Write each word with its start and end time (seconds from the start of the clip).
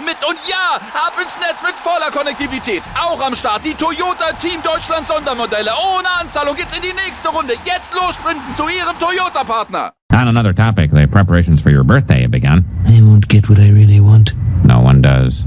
mit. 0.00 0.16
Und 0.26 0.38
ja, 0.48 0.76
ab 0.94 1.14
ins 1.20 1.36
Netz 1.38 1.62
mit 1.62 1.74
voller 1.76 2.10
Konnektivität. 2.10 2.82
Auch 2.98 3.20
am 3.20 3.34
Start 3.34 3.64
die 3.64 3.74
Toyota 3.74 4.32
Team 4.38 4.62
Deutschland 4.62 5.06
Sondermodelle. 5.06 5.70
Ohne 5.72 6.08
Anzahlung 6.20 6.56
geht's 6.56 6.76
in 6.76 6.82
die 6.82 6.94
nächste 6.94 7.28
Runde. 7.28 7.54
Jetzt 7.64 7.94
los 7.94 8.14
sprinten 8.14 8.54
zu 8.54 8.64
ihrem 8.68 8.98
Toyota-Partner. 8.98 9.92
On 10.12 10.28
another 10.28 10.52
topic, 10.52 10.90
the 10.92 11.06
preparations 11.06 11.62
for 11.62 11.70
your 11.70 11.84
birthday 11.84 12.22
have 12.22 12.30
begun. 12.30 12.64
I 12.86 13.00
won't 13.00 13.28
get 13.28 13.48
what 13.48 13.58
I 13.58 13.70
really 13.70 13.98
want. 14.00 14.34
No 14.64 14.80
one 14.80 15.00
does. 15.00 15.42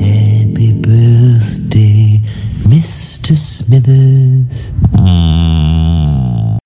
Happy 0.00 0.72
birthday, 0.72 2.20
Mr. 2.64 3.36
Smithers. 3.36 4.70
Mm. 4.92 6.58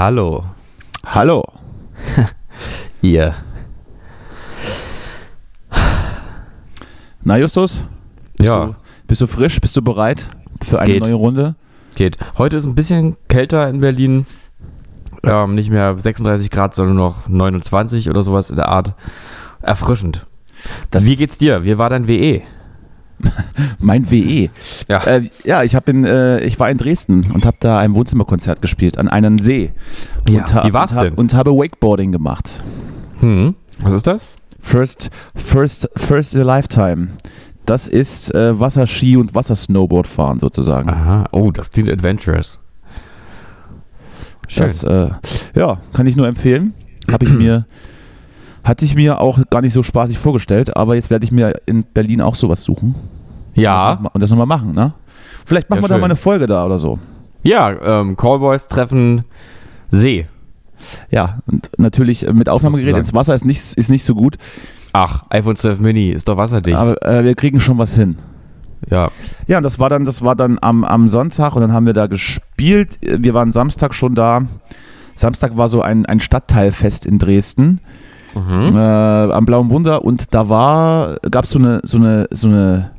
Hallo, 0.00 0.42
Hallo. 1.04 1.44
ihr. 3.02 3.34
Na, 7.22 7.36
Justus? 7.36 7.84
Bist 8.38 8.46
Ja. 8.46 8.64
Du, 8.68 8.74
bist 9.06 9.20
du 9.20 9.26
frisch? 9.26 9.60
Bist 9.60 9.76
du 9.76 9.82
bereit 9.82 10.30
für 10.64 10.80
eine 10.80 10.90
Geht. 10.94 11.02
neue 11.02 11.12
Runde? 11.12 11.54
Geht. 11.96 12.16
Heute 12.38 12.56
ist 12.56 12.64
ein 12.64 12.74
bisschen 12.74 13.18
kälter 13.28 13.68
in 13.68 13.80
Berlin. 13.80 14.24
Ähm, 15.22 15.54
nicht 15.54 15.68
mehr 15.68 15.94
36 15.98 16.50
Grad, 16.50 16.74
sondern 16.74 16.96
noch 16.96 17.28
29 17.28 18.08
oder 18.08 18.22
sowas 18.22 18.48
in 18.48 18.56
der 18.56 18.68
Art. 18.70 18.94
Erfrischend. 19.60 20.24
Das- 20.90 21.04
Wie 21.04 21.16
geht's 21.16 21.36
dir? 21.36 21.62
Wie 21.64 21.76
war 21.76 21.90
dein 21.90 22.08
WE? 22.08 22.40
Mein 23.78 24.10
WE. 24.10 24.50
Ja. 24.88 25.02
Äh, 25.04 25.28
ja, 25.44 25.62
ich, 25.62 25.74
hab 25.74 25.88
in, 25.88 26.04
äh, 26.04 26.40
ich 26.40 26.58
war 26.58 26.70
in 26.70 26.78
Dresden 26.78 27.26
und 27.32 27.44
habe 27.44 27.56
da 27.60 27.78
ein 27.78 27.94
Wohnzimmerkonzert 27.94 28.62
gespielt 28.62 28.98
an 28.98 29.08
einem 29.08 29.38
See. 29.38 29.72
Ja, 30.28 30.40
und 30.40 30.54
ha- 30.54 30.66
wie 30.66 30.72
war's 30.72 30.92
und, 30.92 31.02
denn? 31.02 31.14
Und 31.14 31.34
habe 31.34 31.50
Wakeboarding 31.52 32.12
gemacht. 32.12 32.62
Hm. 33.20 33.54
Was 33.78 33.94
ist 33.94 34.06
das? 34.06 34.26
First, 34.60 35.10
first, 35.34 35.88
first 35.96 36.34
in 36.34 36.40
a 36.40 36.44
lifetime. 36.44 37.08
Das 37.66 37.88
ist 37.88 38.34
äh, 38.34 38.58
Wasserski 38.58 39.16
und 39.16 39.34
Wassersnowboard 39.34 40.06
fahren 40.06 40.40
sozusagen. 40.40 40.90
Aha. 40.90 41.24
Oh, 41.32 41.50
das 41.50 41.70
klingt 41.70 41.88
adventurous. 41.90 42.58
Schön. 44.48 44.66
Das, 44.66 44.82
äh, 44.82 45.10
ja, 45.54 45.78
kann 45.92 46.06
ich 46.06 46.16
nur 46.16 46.26
empfehlen. 46.26 46.74
Habe 47.10 47.24
ich 47.24 47.30
mir, 47.32 47.66
hatte 48.64 48.84
ich 48.84 48.94
mir 48.94 49.20
auch 49.20 49.38
gar 49.50 49.62
nicht 49.62 49.72
so 49.72 49.82
spaßig 49.82 50.18
vorgestellt, 50.18 50.76
aber 50.76 50.94
jetzt 50.94 51.10
werde 51.10 51.24
ich 51.24 51.32
mir 51.32 51.54
in 51.66 51.82
Berlin 51.84 52.20
auch 52.20 52.34
sowas 52.34 52.62
suchen. 52.62 52.94
ja. 53.54 54.00
Und 54.12 54.20
das 54.22 54.30
nochmal 54.30 54.46
machen, 54.46 54.72
ne? 54.74 54.92
Vielleicht 55.46 55.68
machen 55.70 55.78
Ja, 55.82 55.84
wir 55.84 55.88
da 55.88 55.98
mal 55.98 56.04
eine 56.04 56.16
Folge 56.16 56.46
da 56.46 56.64
oder 56.66 56.78
so. 56.78 56.98
Ja, 57.42 57.70
ähm, 58.00 58.16
Callboys 58.16 58.68
treffen 58.68 59.22
See. 59.90 60.26
Ja, 61.10 61.40
und 61.46 61.70
natürlich 61.78 62.26
äh, 62.26 62.32
mit 62.32 62.48
Aufnahmegerät 62.48 62.96
ins 62.96 63.12
Wasser 63.14 63.34
ist 63.34 63.44
nicht, 63.44 63.74
ist 63.74 63.90
nicht 63.90 64.04
so 64.04 64.14
gut, 64.14 64.36
Ach, 64.92 65.22
iPhone 65.30 65.54
12 65.56 65.78
Mini 65.80 66.10
ist 66.10 66.26
doch 66.28 66.36
wasserdicht. 66.36 66.76
aber 66.76 67.00
äh, 67.06 67.22
wir 67.24 67.34
kriegen 67.34 67.60
schon 67.60 67.78
was 67.78 67.94
hin. 67.94 68.16
ja. 68.90 69.08
Ja, 69.46 69.58
und 69.58 69.62
das 69.62 69.78
war 69.78 69.88
dann, 69.88 70.04
das 70.04 70.22
war 70.22 70.34
dann 70.36 70.58
am, 70.60 70.84
am 70.84 71.08
Sonntag 71.08 71.54
und 71.54 71.62
dann 71.62 71.72
haben 71.72 71.86
wir 71.86 71.92
da 71.92 72.06
gespielt. 72.06 72.98
Wir 73.02 73.32
waren 73.34 73.52
Samstag 73.52 73.94
schon 73.94 74.14
da. 74.14 74.42
Samstag 75.16 75.56
war 75.56 75.68
so 75.68 75.82
ein, 75.82 76.06
ein 76.06 76.18
Stadtteilfest 76.20 77.04
in 77.06 77.18
Dresden 77.18 77.80
Mhm. 78.34 78.76
äh, 78.76 79.32
am 79.32 79.46
Blauen 79.46 79.70
Wunder 79.70 80.04
und 80.04 80.34
da 80.34 80.48
war, 80.48 81.16
gab 81.30 81.46
so 81.46 81.58
eine, 81.58 81.80
so 81.84 81.98
eine, 81.98 82.26
so 82.30 82.48
eine, 82.48 82.90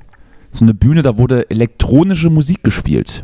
so 0.52 0.66
eine 0.66 0.74
Bühne, 0.74 1.02
da 1.02 1.18
wurde 1.18 1.50
elektronische 1.50 2.30
Musik 2.30 2.64
gespielt. 2.64 3.24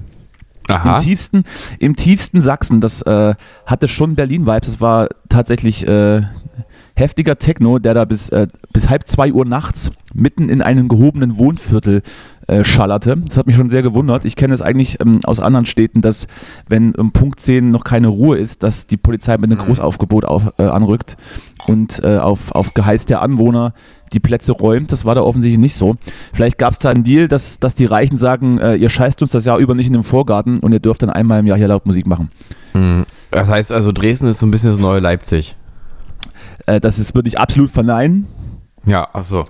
Aha. 0.69 0.95
Im 0.95 1.01
tiefsten, 1.01 1.43
im 1.79 1.95
tiefsten 1.95 2.41
Sachsen, 2.41 2.81
das 2.81 3.01
äh, 3.03 3.35
hatte 3.65 3.87
schon 3.87 4.15
Berlin-Vibes. 4.15 4.71
Das 4.71 4.81
war 4.81 5.07
tatsächlich 5.29 5.87
äh, 5.87 6.23
heftiger 6.95 7.37
Techno, 7.37 7.79
der 7.79 7.93
da 7.93 8.05
bis, 8.05 8.29
äh, 8.29 8.47
bis 8.73 8.89
halb 8.89 9.07
zwei 9.07 9.31
Uhr 9.31 9.45
nachts 9.45 9.91
mitten 10.13 10.49
in 10.49 10.61
einem 10.61 10.87
gehobenen 10.87 11.37
Wohnviertel 11.37 12.01
äh, 12.47 12.63
schallerte. 12.63 13.17
Das 13.17 13.37
hat 13.37 13.45
mich 13.47 13.55
schon 13.55 13.69
sehr 13.69 13.83
gewundert. 13.83 14.25
Ich 14.25 14.35
kenne 14.35 14.53
es 14.53 14.61
eigentlich 14.61 14.99
ähm, 15.01 15.19
aus 15.25 15.39
anderen 15.39 15.65
Städten, 15.65 16.01
dass 16.01 16.27
wenn 16.67 16.95
um 16.95 17.11
Punkt 17.11 17.39
10 17.39 17.71
noch 17.71 17.83
keine 17.83 18.07
Ruhe 18.07 18.37
ist, 18.37 18.63
dass 18.63 18.87
die 18.87 18.97
Polizei 18.97 19.37
mit 19.37 19.51
einem 19.51 19.59
Großaufgebot 19.59 20.25
auf, 20.25 20.53
äh, 20.57 20.63
anrückt 20.63 21.17
und 21.67 22.01
äh, 22.03 22.17
auf, 22.17 22.53
auf 22.53 22.73
Geheiß 22.73 23.05
der 23.05 23.21
Anwohner 23.21 23.73
die 24.13 24.19
Plätze 24.19 24.53
räumt. 24.53 24.91
Das 24.91 25.03
war 25.03 25.15
da 25.15 25.21
offensichtlich 25.21 25.59
nicht 25.59 25.75
so. 25.75 25.95
Vielleicht 26.33 26.57
gab 26.57 26.73
es 26.73 26.79
da 26.79 26.89
einen 26.89 27.03
Deal, 27.03 27.27
dass, 27.27 27.59
dass 27.59 27.75
die 27.75 27.85
Reichen 27.85 28.17
sagen, 28.17 28.57
äh, 28.59 28.75
ihr 28.75 28.89
scheißt 28.89 29.21
uns 29.21 29.31
das 29.31 29.45
Jahr 29.45 29.57
über 29.57 29.75
nicht 29.75 29.87
in 29.87 29.93
den 29.93 30.03
Vorgarten 30.03 30.59
und 30.59 30.71
ihr 30.71 30.79
dürft 30.79 31.01
dann 31.03 31.09
einmal 31.09 31.41
im 31.41 31.47
Jahr 31.47 31.57
hier 31.57 31.67
laut 31.67 31.85
Musik 31.85 32.07
machen. 32.07 32.29
Mhm. 32.73 33.05
Das 33.31 33.49
heißt 33.49 33.73
also, 33.73 33.91
Dresden 33.91 34.27
ist 34.27 34.39
so 34.39 34.45
ein 34.45 34.51
bisschen 34.51 34.71
das 34.71 34.79
neue 34.79 35.01
Leipzig. 35.01 35.57
Äh, 36.65 36.79
das 36.79 36.99
ist, 36.99 37.13
würde 37.13 37.27
ich 37.27 37.37
absolut 37.37 37.69
verneinen. 37.69 38.25
Ja, 38.85 39.07
ach 39.11 39.23
so. 39.23 39.43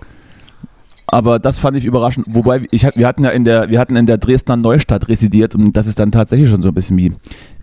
Aber 1.10 1.40
das 1.40 1.58
fand 1.58 1.78
ich 1.78 1.86
überraschend. 1.86 2.28
Wobei, 2.30 2.64
ich, 2.72 2.84
wir 2.96 3.08
hatten 3.08 3.24
ja 3.24 3.30
in 3.30 3.44
der, 3.46 3.70
wir 3.70 3.80
hatten 3.80 3.96
in 3.96 4.06
der 4.06 4.18
Dresdner 4.18 4.58
Neustadt 4.58 5.08
residiert 5.08 5.56
und 5.56 5.72
das 5.76 5.88
ist 5.88 6.00
dann 6.00 6.12
tatsächlich 6.12 6.50
schon 6.50 6.62
so 6.62 6.68
ein 6.70 6.74
bisschen 6.74 6.98
wie, 6.98 7.14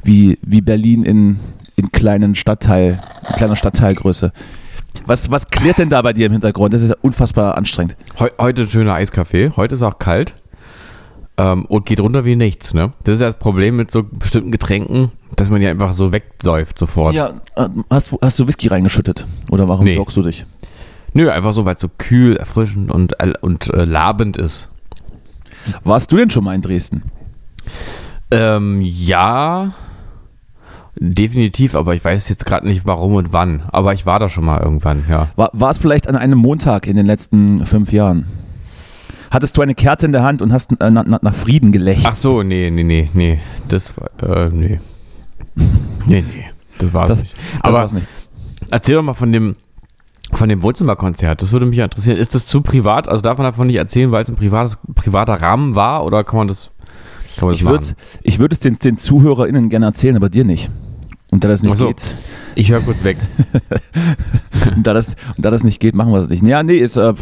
wie, 0.03 0.39
wie 0.43 0.61
Berlin 0.63 1.05
in, 1.05 1.39
in 1.77 1.93
kleinen 1.93 2.35
Stadtteil, 2.35 2.99
in 3.29 3.35
kleiner 3.37 3.57
Stadtteilgröße. 3.57 4.33
Was, 5.07 5.31
was 5.31 5.49
klärt 5.49 5.79
denn 5.79 5.91
da 5.91 6.01
bei 6.01 6.13
dir 6.13 6.27
im 6.27 6.33
Hintergrund? 6.33 6.73
Das 6.73 6.81
ist 6.81 6.91
ja 6.91 6.97
unfassbar 7.03 7.59
anstrengend. 7.59 7.97
Heu 8.19 8.29
heute 8.41 8.63
ein 8.63 8.69
schöner 8.71 8.95
Eiskaffee. 8.95 9.51
Heute 9.57 9.75
ist 9.75 9.83
auch 9.83 9.99
kalt. 9.99 10.35
Ähm, 11.37 11.67
und 11.67 11.85
geht 11.85 11.99
runter 11.99 12.25
wie 12.25 12.37
nichts, 12.37 12.75
ne? 12.75 12.93
Das 13.03 13.15
ist 13.15 13.21
ja 13.21 13.27
das 13.27 13.41
Problem 13.41 13.75
mit 13.77 13.91
so 13.91 14.05
bestimmten 14.05 14.53
Getränken, 14.53 15.11
dass 15.35 15.51
man 15.51 15.61
ja 15.61 15.69
einfach 15.71 15.93
so 15.93 16.13
wegläuft 16.13 16.79
sofort. 16.79 17.13
Ja, 17.13 17.31
äh, 17.57 17.67
hast, 17.91 18.13
du- 18.13 18.19
hast 18.23 18.39
du 18.39 18.47
Whisky 18.47 18.69
reingeschüttet? 18.69 19.27
Oder 19.51 19.69
warum 19.69 19.85
Nee. 19.85 19.97
sorgst 19.97 20.17
du 20.17 20.23
dich? 20.23 20.47
Nö, 21.15 21.31
einfach 21.31 21.53
so, 21.53 21.65
weil 21.65 21.75
es 21.75 21.81
so 21.81 21.89
kühl, 21.97 22.37
erfrischend 22.37 22.91
und, 22.91 23.19
äh, 23.21 23.33
und 23.41 23.73
äh, 23.73 23.85
labend 23.85 24.37
ist. 24.37 24.69
Warst 25.85 26.13
du 26.13 26.17
denn 26.17 26.31
schon 26.31 26.45
mal 26.45 26.55
in 26.55 26.61
Dresden? 26.61 27.03
Ähm, 28.31 28.81
ja, 28.83 29.73
definitiv, 30.97 31.75
aber 31.75 31.95
ich 31.95 32.05
weiß 32.05 32.29
jetzt 32.29 32.45
gerade 32.47 32.67
nicht 32.67 32.85
warum 32.87 33.15
und 33.15 33.33
wann. 33.33 33.63
Aber 33.73 33.95
ich 33.95 34.07
war 34.07 34.19
da 34.19 34.29
schon 34.29 34.45
mal 34.45 34.61
irgendwann, 34.61 35.05
ja. 35.09 35.29
War, 35.37 35.51
war 35.53 35.71
es 35.71 35.79
vielleicht 35.79 36.09
an 36.09 36.17
einem 36.17 36.39
Montag 36.39 36.87
in 36.87 36.97
den 36.97 37.07
letzten 37.07 37.65
fünf 37.67 37.93
Jahren? 37.93 38.27
Hattest 39.31 39.57
du 39.57 39.63
eine 39.63 39.75
Kerze 39.75 40.07
in 40.07 40.13
der 40.13 40.23
Hand 40.23 40.43
und 40.43 40.53
hast 40.53 40.73
äh, 40.73 40.91
na, 40.91 41.03
na, 41.07 41.19
nach 41.23 41.35
Frieden 41.35 41.73
gelächelt? 41.73 42.07
Ach 42.09 42.15
so, 42.17 42.43
nee, 42.43 42.71
nee, 42.71 42.83
nee, 42.85 43.09
nee. 43.15 43.41
Das 43.69 43.95
war, 43.97 44.47
äh, 44.47 44.49
nee. 44.51 44.81
Nee, 46.07 46.25
nee. 46.35 46.45
Das 46.79 46.93
war's 46.93 47.09
Das- 47.09 47.21
nicht. 47.21 47.35
das 47.35 47.65
Aber 47.65 47.79
war's 47.79 47.93
nicht. 47.93 48.07
erzähl 48.71 48.97
doch 48.97 49.03
mal 49.03 49.15
von 49.15 49.33
dem, 49.33 49.57
von 50.33 50.49
dem 50.49 50.63
Wohnzimmerkonzert. 50.63 51.41
Das 51.43 51.53
würde 51.53 51.67
mich 51.67 51.77
ja 51.79 51.85
interessieren. 51.85 52.17
Ist 52.17 52.35
das 52.35 52.47
zu 52.47 52.61
privat? 52.63 53.09
Also 53.09 53.23
darf 53.23 53.39
man 53.39 53.45
davon 53.45 53.67
nicht 53.67 53.77
erzählen, 53.77 54.11
weil 54.11 54.23
es 54.23 54.29
ein 54.29 54.37
privates, 54.37 54.79
privater 54.95 55.35
Rahmen 55.35 55.75
war? 55.75 56.05
Oder 56.05 56.25
kann 56.25 56.39
man 56.39 56.49
das, 56.49 56.71
kann 57.37 57.47
man 57.49 57.55
Ich 57.55 57.65
würde 57.65 57.87
ich 58.23 58.39
würd 58.39 58.53
es 58.53 58.59
den, 58.61 58.79
den 58.79 58.97
ZuhörerInnen 58.97 59.69
gerne 59.69 59.87
erzählen, 59.87 60.17
aber 60.17 60.29
dir 60.29 60.45
nicht. 60.45 60.71
Und 61.31 61.45
da 61.45 61.49
das 61.49 61.63
nicht 61.63 61.77
so. 61.77 61.89
geht, 61.89 62.15
Ich 62.55 62.71
höre 62.71 62.81
kurz 62.81 63.03
weg. 63.05 63.17
und 64.77 64.87
da 64.87 64.93
das, 64.93 65.17
und 65.37 65.45
da 65.45 65.51
das 65.51 65.65
nicht 65.65 65.81
geht, 65.81 65.95
machen 65.95 66.13
wir 66.13 66.19
das 66.19 66.29
nicht. 66.29 66.45
Ja, 66.47 66.63
nee, 66.63 66.79
es, 66.79 66.97
äh, 66.97 67.13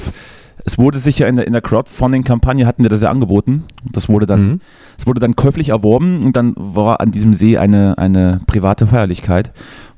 es 0.64 0.78
wurde 0.78 0.98
sicher 0.98 1.26
in 1.28 1.36
der, 1.36 1.46
in 1.46 1.52
der 1.52 1.62
Crowdfunding-Kampagne 1.62 2.66
hatten 2.66 2.82
wir 2.82 2.90
das 2.90 3.02
ja 3.02 3.10
angeboten. 3.10 3.64
Das 3.90 4.08
wurde 4.08 4.26
dann, 4.26 4.42
Mhm. 4.46 4.60
es 4.98 5.06
wurde 5.06 5.20
dann 5.20 5.34
käuflich 5.34 5.70
erworben 5.70 6.22
und 6.24 6.36
dann 6.36 6.54
war 6.56 7.00
an 7.00 7.10
diesem 7.10 7.32
See 7.34 7.56
eine, 7.58 7.96
eine 7.98 8.40
private 8.46 8.86
Feierlichkeit. 8.86 9.48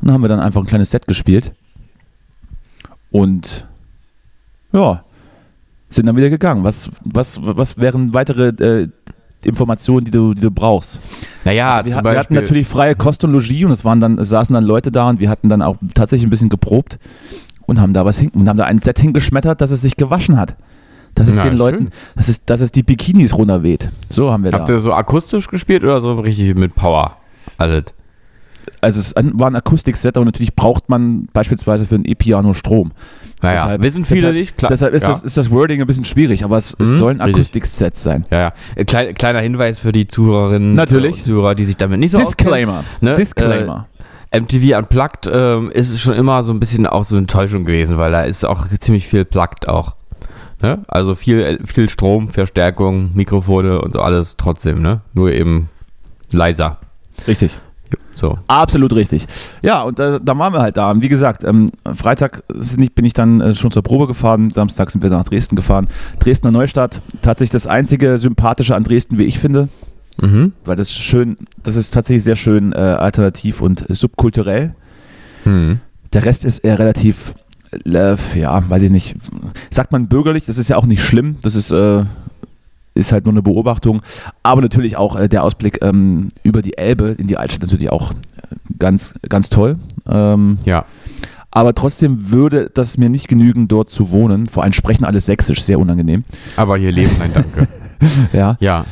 Und 0.01 0.07
dann 0.09 0.15
haben 0.15 0.23
wir 0.23 0.29
dann 0.29 0.41
einfach 0.41 0.61
ein 0.63 0.67
kleines 0.67 0.91
Set 0.91 1.07
gespielt. 1.07 1.53
Und 3.15 3.65
ja, 4.73 5.05
sind 5.89 6.07
dann 6.07 6.17
wieder 6.17 6.31
gegangen. 6.31 6.65
Was, 6.65 6.91
was, 7.05 7.39
was 7.41 7.79
wären 7.79 8.13
weitere 8.13 8.49
äh, 8.49 8.89
Informationen, 9.45 10.05
die 10.05 10.11
du, 10.11 10.35
die 10.35 10.41
du 10.41 10.51
brauchst. 10.51 10.99
Naja, 11.45 11.85
wir, 11.85 11.93
zum 11.93 11.99
hat- 11.99 12.05
wir 12.07 12.19
hatten 12.19 12.35
natürlich 12.35 12.67
freie 12.67 12.97
Kost 12.97 13.23
und 13.23 13.31
Logis 13.31 13.65
und 13.65 13.71
es 13.71 13.85
waren 13.85 14.01
dann, 14.01 14.19
es 14.19 14.31
saßen 14.31 14.53
dann 14.53 14.65
Leute 14.65 14.91
da 14.91 15.09
und 15.11 15.21
wir 15.21 15.31
hatten 15.31 15.49
dann 15.49 15.63
auch 15.63 15.77
tatsächlich 15.95 16.27
ein 16.27 16.31
bisschen 16.31 16.49
geprobt 16.49 16.99
und 17.67 17.81
haben 17.81 17.93
da 17.93 18.05
was 18.05 18.19
hin, 18.19 18.31
und 18.35 18.49
haben 18.49 18.57
da 18.57 18.65
ein 18.65 18.81
Set 18.81 18.99
hingeschmettert, 18.99 19.61
dass 19.61 19.71
es 19.71 19.81
sich 19.81 19.97
gewaschen 19.97 20.37
hat. 20.37 20.57
Dass 21.15 21.29
es 21.29 21.37
Na, 21.37 21.43
den 21.43 21.53
schön. 21.53 21.59
Leuten, 21.59 21.91
dass 22.17 22.27
es, 22.29 22.45
dass 22.45 22.61
es 22.61 22.73
die 22.73 22.83
Bikinis 22.83 23.37
runterweht. 23.37 23.91
So 24.09 24.33
haben 24.33 24.43
wir 24.43 24.51
Habt 24.51 24.69
da. 24.69 24.73
ihr 24.73 24.81
so 24.81 24.93
akustisch 24.93 25.47
gespielt 25.47 25.85
oder 25.85 26.01
so 26.01 26.15
richtig 26.15 26.57
mit 26.57 26.75
Power? 26.75 27.19
Alles. 27.59 27.85
Also 28.81 29.01
es 29.01 29.15
war 29.17 29.49
ein 29.49 29.57
Akustikset, 29.57 30.17
aber 30.17 30.25
natürlich 30.25 30.55
braucht 30.55 30.89
man 30.89 31.27
beispielsweise 31.33 31.87
für 31.87 31.95
ein 31.97 32.05
E-Piano 32.05 32.53
Strom. 32.55 32.93
Naja, 33.43 33.63
Deshalb- 33.65 33.83
wissen 33.83 34.05
viele 34.05 34.21
deshalb, 34.21 34.37
nicht. 34.37 34.57
Klar, 34.59 34.71
Deshalb 34.71 34.95
ist, 34.95 35.03
ja. 35.03 35.09
das, 35.09 35.23
ist 35.23 35.37
das 35.37 35.51
Wording 35.51 35.81
ein 35.81 35.87
bisschen 35.87 36.05
schwierig, 36.05 36.45
aber 36.45 36.57
es, 36.57 36.75
es 36.79 36.89
Mhm, 36.89 36.95
soll 36.99 37.13
ein 37.13 37.21
richtig. 37.21 37.35
Akustikset 37.37 37.97
sein. 37.97 38.25
Ja, 38.31 38.39
ja. 38.41 38.53
Äh, 38.77 38.85
Klein, 38.85 39.15
kleiner 39.15 39.41
Hinweis 39.41 39.79
für 39.79 39.93
die 39.93 40.07
Zuhörerinnen 40.07 40.75
Natürlich. 40.75 41.17
und 41.17 41.25
Zuhörer, 41.25 41.55
die 41.55 41.65
sich 41.65 41.77
damit 41.77 42.01
nicht 42.01 42.11
so 42.13 42.19
Disclaimer. 42.19 42.79
auskennen. 42.81 42.85
Ne? 43.01 43.15
Disclaimer. 43.15 43.89
Äh, 44.31 44.41
MTV 44.41 44.77
Unplugged 44.79 45.31
ähm, 45.33 45.71
ist 45.71 46.01
schon 46.01 46.15
immer 46.15 46.43
so 46.43 46.53
ein 46.53 46.61
bisschen 46.61 46.87
auch 46.87 47.05
so 47.05 47.15
eine 47.15 47.23
Enttäuschung 47.23 47.65
gewesen, 47.65 47.99
weil 47.99 48.11
da 48.13 48.23
ist 48.23 48.45
auch 48.45 48.67
ziemlich 48.81 49.07
viel 49.09 49.25
plugged 49.25 49.69
auch. 49.69 49.95
Ne? 50.63 50.83
Also 50.89 51.15
viel, 51.15 51.61
viel 51.65 51.89
Strom, 51.91 52.29
Verstärkung, 52.29 53.11
Mikrofone 53.15 53.81
und 53.81 53.93
so 53.93 54.01
alles 54.01 54.37
trotzdem, 54.37 54.81
ne? 54.83 55.03
Nur 55.13 55.31
eben 55.33 55.69
leiser. 56.33 56.79
Richtig. 57.29 57.53
So. 58.15 58.39
Absolut 58.47 58.95
richtig. 58.95 59.27
Ja, 59.63 59.83
und 59.83 59.99
äh, 59.99 60.21
da 60.23 60.39
waren 60.39 60.53
wir 60.53 60.61
halt 60.61 60.77
da. 60.77 60.91
Und 60.91 61.03
wie 61.03 61.09
gesagt, 61.09 61.45
ähm, 61.45 61.69
Freitag 61.95 62.45
bin 62.49 63.05
ich 63.05 63.13
dann 63.13 63.41
äh, 63.41 63.55
schon 63.55 63.71
zur 63.71 63.83
Probe 63.83 64.07
gefahren. 64.07 64.51
Samstag 64.51 64.91
sind 64.91 65.03
wir 65.03 65.11
nach 65.11 65.25
Dresden 65.25 65.57
gefahren. 65.57 65.89
Dresdner 66.21 66.51
Neustadt, 66.51 67.01
tatsächlich 67.23 67.51
das 67.51 67.67
einzige 67.67 68.19
Sympathische 68.19 68.77
an 68.77 68.85
Dresden, 68.85 69.19
wie 69.19 69.25
ich 69.25 69.39
finde. 69.39 69.69
Mhm. 70.21 70.53
Weil 70.65 70.77
das 70.77 70.93
schön, 70.93 71.37
das 71.63 71.77
ist 71.77 71.91
tatsächlich 71.91 72.25
sehr 72.25 72.37
schön 72.37 72.73
äh, 72.73 72.77
alternativ 72.77 73.61
und 73.61 73.85
subkulturell. 73.89 74.75
Hm. 75.45 75.81
Der 76.13 76.25
Rest 76.25 76.45
ist 76.45 76.61
eher 76.61 76.79
relativ, 76.79 77.35
äh, 77.85 78.17
ja, 78.39 78.69
weiß 78.69 78.83
ich 78.83 78.91
nicht. 78.91 79.17
Sagt 79.71 79.93
man 79.93 80.09
bürgerlich, 80.09 80.47
das 80.47 80.59
ist 80.59 80.69
ja 80.69 80.77
auch 80.77 80.87
nicht 80.87 81.03
schlimm. 81.03 81.37
Das 81.43 81.55
ist, 81.55 81.71
äh, 81.73 82.05
ist 82.95 83.13
halt 83.13 83.25
nur 83.25 83.33
eine 83.35 83.43
Beobachtung. 83.43 84.01
Aber 84.43 84.61
natürlich 84.63 84.97
auch 84.97 85.17
äh, 85.17 85.29
der 85.29 85.43
Ausblick 85.43 85.79
ähm, 85.83 86.29
über 86.43 86.63
die 86.63 86.79
Elbe 86.79 87.09
in 87.19 87.27
die 87.27 87.37
Altstadt 87.37 87.63
ist 87.65 87.71
natürlich 87.71 87.91
auch 87.93 88.13
äh, 88.13 88.17
ganz, 88.79 89.15
ganz 89.29 89.51
toll. 89.51 89.77
Ähm, 90.09 90.59
Ja. 90.65 90.85
aber 91.51 91.75
trotzdem 91.75 92.31
würde 92.31 92.71
das 92.73 92.97
mir 92.99 93.09
nicht 93.11 93.29
genügen, 93.29 93.69
dort 93.69 93.91
zu 93.91 94.11
wohnen. 94.11 94.47
Vor 94.47 94.63
allem 94.63 94.73
sprechen 94.73 95.05
alle 95.05 95.21
Sächsisch, 95.21 95.63
sehr 95.63 95.79
unangenehm. 95.81 96.25
Aber 96.57 96.77
hier 96.77 96.93
leben, 96.93 97.13
nein, 97.19 97.31
danke. 97.35 97.69
Ja. 98.33 98.57
ja. 98.61 98.85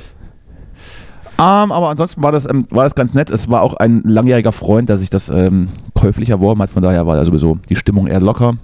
Ähm, 1.38 1.72
aber 1.72 1.90
ansonsten 1.90 2.22
war 2.22 2.32
das, 2.32 2.48
ähm, 2.48 2.66
war 2.70 2.84
das 2.84 2.94
ganz 2.94 3.14
nett. 3.14 3.28
Es 3.30 3.50
war 3.50 3.62
auch 3.62 3.74
ein 3.74 4.02
langjähriger 4.04 4.52
Freund, 4.52 4.88
der 4.88 4.96
sich 4.98 5.10
das 5.10 5.28
ähm, 5.28 5.68
käuflich 5.94 6.30
erworben 6.30 6.62
hat. 6.62 6.70
Von 6.70 6.82
daher 6.82 7.06
war 7.06 7.16
da 7.16 7.24
sowieso 7.24 7.58
die 7.68 7.76
Stimmung 7.76 8.06
eher 8.06 8.20
locker. 8.20 8.54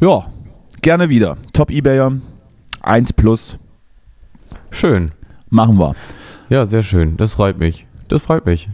Ja, 0.00 0.26
gerne 0.80 1.08
wieder. 1.08 1.36
Top 1.52 1.70
Ebayer, 1.70 2.12
1 2.82 3.12
plus, 3.14 3.58
Schön. 4.74 5.12
machen 5.50 5.78
wir. 5.78 5.94
Ja, 6.48 6.66
sehr 6.66 6.82
schön. 6.82 7.16
Das 7.16 7.34
freut 7.34 7.58
mich. 7.58 7.86
Das 8.08 8.22
freut 8.22 8.44
mich. 8.44 8.68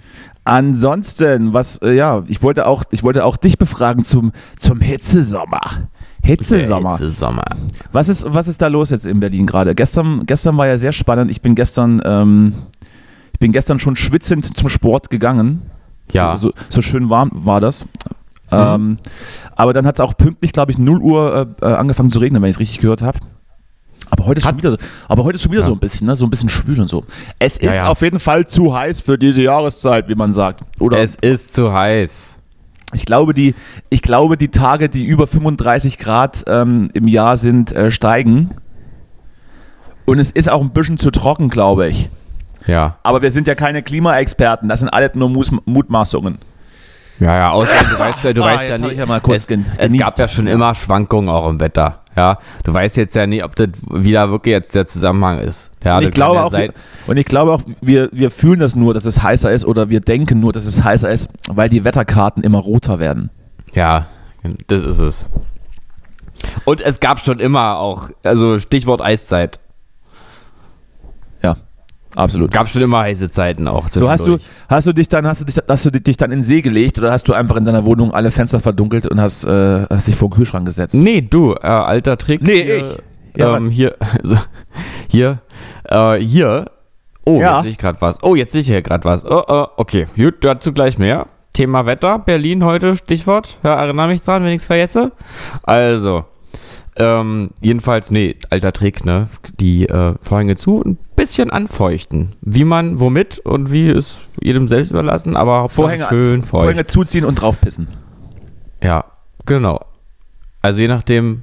Ansonsten, 0.45 1.53
was, 1.53 1.77
äh, 1.79 1.93
ja, 1.93 2.25
ich 2.27 2.43
wollte 2.43 2.67
auch, 2.67 2.83
ich 2.91 3.03
wollte 3.03 3.25
auch 3.25 3.37
dich 3.37 3.59
befragen 3.59 4.03
zum, 4.03 4.33
zum 4.57 4.81
Hitzesommer. 4.81 5.89
Hitzesommer. 6.23 6.97
Sommer. 6.97 7.45
Was 7.93 8.09
ist, 8.09 8.25
was 8.27 8.49
ist 8.49 8.61
da 8.61 8.69
los 8.69 8.91
jetzt 8.91 9.07
in 9.07 9.21
Berlin 9.21 9.47
gerade? 9.47 9.75
Gestern, 9.75 10.25
gestern 10.27 10.57
war 10.57 10.67
ja 10.67 10.79
sehr 10.79 10.93
spannend. 10.93 11.31
Ich 11.31 11.43
bin 11.43 11.55
gestern, 11.55 12.01
ähm, 12.05 12.55
ich 13.33 13.39
bin 13.39 13.53
gestern 13.53 13.79
schon 13.79 13.97
schwitzend 13.97 14.57
zum 14.57 14.69
Sport 14.69 15.11
gegangen. 15.11 15.63
Ja. 16.13 16.37
So, 16.37 16.49
so, 16.49 16.55
so 16.69 16.83
schön 16.83 17.11
warm 17.11 17.31
war 17.33 17.61
das. 17.61 17.85
Ähm, 18.51 18.99
aber 19.55 19.73
dann 19.73 19.87
hat 19.87 19.97
es 19.97 20.01
auch 20.01 20.17
pünktlich, 20.17 20.53
glaube 20.53 20.73
ich, 20.73 20.79
0 20.79 21.01
Uhr 21.01 21.55
äh, 21.63 21.67
äh, 21.67 21.75
angefangen 21.75 22.11
zu 22.11 22.19
regnen, 22.19 22.43
wenn 22.43 22.51
ich 22.51 22.57
es 22.57 22.61
richtig 22.61 22.81
gehört 22.81 23.03
habe. 23.03 23.21
Aber 24.11 24.27
heute 24.27 24.39
ist 24.41 24.47
schon 24.47 24.57
wieder, 24.59 24.71
so- 24.73 24.77
aber 25.09 25.25
heute 25.25 25.37
ist 25.37 25.43
schon 25.43 25.53
wieder 25.53 25.61
Ja. 25.63 25.67
so 25.67 25.73
ein 25.73 25.79
bisschen, 25.79 26.07
ne? 26.07 26.17
so 26.17 26.27
ein 26.27 26.31
bisschen 26.31 26.49
schwül 26.49 26.81
und 26.81 26.89
so. 26.89 27.05
Es 27.39 27.57
ist 27.57 27.63
Ja, 27.63 27.75
ja. 27.75 27.87
auf 27.89 28.01
jeden 28.03 28.19
Fall 28.21 28.47
zu 28.47 28.75
heiß 28.77 29.01
für 29.01 29.17
diese 29.19 29.43
Jahreszeit, 29.43 30.09
wie 30.09 30.15
man 30.15 30.33
sagt. 30.33 30.61
Oder 30.81 30.99
Es 30.99 31.15
ist 31.17 31.55
zu 31.55 31.73
heiß. 31.73 32.37
ich 32.93 33.05
glaube, 33.05 33.35
die, 33.35 33.55
ich 33.89 34.03
glaube, 34.03 34.37
die 34.37 34.49
Tage, 34.49 34.89
die 34.89 35.05
über 35.05 35.27
35 35.29 35.99
Grad 35.99 36.45
ähm, 36.49 36.91
im 36.93 37.07
Jahr 37.07 37.37
sind, 37.37 37.71
äh, 37.73 37.91
steigen. 37.93 38.51
Und 40.07 40.19
es 40.19 40.31
ist 40.33 40.51
auch 40.51 40.61
ein 40.61 40.71
bisschen 40.71 40.99
zu 40.99 41.11
trocken, 41.13 41.49
glaube 41.51 41.89
ich. 41.89 42.09
Ja. 42.67 42.97
Aber 43.05 43.23
wir 43.23 43.31
sind 43.31 43.47
ja 43.47 43.55
keine 43.55 43.83
Klimaexperten, 43.83 44.69
das 44.69 44.81
sind 44.81 44.89
alles 44.89 45.15
nur 45.15 45.29
Mus 45.29 45.51
Mutmaßungen. 45.65 46.39
Ja, 47.21 47.37
ja, 47.37 47.51
außerdem, 47.51 47.91
du 47.91 47.99
weißt 47.99 48.25
ja, 48.25 48.33
du 48.33 48.43
Ah, 48.45 48.47
weißt 48.47 48.63
ja 48.71 48.79
nicht, 48.79 48.93
ich 48.93 48.99
ja 48.99 49.21
es, 49.79 49.93
es 49.93 49.99
gab 49.99 50.19
ja 50.19 50.27
schon 50.29 50.47
immer 50.47 50.75
Schwankungen 50.75 51.29
auch 51.29 51.49
im 51.49 51.61
Wetter. 51.61 52.00
Ja, 52.17 52.39
du 52.65 52.75
weißt 52.75 52.97
jetzt 52.97 53.15
ja 53.15 53.27
nicht, 53.27 53.45
ob 53.45 53.55
das 53.57 53.69
wieder 53.89 54.31
wirklich 54.31 54.53
jetzt 54.53 54.75
der 54.75 54.85
Zusammenhang 54.87 55.39
ist. 55.39 55.71
Ja, 55.85 55.99
Und 55.99 56.05
ich, 56.05 56.11
glaube 56.11 56.43
auch, 56.43 56.51
sein- 56.51 56.73
und 57.07 57.17
ich 57.17 57.25
glaube 57.25 57.53
auch, 57.53 57.63
wir, 57.81 58.09
wir 58.13 58.31
fühlen 58.31 58.59
das 58.59 58.75
nur, 58.75 58.95
dass 58.95 59.05
es 59.05 59.23
heißer 59.23 59.51
ist 59.53 59.65
oder 59.65 59.91
wir 59.91 60.01
denken 60.01 60.41
nur, 60.41 60.53
dass 60.53 60.65
es 60.65 60.83
heißer 60.83 61.11
ist, 61.11 61.29
weil 61.49 61.69
die 61.69 61.85
Wetterkarten 61.85 62.43
immer 62.43 62.59
roter 62.59 62.99
werden. 62.99 63.31
Ja, 63.75 64.07
das 64.67 64.83
ist 64.83 64.99
es. 64.99 65.27
Und 66.65 66.81
es 66.81 67.01
gab 67.01 67.21
schon 67.21 67.39
immer 67.39 67.79
auch, 67.79 68.11
also 68.25 68.59
Stichwort 68.59 69.01
Eiszeit, 69.01 69.61
absolut. 72.17 72.51
gab 72.51 72.69
schon 72.69 72.83
immer 72.83 73.01
heiße 73.01 73.31
Zeiten 73.31 73.69
auch. 73.69 73.89
So 73.89 74.11
hast 74.11 74.27
du, 74.27 74.39
hast 74.69 74.87
du 74.87 74.93
dich 74.93 75.09
dann, 75.09 75.27
hast 75.27 75.41
du 75.41 75.45
dich, 75.45 75.57
hast 75.69 75.85
du 75.85 75.91
dich 75.91 76.17
dann 76.17 76.31
in 76.33 76.39
den 76.39 76.43
See 76.45 76.61
gelegt 76.63 76.99
oder 76.99 77.13
hast 77.13 77.27
du 77.29 77.33
einfach 77.33 77.57
in 77.57 77.65
deiner 77.65 77.85
Wohnung 77.85 78.13
alle 78.13 78.31
Fenster 78.31 78.61
verdunkelt 78.61 79.07
und 79.07 79.21
hast, 79.21 79.45
äh, 79.45 79.87
hast 79.89 80.09
dich 80.09 80.17
vor 80.17 80.29
den 80.29 80.37
Kühlschrank 80.37 80.67
gesetzt? 80.67 80.95
Nee, 80.95 81.21
du, 81.21 81.53
äh, 81.55 81.67
alter 81.67 82.17
Trick. 82.19 82.43
Nee, 82.43 82.63
hier, 82.63 82.77
ich. 82.77 82.85
Ja, 83.37 83.57
ähm, 83.57 83.71
hier, 83.71 83.95
also, 84.23 84.37
hier, 85.09 85.39
äh, 85.85 86.17
hier. 86.17 86.67
Oh, 87.27 87.39
Ja. 87.41 87.55
jetzt 87.57 87.63
sehe 87.63 87.71
ich 87.73 87.79
gerade 87.79 88.01
was. 88.01 88.23
Oh, 88.23 88.35
jetzt 88.35 88.53
sehe 88.53 88.63
ich 88.63 88.67
hier 88.67 88.83
gerade 88.83 89.05
was. 89.05 89.25
Oh, 89.25 89.43
oh, 89.47 89.67
okay, 89.77 90.07
gut, 90.17 90.37
dazu 90.43 90.73
gleich 90.73 90.99
mehr. 90.99 91.27
Thema 91.53 91.85
Wetter, 91.85 92.19
Berlin 92.19 92.65
heute, 92.65 92.95
Stichwort. 92.97 93.59
Ja, 93.65 93.75
erinnere 93.75 94.09
mich 94.09 94.23
dran, 94.23 94.43
wenn 94.45 94.51
ich 94.53 94.61
es 94.61 94.67
vergesse. 94.67 95.13
Also, 95.65 96.25
ähm, 96.97 97.51
jedenfalls, 97.61 98.11
nee, 98.11 98.37
alter 98.51 98.73
Trick, 98.73 99.05
ne? 99.05 99.29
Die 99.59 99.89
äh, 99.89 100.15
Vorhänge 100.21 100.57
zu, 100.57 100.83
ein 100.85 100.99
bisschen 101.17 101.51
anfeuchten. 101.51 102.33
Wie 102.41 102.65
man, 102.65 103.01
womit 103.01 103.39
und 103.41 103.71
wie 103.73 103.89
ist 103.89 104.21
jedem 104.41 104.69
selbst 104.69 104.91
überlassen, 104.91 105.37
aber 105.37 105.69
Vorhänge, 105.69 106.07
schön 106.09 106.43
feucht. 106.43 106.51
Vorhänge 106.65 106.87
zuziehen 106.87 107.25
und 107.25 107.37
draufpissen. 107.37 107.89
Ja, 108.83 109.05
genau. 109.47 109.81
Also 110.63 110.81
je 110.83 110.89
nachdem, 110.89 111.43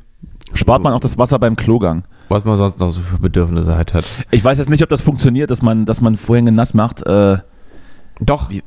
Spart 0.54 0.82
man 0.84 0.94
auch 0.94 1.00
das 1.00 1.18
Wasser 1.18 1.40
beim 1.40 1.56
Klogang. 1.56 2.04
was 2.30 2.46
man 2.46 2.58
sonst 2.58 2.80
noch 2.80 2.92
so 2.92 3.02
für 3.02 3.18
Bedürfnisse 3.20 3.76
halt 3.76 3.94
hat. 3.94 4.06
Ich 4.32 4.44
weiß 4.44 4.58
jetzt 4.60 4.70
nicht, 4.70 4.82
ob 4.84 4.90
das 4.90 5.02
funktioniert, 5.02 5.50
dass 5.52 5.62
man, 5.62 5.86
dass 5.86 6.02
man 6.02 6.16
Vorhänge 6.18 6.52
nass 6.52 6.74
macht. 6.74 7.06
Äh, 7.06 7.38
Doch, 8.20 8.50
Wie- 8.50 8.64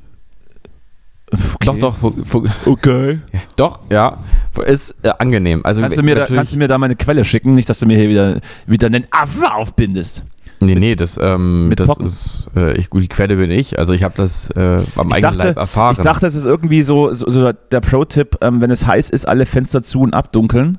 doch, 1.64 1.78
doch, 1.78 1.96
fu- 1.96 2.44
Okay. 2.66 3.20
doch, 3.56 3.80
ja, 3.90 4.18
ist 4.66 4.94
äh, 5.02 5.10
angenehm. 5.18 5.60
Also 5.64 5.80
Kannst 5.82 5.98
du, 5.98 6.02
mir 6.02 6.14
da, 6.16 6.26
kannst 6.26 6.52
du 6.54 6.58
mir 6.58 6.68
da 6.68 6.78
meine 6.78 6.96
Quelle 6.96 7.24
schicken? 7.24 7.54
Nicht, 7.54 7.68
dass 7.68 7.78
du 7.78 7.86
mir 7.86 7.96
hier 7.98 8.08
wieder, 8.08 8.40
wieder 8.66 8.86
einen 8.88 9.04
Affe 9.10 9.52
aufbindest. 9.54 10.24
nee, 10.60 10.74
nee, 10.74 10.94
das, 10.96 11.18
ähm, 11.22 11.68
mit 11.68 11.80
das 11.80 11.86
Pocken. 11.86 12.06
ist, 12.06 12.48
äh, 12.56 12.72
ich, 12.76 12.90
gut, 12.90 13.02
die 13.02 13.08
Quelle 13.08 13.36
bin 13.36 13.50
ich. 13.50 13.78
Also 13.78 13.94
ich 13.94 14.02
habe 14.02 14.14
das 14.16 14.50
äh, 14.50 14.80
am 14.96 15.08
Ich 15.10 15.16
eigenen 15.16 15.20
dachte, 15.20 15.48
Leib 15.48 15.56
erfahren. 15.56 15.94
ich 15.96 16.02
dachte, 16.04 16.26
es 16.26 16.34
ist 16.34 16.44
irgendwie 16.46 16.82
so, 16.82 17.14
so, 17.14 17.30
so 17.30 17.52
der 17.52 17.80
Pro-Tipp, 17.80 18.38
ähm, 18.42 18.60
wenn 18.60 18.70
es 18.70 18.86
heiß 18.86 19.10
ist, 19.10 19.26
alle 19.26 19.46
Fenster 19.46 19.82
zu 19.82 20.00
und 20.00 20.12
abdunkeln. 20.14 20.78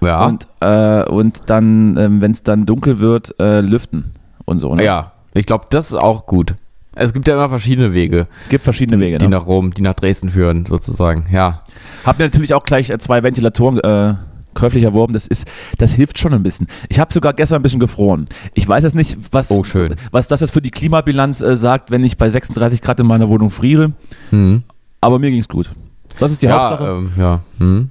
ja, 0.00 0.24
Und, 0.24 0.46
äh, 0.60 1.04
und 1.04 1.42
dann, 1.46 1.96
ähm, 1.98 2.20
wenn 2.22 2.32
es 2.32 2.42
dann 2.42 2.66
dunkel 2.66 2.98
wird, 2.98 3.34
äh, 3.38 3.60
lüften 3.60 4.12
und 4.44 4.58
so. 4.58 4.74
Ne? 4.74 4.84
ja, 4.84 5.12
ich 5.34 5.46
glaube, 5.46 5.66
das 5.70 5.90
ist 5.90 5.96
auch 5.96 6.26
gut. 6.26 6.54
Es 6.96 7.12
gibt 7.12 7.28
ja 7.28 7.34
immer 7.34 7.48
verschiedene 7.48 7.92
Wege, 7.92 8.26
Gibt 8.48 8.64
verschiedene 8.64 8.98
Wege. 9.00 9.18
die 9.18 9.26
Ne? 9.26 9.30
nach 9.36 9.46
Rom, 9.46 9.72
die 9.74 9.82
nach 9.82 9.94
Dresden 9.94 10.30
führen, 10.30 10.64
sozusagen. 10.66 11.26
Ja, 11.32 11.62
Hab 12.04 12.18
mir 12.18 12.24
natürlich 12.24 12.54
auch 12.54 12.64
gleich 12.64 12.90
äh, 12.90 12.98
zwei 12.98 13.22
Ventilatoren 13.22 13.78
äh, 13.80 14.14
käuflich 14.54 14.82
erworben. 14.84 15.12
Das 15.12 15.26
ist, 15.26 15.46
das 15.76 15.92
hilft 15.92 16.18
schon 16.18 16.32
ein 16.32 16.42
bisschen. 16.42 16.66
Ich 16.88 16.98
habe 16.98 17.12
sogar 17.12 17.34
gestern 17.34 17.56
ein 17.56 17.62
bisschen 17.62 17.80
gefroren. 17.80 18.26
Ich 18.54 18.66
weiß 18.66 18.82
jetzt 18.84 18.94
nicht, 18.94 19.18
was, 19.30 19.50
Oh, 19.50 19.62
schön. 19.62 19.94
was 20.10 20.26
das 20.28 20.40
jetzt 20.40 20.52
für 20.52 20.62
die 20.62 20.70
Klimabilanz 20.70 21.42
äh, 21.42 21.56
sagt, 21.58 21.90
wenn 21.90 22.02
ich 22.02 22.16
bei 22.16 22.30
36 22.30 22.80
Grad 22.80 22.98
in 22.98 23.06
meiner 23.06 23.28
Wohnung 23.28 23.50
friere. 23.50 23.92
mhm. 24.30 24.62
Aber 25.02 25.18
mir 25.18 25.30
ging's 25.30 25.48
gut. 25.48 25.70
Das 26.18 26.30
ist 26.32 26.40
die 26.40 26.46
ja, 26.46 26.58
Hauptsache. 26.70 26.90
ähm, 26.90 27.10
ja. 27.18 27.40
Hm. 27.58 27.90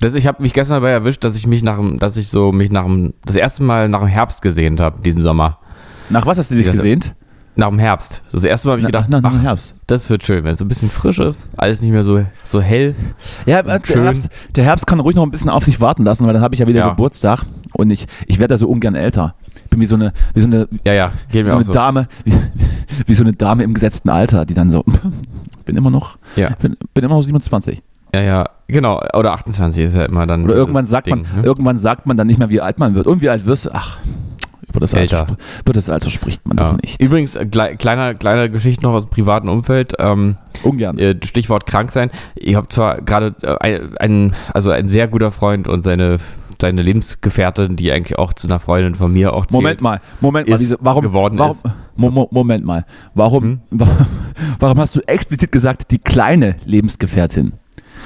Das, 0.00 0.14
ich 0.14 0.26
habe 0.26 0.42
mich 0.42 0.54
gestern 0.54 0.76
dabei 0.82 0.90
erwischt, 0.92 1.22
dass 1.22 1.36
ich 1.36 1.46
mich 1.46 1.62
nach 1.62 1.76
dem, 1.76 1.98
dass 1.98 2.16
ich 2.16 2.28
so 2.28 2.50
mich 2.52 2.70
nach 2.70 2.84
dem, 2.84 3.12
das 3.26 3.36
erste 3.36 3.62
Mal 3.62 3.88
nach 3.90 3.98
dem 4.00 4.08
Herbst 4.08 4.40
gesehnt 4.40 4.80
habe, 4.80 5.02
diesen 5.02 5.22
Sommer. 5.22 5.58
Nach 6.08 6.24
was 6.24 6.38
hast 6.38 6.50
du 6.50 6.54
dich 6.54 6.64
Ja, 6.66 6.72
gesehnt? 6.72 7.14
Nach 7.58 7.68
dem 7.70 7.80
Herbst. 7.80 8.22
Das 8.30 8.44
erste 8.44 8.68
Mal 8.68 8.72
habe 8.72 8.80
ich 8.82 8.86
gedacht, 8.86 9.08
nach, 9.10 9.20
nach, 9.20 9.32
ach, 9.34 9.42
Herbst. 9.42 9.74
das 9.88 10.08
wird 10.08 10.24
schön, 10.24 10.44
wenn 10.44 10.52
es 10.52 10.60
so 10.60 10.64
ein 10.64 10.68
bisschen 10.68 10.88
frisch 10.90 11.18
ist, 11.18 11.50
alles 11.56 11.82
nicht 11.82 11.90
mehr 11.90 12.04
so, 12.04 12.24
so 12.44 12.60
hell. 12.60 12.94
Ja, 13.46 13.62
der 13.62 13.80
Schön. 13.84 14.04
Herbst, 14.04 14.28
der 14.54 14.62
Herbst 14.64 14.86
kann 14.86 15.00
ruhig 15.00 15.16
noch 15.16 15.24
ein 15.24 15.32
bisschen 15.32 15.50
auf 15.50 15.64
sich 15.64 15.80
warten 15.80 16.04
lassen, 16.04 16.24
weil 16.24 16.32
dann 16.34 16.42
habe 16.42 16.54
ich 16.54 16.60
ja 16.60 16.68
wieder 16.68 16.78
Ja. 16.80 16.88
Geburtstag. 16.90 17.42
Und 17.72 17.90
ich, 17.90 18.06
ich 18.28 18.38
werde 18.38 18.54
da 18.54 18.58
so 18.58 18.68
ungern 18.68 18.94
älter. 18.94 19.34
Ich 19.64 19.70
bin 19.70 19.80
wie 19.80 19.86
so 19.86 19.96
eine, 19.96 20.12
wie 20.34 20.40
so 20.40 20.46
eine, 20.46 20.68
Ja, 20.84 20.92
ja, 20.94 21.10
wie 21.32 21.44
so 21.46 21.54
eine 21.56 21.64
so. 21.64 21.72
Dame, 21.72 22.06
wie, 22.24 22.32
wie 23.06 23.14
so 23.14 23.24
eine 23.24 23.32
Dame 23.32 23.64
im 23.64 23.74
gesetzten 23.74 24.08
Alter, 24.08 24.44
die 24.46 24.54
dann 24.54 24.70
so, 24.70 24.84
bin 25.66 25.76
immer 25.76 25.90
noch, 25.90 26.16
Ja. 26.36 26.50
bin, 26.60 26.76
bin 26.94 27.04
immer 27.04 27.16
noch 27.16 27.22
27. 27.22 27.82
Ja, 28.14 28.22
ja, 28.22 28.48
genau. 28.68 29.02
Oder 29.14 29.32
28 29.32 29.84
ist 29.84 29.94
ja 29.94 30.04
immer 30.04 30.26
dann. 30.28 30.44
Oder 30.44 30.54
irgendwann 30.54 30.86
sagt 30.86 31.08
Ding, 31.08 31.22
man, 31.22 31.40
ne? 31.40 31.42
irgendwann 31.42 31.76
sagt 31.76 32.06
man 32.06 32.16
dann 32.16 32.28
nicht 32.28 32.38
mehr, 32.38 32.48
wie 32.50 32.60
alt 32.60 32.78
man 32.78 32.94
wird. 32.94 33.08
Und 33.08 33.20
wie 33.20 33.28
alt 33.28 33.44
wirst 33.46 33.66
du? 33.66 33.70
Ach, 33.74 33.98
über 34.68 34.80
das, 34.80 34.94
Alter, 34.94 35.26
über 35.60 35.72
das 35.72 35.88
Alter 35.90 36.10
spricht 36.10 36.46
man 36.46 36.58
Ja. 36.58 36.70
doch 36.72 36.80
nicht. 36.80 37.00
Übrigens, 37.00 37.36
äh, 37.36 37.46
klei- 37.46 37.76
kleiner, 37.76 38.14
kleine 38.14 38.50
Geschichte 38.50 38.82
noch 38.84 38.92
aus 38.92 39.04
dem 39.06 39.10
privaten 39.10 39.48
Umfeld. 39.48 39.94
Ähm, 39.98 40.36
Ungern. 40.62 40.98
äh, 40.98 41.14
Stichwort 41.24 41.66
krank 41.66 41.90
sein. 41.92 42.10
Ich 42.34 42.54
habe 42.54 42.68
zwar 42.68 43.00
gerade 43.02 43.34
äh, 43.42 43.80
ein, 43.98 44.34
also 44.52 44.70
ein 44.70 44.88
sehr 44.88 45.08
guter 45.08 45.30
Freund 45.30 45.68
und 45.68 45.82
seine, 45.82 46.18
seine 46.60 46.82
Lebensgefährtin, 46.82 47.76
die 47.76 47.92
eigentlich 47.92 48.18
auch 48.18 48.32
zu 48.32 48.46
einer 48.48 48.58
Freundin 48.60 48.94
von 48.94 49.12
mir 49.12 49.32
auch 49.32 49.46
zählt. 49.46 49.52
Moment 49.62 49.80
mal, 49.80 50.00
Moment 50.20 50.48
mal, 50.48 50.58
diese, 50.58 50.76
warum, 50.80 51.02
geworden 51.02 51.38
warum, 51.38 51.52
ist. 51.52 51.64
Hm? 51.64 51.72
Mo, 51.96 52.10
Mo, 52.10 52.28
Moment 52.30 52.64
mal, 52.64 52.84
warum, 53.14 53.60
warum 54.58 54.78
hast 54.78 54.94
du 54.96 55.00
explizit 55.06 55.50
gesagt, 55.52 55.90
die 55.90 55.98
kleine 55.98 56.56
Lebensgefährtin? 56.64 57.54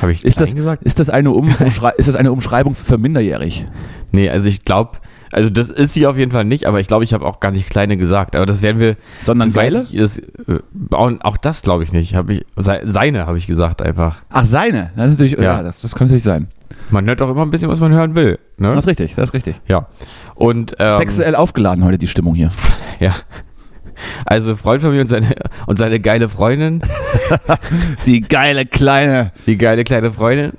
Habe 0.02 0.12
ich 0.12 0.24
Ist 0.24 0.40
das, 0.40 0.54
gesagt? 0.54 0.82
ist 0.82 0.98
das, 1.00 1.08
eine, 1.10 1.30
um, 1.30 1.54
Umschrei 1.60 1.92
ist 1.96 2.08
das 2.08 2.16
eine 2.16 2.32
Umschreibung 2.32 2.74
für 2.74 2.98
minderjährig? 2.98 3.66
Nee, 4.10 4.28
also 4.28 4.48
ich 4.48 4.64
glaube, 4.64 4.98
also 5.32 5.48
das 5.48 5.70
ist 5.70 5.94
sie 5.94 6.06
auf 6.06 6.18
jeden 6.18 6.30
Fall 6.32 6.44
nicht, 6.44 6.66
aber 6.66 6.80
ich 6.80 6.86
glaube, 6.88 7.04
ich 7.04 7.14
habe 7.14 7.24
auch 7.24 7.40
gar 7.40 7.50
nicht 7.50 7.70
kleine 7.70 7.96
gesagt. 7.96 8.36
Aber 8.36 8.44
das 8.44 8.60
werden 8.60 8.78
wir. 8.80 8.96
Sondern 9.22 9.50
geile? 9.52 9.86
ich, 9.90 9.96
das, 9.96 10.18
äh, 10.18 10.24
auch, 10.90 11.36
das 11.38 11.62
glaube 11.62 11.82
ich 11.84 11.92
nicht. 11.92 12.14
Hab 12.14 12.28
ich, 12.28 12.44
sei- 12.56 12.82
seine 12.84 13.26
habe 13.26 13.38
ich 13.38 13.46
gesagt 13.46 13.80
einfach. 13.80 14.16
Ach, 14.28 14.44
seine. 14.44 14.90
Das, 14.94 15.06
ist 15.10 15.18
natürlich, 15.18 15.38
ja. 15.38 15.42
Ja. 15.42 15.62
das, 15.62 15.80
das 15.80 15.94
kann 15.94 16.08
natürlich 16.08 16.22
sein. 16.24 16.48
Man 16.90 17.06
hört 17.06 17.22
auch 17.22 17.30
immer 17.30 17.42
ein 17.42 17.50
bisschen, 17.50 17.70
was 17.70 17.80
man 17.80 17.92
hören 17.92 18.14
will. 18.14 18.38
Ne? 18.58 18.68
Das 18.74 18.84
ist 18.84 18.88
richtig, 18.88 19.14
das 19.14 19.30
ist 19.30 19.34
richtig. 19.34 19.60
Ja. 19.68 19.86
Und 20.34 20.74
ähm, 20.78 20.98
Sexuell 20.98 21.34
aufgeladen 21.34 21.84
heute 21.84 21.98
die 21.98 22.08
Stimmung 22.08 22.34
hier. 22.34 22.50
Ja. 23.00 23.14
Also 24.24 24.56
Freund 24.56 24.82
von 24.82 24.92
mir 24.92 25.00
und 25.00 25.08
seine, 25.08 25.34
und 25.66 25.78
seine 25.78 26.00
geile 26.00 26.28
Freundin, 26.28 26.82
Die 28.06 28.20
geile 28.20 28.66
kleine. 28.66 29.32
die 29.46 29.56
geile 29.58 29.84
kleine 29.84 30.12
Freundin. 30.12 30.52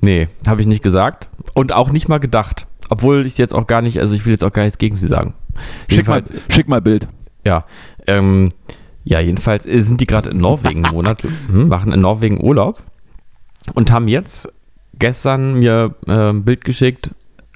Nee, 0.00 0.28
habe 0.46 0.60
ich 0.60 0.66
nicht 0.66 0.82
gesagt. 0.82 1.28
Und 1.54 1.72
auch 1.72 1.90
nicht 1.90 2.08
mal 2.08 2.18
gedacht. 2.18 2.66
Obwohl 2.90 3.26
ich 3.26 3.36
jetzt 3.38 3.54
auch 3.54 3.66
gar 3.66 3.82
nicht, 3.82 3.98
also 3.98 4.14
ich 4.14 4.24
will 4.24 4.32
jetzt 4.32 4.44
auch 4.44 4.52
gar 4.52 4.62
nichts 4.62 4.78
gegen 4.78 4.96
sie 4.96 5.08
sagen. 5.08 5.34
Schick 5.88 6.06
mal, 6.06 6.22
schick 6.48 6.68
mal 6.68 6.80
Bild. 6.80 7.08
Ja. 7.46 7.64
Ähm, 8.06 8.50
ja, 9.04 9.20
jedenfalls 9.20 9.64
sind 9.64 10.00
die 10.00 10.06
gerade 10.06 10.30
in 10.30 10.38
Norwegen 10.38 10.84
einen 10.84 10.94
Monat, 10.94 11.22
hm, 11.48 11.68
machen 11.68 11.92
in 11.92 12.00
Norwegen 12.00 12.42
Urlaub 12.42 12.82
und 13.74 13.90
haben 13.90 14.08
jetzt 14.08 14.48
gestern 14.98 15.54
mir 15.54 15.94
äh, 16.06 16.30
ein 16.30 16.44
Bild 16.44 16.64
geschickt, 16.64 17.10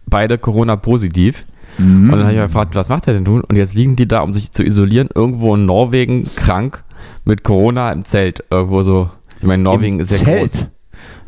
beide 0.07 0.39
Corona-positiv. 0.39 1.47
Mhm. 1.79 2.05
Und 2.05 2.19
dann 2.19 2.25
habe 2.25 2.35
ich 2.35 2.43
gefragt, 2.43 2.75
was 2.75 2.88
macht 2.88 3.07
er 3.07 3.14
denn 3.14 3.23
nun? 3.23 3.43
Und 3.43 3.57
jetzt 3.57 3.75
liegen 3.75 3.97
die 3.97 4.07
da, 4.07 4.21
um 4.21 4.33
sich 4.33 4.52
zu 4.52 4.64
isolieren, 4.64 5.09
irgendwo 5.14 5.55
in 5.55 5.67
Norwegen 5.67 6.29
krank 6.37 6.85
mit 7.25 7.45
Corona 7.45 7.93
im 7.93 8.05
Zelt. 8.05 8.45
Irgendwo 8.50 8.83
so. 8.83 9.11
Ich 9.41 9.47
meine, 9.47 9.62
Norwegen 9.62 9.97
Im 9.97 10.00
ist 10.00 10.11
ja 10.12 10.19
Zelt? 10.19 10.41
groß. 10.41 10.67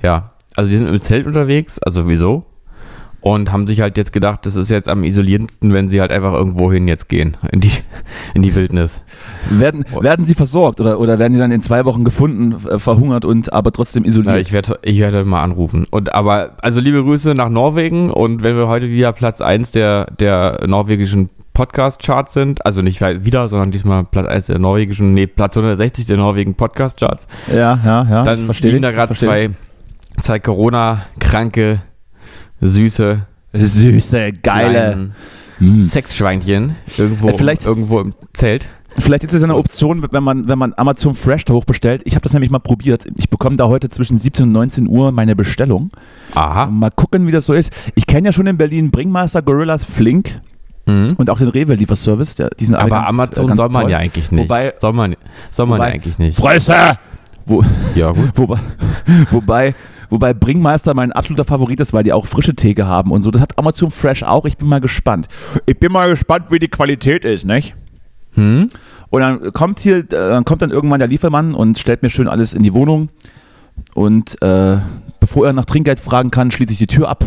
Ja. 0.02 0.32
Also 0.56 0.70
die 0.70 0.76
sind 0.76 0.86
im 0.86 1.00
Zelt 1.00 1.26
unterwegs, 1.26 1.80
also 1.80 2.08
wieso? 2.08 2.44
Und 3.26 3.50
haben 3.50 3.66
sich 3.66 3.80
halt 3.80 3.96
jetzt 3.96 4.12
gedacht, 4.12 4.44
das 4.44 4.54
ist 4.54 4.70
jetzt 4.70 4.86
am 4.86 5.02
isolierendsten, 5.02 5.72
wenn 5.72 5.88
sie 5.88 5.98
halt 6.02 6.12
einfach 6.12 6.34
irgendwo 6.34 6.70
hin 6.70 6.86
jetzt 6.86 7.08
gehen. 7.08 7.38
In 7.52 7.60
die, 7.60 7.70
in 8.34 8.42
die 8.42 8.54
Wildnis. 8.54 9.00
Werden, 9.48 9.86
werden 9.98 10.26
sie 10.26 10.34
versorgt 10.34 10.78
oder, 10.78 11.00
oder 11.00 11.18
werden 11.18 11.32
die 11.32 11.38
dann 11.38 11.50
in 11.50 11.62
zwei 11.62 11.86
Wochen 11.86 12.04
gefunden, 12.04 12.54
äh, 12.68 12.78
verhungert 12.78 13.24
und 13.24 13.50
aber 13.50 13.72
trotzdem 13.72 14.04
isoliert? 14.04 14.34
Na, 14.34 14.38
ich 14.38 14.52
werde 14.52 14.78
ich 14.82 14.98
werde 14.98 15.24
mal 15.24 15.42
anrufen. 15.42 15.86
Und 15.90 16.14
aber, 16.14 16.58
also 16.60 16.80
liebe 16.80 17.02
Grüße 17.02 17.34
nach 17.34 17.48
Norwegen 17.48 18.10
und 18.10 18.42
wenn 18.42 18.58
wir 18.58 18.68
heute 18.68 18.90
wieder 18.90 19.14
Platz 19.14 19.40
1 19.40 19.70
der, 19.70 20.04
der 20.20 20.66
norwegischen 20.66 21.30
Podcast-Charts 21.54 22.34
sind, 22.34 22.66
also 22.66 22.82
nicht 22.82 23.00
wieder, 23.00 23.48
sondern 23.48 23.70
diesmal 23.70 24.04
Platz 24.04 24.26
1 24.26 24.46
der 24.48 24.58
norwegischen, 24.58 25.14
nee, 25.14 25.26
Platz 25.26 25.56
160 25.56 26.04
der 26.04 26.18
norwegischen 26.18 26.56
Podcast-Charts, 26.56 27.26
ja, 27.48 27.78
ja, 27.82 28.06
ja. 28.10 28.22
dann 28.22 28.40
ich 28.40 28.44
verstehe 28.44 28.72
liegen 28.72 28.82
da 28.82 28.90
gerade 28.90 29.14
zwei, 29.14 29.48
zwei 30.20 30.38
Corona-kranke, 30.40 31.80
süße. 32.64 33.20
Süße, 33.52 34.32
geile. 34.42 35.10
Hm. 35.58 35.80
Sexschweinchen 35.80 36.74
irgendwo, 36.98 37.28
Äh, 37.28 37.34
vielleicht- 37.34 37.64
irgendwo 37.66 38.00
im 38.00 38.12
Zelt. 38.32 38.66
Vielleicht 38.98 39.24
ist 39.24 39.32
es 39.34 39.42
eine 39.42 39.56
Option, 39.56 40.04
wenn 40.12 40.22
man, 40.22 40.46
wenn 40.48 40.58
man 40.58 40.72
Amazon 40.76 41.14
Fresh 41.14 41.44
da 41.44 41.54
hochbestellt. 41.54 42.02
Ich 42.04 42.14
habe 42.14 42.22
das 42.22 42.32
nämlich 42.32 42.50
mal 42.50 42.58
probiert. 42.60 43.06
Ich 43.16 43.28
bekomme 43.28 43.56
da 43.56 43.66
heute 43.66 43.88
zwischen 43.88 44.18
17 44.18 44.46
und 44.46 44.52
19 44.52 44.88
Uhr 44.88 45.10
meine 45.12 45.34
Bestellung. 45.34 45.90
Aha. 46.34 46.66
Mal 46.66 46.90
gucken, 46.90 47.26
wie 47.26 47.32
das 47.32 47.46
so 47.46 47.54
ist. 47.54 47.72
Ich 47.96 48.06
kenne 48.06 48.26
ja 48.28 48.32
schon 48.32 48.46
in 48.46 48.56
Berlin 48.56 48.90
Bringmaster, 48.92 49.42
Gorillas, 49.42 49.84
Flink 49.84 50.40
Mhm. 50.86 51.08
und 51.16 51.28
auch 51.30 51.38
den 51.38 51.48
Rewe-Lieferservice. 51.48 52.36
Der- 52.36 52.50
Die 52.50 52.66
sind 52.66 52.74
Aber 52.76 52.88
ganz, 52.90 53.08
Amazon 53.08 53.44
äh, 53.44 53.48
ganz 53.48 53.56
soll 53.56 53.68
man 53.70 53.82
toll. 53.82 53.90
ja 53.90 53.98
eigentlich 53.98 54.30
nicht. 54.30 54.44
Wobei- 54.44 54.74
soll 54.80 54.92
man, 54.92 55.16
soll 55.50 55.66
man 55.66 55.78
wobei- 55.78 55.88
ja 55.88 55.94
eigentlich 55.94 56.18
nicht. 56.18 56.36
Fresse! 56.38 56.74
Wo, 57.46 57.62
Ja, 57.96 58.10
gut. 58.12 58.30
wobei, 58.36 58.58
wobei, 59.30 59.74
wobei 60.10 60.34
Bringmeister 60.34 60.94
mein 60.94 61.12
absoluter 61.12 61.44
Favorit 61.44 61.80
ist, 61.80 61.92
weil 61.92 62.04
die 62.04 62.12
auch 62.12 62.26
frische 62.26 62.54
Theke 62.54 62.86
haben 62.86 63.10
und 63.10 63.22
so. 63.22 63.30
Das 63.30 63.42
hat 63.42 63.58
Amazon 63.58 63.90
Fresh 63.90 64.22
auch. 64.22 64.44
Ich 64.44 64.56
bin 64.56 64.68
mal 64.68 64.80
gespannt. 64.80 65.28
Ich 65.66 65.78
bin 65.78 65.92
mal 65.92 66.10
gespannt, 66.10 66.46
wie 66.50 66.58
die 66.58 66.68
Qualität 66.68 67.24
ist, 67.24 67.44
nicht? 67.44 67.74
Hm? 68.32 68.68
Und 69.10 69.20
dann 69.20 69.52
kommt 69.52 69.80
hier, 69.80 69.98
äh, 69.98 70.04
dann 70.08 70.44
kommt 70.44 70.62
dann 70.62 70.70
irgendwann 70.70 70.98
der 70.98 71.08
Liefermann 71.08 71.54
und 71.54 71.78
stellt 71.78 72.02
mir 72.02 72.10
schön 72.10 72.28
alles 72.28 72.54
in 72.54 72.62
die 72.62 72.74
Wohnung. 72.74 73.10
Und 73.94 74.40
äh, 74.42 74.78
bevor 75.20 75.46
er 75.46 75.52
nach 75.52 75.64
Trinkgeld 75.64 76.00
fragen 76.00 76.30
kann, 76.30 76.50
schließe 76.50 76.72
ich 76.72 76.78
die 76.78 76.86
Tür 76.86 77.08
ab. 77.08 77.26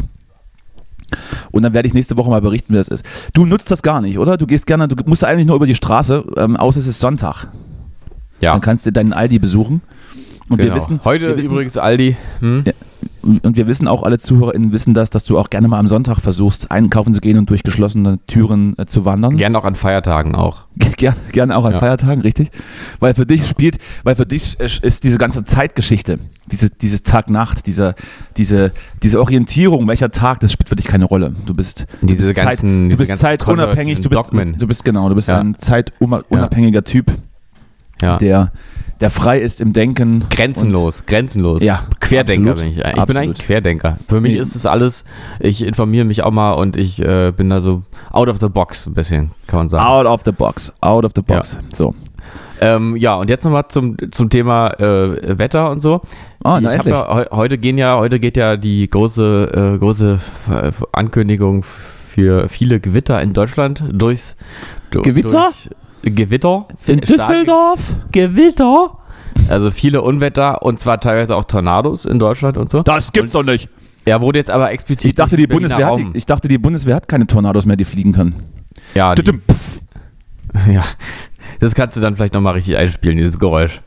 Und 1.52 1.64
dann 1.64 1.74
werde 1.74 1.88
ich 1.88 1.94
nächste 1.94 2.18
Woche 2.18 2.30
mal 2.30 2.42
berichten, 2.42 2.74
wie 2.74 2.78
das 2.78 2.90
ist. 2.90 3.06
Du 3.34 3.46
nutzt 3.46 3.72
das 3.72 3.82
gar 3.82 4.02
nicht, 4.02 4.20
oder? 4.20 4.38
Du 4.38 4.46
gehst 4.46 4.68
gerne, 4.68 4.88
du 4.88 4.96
musst 5.06 5.24
eigentlich 5.24 5.48
nur 5.48 5.56
über 5.56 5.66
die 5.66 5.76
Straße, 5.76 6.26
ähm, 6.36 6.58
außer 6.58 6.80
es 6.80 6.88
ist 6.88 7.00
Sonntag. 7.00 7.48
Ja. 8.42 8.52
Dann 8.52 8.62
kannst 8.62 8.86
du 8.86 8.92
deinen 8.92 9.14
Aldi 9.14 9.40
besuchen. 9.40 9.82
Und 10.50 10.58
Genau. 10.58 10.70
wir 10.70 10.76
wissen, 10.76 11.00
Heute 11.04 11.28
wir 11.28 11.38
wissen, 11.38 11.52
übrigens 11.52 11.78
Aldi. 11.78 12.16
Hm? 12.40 12.64
Ja. 12.66 12.74
und 13.44 13.58
wir 13.58 13.68
wissen 13.68 13.90
auch, 13.90 14.04
alle 14.04 14.18
ZuhörerInnen 14.20 14.72
wissen 14.72 14.94
das, 14.94 15.10
dass 15.10 15.26
du 15.26 15.38
auch 15.38 15.50
gerne 15.50 15.68
mal 15.68 15.80
am 15.80 15.90
Sonntag 15.90 16.20
versuchst, 16.22 16.72
einkaufen 16.72 17.12
zu 17.12 17.20
gehen 17.20 17.38
und 17.38 17.50
durch 17.50 17.62
geschlossene 17.64 18.20
Türen 18.28 18.74
äh, 18.78 18.86
zu 18.86 19.04
wandern. 19.04 19.36
Gern 19.36 19.54
auch 19.58 19.66
an 19.66 19.76
Feiertagen 19.76 20.36
auch. 20.36 20.64
Gerne, 20.98 21.18
gerne 21.34 21.58
auch 21.58 21.66
an 21.66 21.74
Ja. 21.74 21.80
Feiertagen, 21.80 22.22
richtig? 22.22 22.50
Weil 23.00 23.14
für 23.14 23.26
dich 23.26 23.46
spielt, 23.46 23.78
weil 24.04 24.16
für 24.16 24.26
dich 24.26 24.58
ist 24.60 24.82
ist 24.84 25.04
diese 25.04 25.18
ganze 25.18 25.44
Zeitgeschichte, 25.44 26.18
diese, 26.52 26.70
dieses 26.70 27.04
Tag-Nacht, 27.04 27.68
diese, 27.68 27.94
diese, 28.38 28.72
diese 29.04 29.20
Orientierung, 29.20 29.88
welcher 29.88 30.10
Tag, 30.12 30.40
das 30.40 30.52
spielt 30.54 30.70
für 30.70 30.76
dich 30.78 30.88
keine 30.88 31.06
Rolle. 31.06 31.36
Du 31.46 31.54
bist, 31.54 31.86
du 32.02 32.08
Diese 32.08 32.24
bist, 32.28 32.36
Zeit, 32.38 32.46
ganzen- 32.48 32.90
du 32.90 32.96
diese 32.96 33.10
bist 33.12 33.22
zeitunabhängig, 33.22 34.00
du 34.02 34.10
bist, 34.10 34.22
Dogmen. 34.22 34.58
du 34.58 34.66
bist 34.66 34.86
genau, 34.86 35.10
du 35.10 35.16
bist 35.16 35.28
Ja. 35.28 35.40
ein 35.40 35.56
zeitunabhängiger 35.60 36.84
Typ, 36.84 37.12
der, 38.02 38.52
der 39.02 39.10
frei 39.10 39.40
ist 39.40 39.62
im 39.62 39.74
Denken. 39.74 40.26
Grenzenlos, 40.30 41.04
grenzenlos. 41.06 41.62
Ja, 41.64 41.84
Querdenker 42.00 42.52
absolut. 42.52 42.74
bin 42.76 42.80
ich. 42.80 42.80
Ich 42.80 42.86
Absolut. 42.86 43.08
bin 43.08 43.18
eigentlich 43.18 43.46
Querdenker. 43.46 43.98
Für 44.08 44.22
mich 44.22 44.34
Nee. 44.34 44.40
ist 44.40 44.56
es 44.56 44.66
alles, 44.66 45.06
ich 45.40 45.66
informiere 45.66 46.06
mich 46.06 46.24
auch 46.24 46.32
mal 46.32 46.54
und 46.54 46.78
ich 46.78 47.00
äh, 47.04 47.32
bin 47.36 47.50
da 47.50 47.60
so 47.62 47.84
out 48.12 48.28
of 48.30 48.38
the 48.40 48.50
box 48.50 48.88
ein 48.88 48.94
bisschen, 48.94 49.32
kann 49.48 49.60
man 49.60 49.70
sagen. 49.70 49.86
out 49.86 50.06
of 50.06 50.22
the 50.26 50.32
box, 50.32 50.72
out 50.82 51.06
of 51.06 51.12
the 51.16 51.22
box. 51.22 51.58
So. 51.74 51.94
Ähm, 52.60 52.96
ja, 52.96 53.14
und 53.16 53.30
jetzt 53.30 53.44
nochmal 53.46 53.66
zum, 53.70 53.98
zum 54.12 54.30
Thema 54.32 54.70
äh, 54.80 55.38
Wetter 55.38 55.70
und 55.70 55.82
so. 55.82 56.02
Ah, 56.44 56.60
na 56.60 56.74
ich 56.74 56.80
hab 56.80 56.86
endlich. 56.88 56.94
ja, 56.96 57.14
heu- 57.14 57.28
heute 57.32 57.58
gehen 57.60 57.78
ja, 57.78 57.98
heute 57.98 58.20
geht 58.20 58.36
ja 58.36 58.58
die 58.58 58.90
große, 58.90 59.74
äh, 59.76 59.78
große 59.78 60.20
Ankündigung 60.92 61.64
für 61.64 62.50
viele 62.50 62.80
Gewitter 62.80 63.22
in 63.22 63.34
Deutschland 63.34 63.84
durchs 63.92 64.36
du- 64.92 65.02
Gewitter? 65.04 65.52
Durch, 65.52 65.70
Gewitter. 66.04 66.66
In 66.86 67.02
Düsseldorf? 67.02 67.80
Gewitter. 68.12 68.98
Also 69.50 69.72
viele 69.72 70.02
Unwetter 70.02 70.62
und 70.64 70.80
zwar 70.80 71.00
teilweise 71.00 71.36
auch 71.36 71.46
Tornados 71.46 72.06
in 72.06 72.20
Deutschland 72.20 72.58
und 72.58 72.70
so. 72.70 72.84
Das 72.84 73.12
gibt's 73.12 73.32
doch 73.32 73.44
nicht. 73.44 73.70
Er 74.06 74.22
wurde 74.22 74.40
jetzt 74.40 74.50
aber 74.50 74.72
explizit. 74.72 75.10
Ich 75.10 75.16
dachte, 75.16 75.36
die 75.36 75.48
Bundeswehr 75.48 75.86
hat, 75.86 75.98
die, 75.98 76.08
ich 76.14 76.26
dachte, 76.26 76.48
die 76.48 76.58
Bundeswehr 76.58 76.96
hat 76.96 77.08
keine 77.08 77.28
Tornados 77.28 77.66
mehr, 77.66 77.76
die 77.76 77.86
fliegen 77.86 78.14
können. 78.14 78.36
Ja, 78.96 79.14
die, 79.16 79.24
ja, 80.72 80.86
das 81.60 81.76
kannst 81.76 81.98
du 81.98 82.02
dann 82.02 82.16
vielleicht 82.16 82.34
nochmal 82.34 82.54
richtig 82.54 82.78
einspielen, 82.78 83.18
dieses 83.18 83.38
Geräusch. 83.38 83.82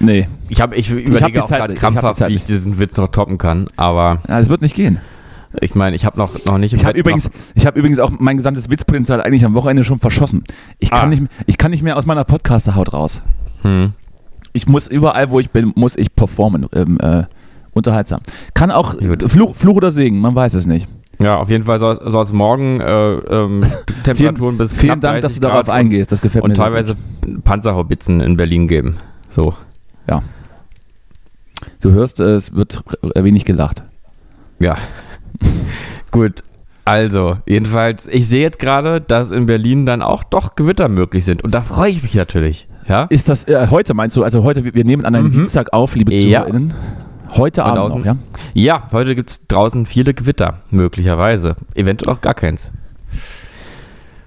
Nee, 0.00 0.28
Ich, 0.48 0.60
hab, 0.60 0.74
ich 0.74 0.90
überlege 0.90 1.32
die 1.32 1.40
auch 1.40 1.48
gerade 1.48 1.74
ich 1.74 1.78
krampfhaft, 1.78 2.26
wie 2.28 2.34
ich 2.34 2.44
diesen 2.44 2.78
Witz 2.78 2.96
noch 2.96 3.08
toppen 3.08 3.38
kann, 3.38 3.66
aber 3.76 4.20
ja, 4.28 4.38
das 4.38 4.48
wird 4.48 4.62
nicht 4.62 4.74
gehen. 4.74 4.98
Ich 5.60 5.74
meine, 5.74 5.96
ich 5.96 6.04
habe 6.04 6.18
noch, 6.18 6.44
noch 6.44 6.58
nicht 6.58 6.72
Ich 6.72 6.84
habe 6.84 6.98
übrigens, 6.98 7.30
ich 7.54 7.66
hab 7.66 7.76
übrigens 7.76 7.98
auch 7.98 8.10
mein 8.10 8.36
gesamtes 8.36 8.70
Witzpotenzial 8.70 9.20
eigentlich 9.20 9.44
am 9.44 9.54
Wochenende 9.54 9.84
schon 9.84 9.98
verschossen. 9.98 10.44
Ich 10.78 10.90
kann, 10.90 11.00
Ah. 11.00 11.06
nicht, 11.06 11.22
ich 11.46 11.58
kann 11.58 11.70
nicht 11.70 11.82
mehr 11.82 11.96
aus 11.96 12.06
meiner 12.06 12.24
Podcaster-Haut 12.24 12.92
raus. 12.92 13.22
Hm. 13.62 13.92
Ich 14.52 14.66
muss 14.66 14.88
überall, 14.88 15.30
wo 15.30 15.40
ich 15.40 15.50
bin, 15.50 15.72
muss 15.76 15.96
ich 15.96 16.14
performen. 16.14 16.66
Ähm, 16.72 16.98
äh, 17.00 17.24
unterhaltsam. 17.72 18.20
Kann 18.54 18.70
auch. 18.70 18.94
Fluch, 19.28 19.54
Fluch 19.54 19.76
oder 19.76 19.90
Segen, 19.90 20.18
man 20.20 20.34
weiß 20.34 20.54
es 20.54 20.66
nicht. 20.66 20.88
Ja, 21.18 21.36
auf 21.36 21.48
jeden 21.48 21.64
Fall 21.64 21.78
soll, 21.78 21.98
es 22.22 22.32
morgen 22.32 22.80
äh, 22.80 23.14
ähm, 23.14 23.64
Temperaturen 24.04 24.58
bis 24.58 24.74
Vielen 24.74 25.00
Dank, 25.00 25.22
dass 25.22 25.32
30 25.32 25.40
du 25.40 25.48
darauf 25.48 25.68
eingehst. 25.70 26.12
Das 26.12 26.20
gefällt 26.20 26.44
und, 26.44 26.50
mir 26.50 26.54
und 26.58 26.62
teilweise 26.62 26.96
Panzerhaubitzen 27.44 28.20
in 28.20 28.36
Berlin 28.36 28.68
geben. 28.68 28.96
So. 29.30 29.54
gut. 30.06 30.22
Du 31.80 31.90
hörst, 31.90 32.20
es 32.20 32.54
wird 32.54 32.82
wenig 33.14 33.44
gelacht. 33.44 33.82
Ja. 34.60 34.76
Gut. 36.10 36.42
Also, 36.84 37.38
jedenfalls, 37.46 38.06
ich 38.06 38.28
sehe 38.28 38.42
jetzt 38.42 38.58
gerade, 38.60 39.00
dass 39.00 39.32
in 39.32 39.46
Berlin 39.46 39.86
dann 39.86 40.02
auch 40.02 40.22
doch 40.22 40.54
Gewitter 40.54 40.88
möglich 40.88 41.24
sind. 41.24 41.42
Und 41.42 41.52
da 41.52 41.62
freue 41.62 41.90
ich 41.90 42.02
mich 42.02 42.14
natürlich. 42.14 42.68
Ja? 42.88 43.04
Ist 43.10 43.28
das 43.28 43.44
äh, 43.48 43.66
heute, 43.70 43.92
meinst 43.94 44.16
du? 44.16 44.22
Also 44.22 44.44
heute, 44.44 44.72
wir- 44.72 44.84
nehmen 44.84 45.04
an 45.04 45.16
einem 45.16 45.32
Dienstag 45.32 45.72
auf, 45.72 45.96
liebe 45.96 46.14
Ja. 46.14 46.42
ZuhörerInnen. 46.42 46.74
Heute 47.36 47.64
Und 47.64 47.70
Abend 47.70 47.92
außen- 47.92 47.98
noch, 47.98 48.04
ja? 48.04 48.16
Ja, 48.54 48.88
heute 48.92 49.16
gibt 49.16 49.30
es 49.30 49.46
draußen 49.48 49.84
viele 49.84 50.14
Gewitter, 50.14 50.58
möglicherweise. 50.70 51.56
Eventuell 51.74 52.14
auch 52.14 52.20
gar 52.20 52.34
keins. 52.34 52.70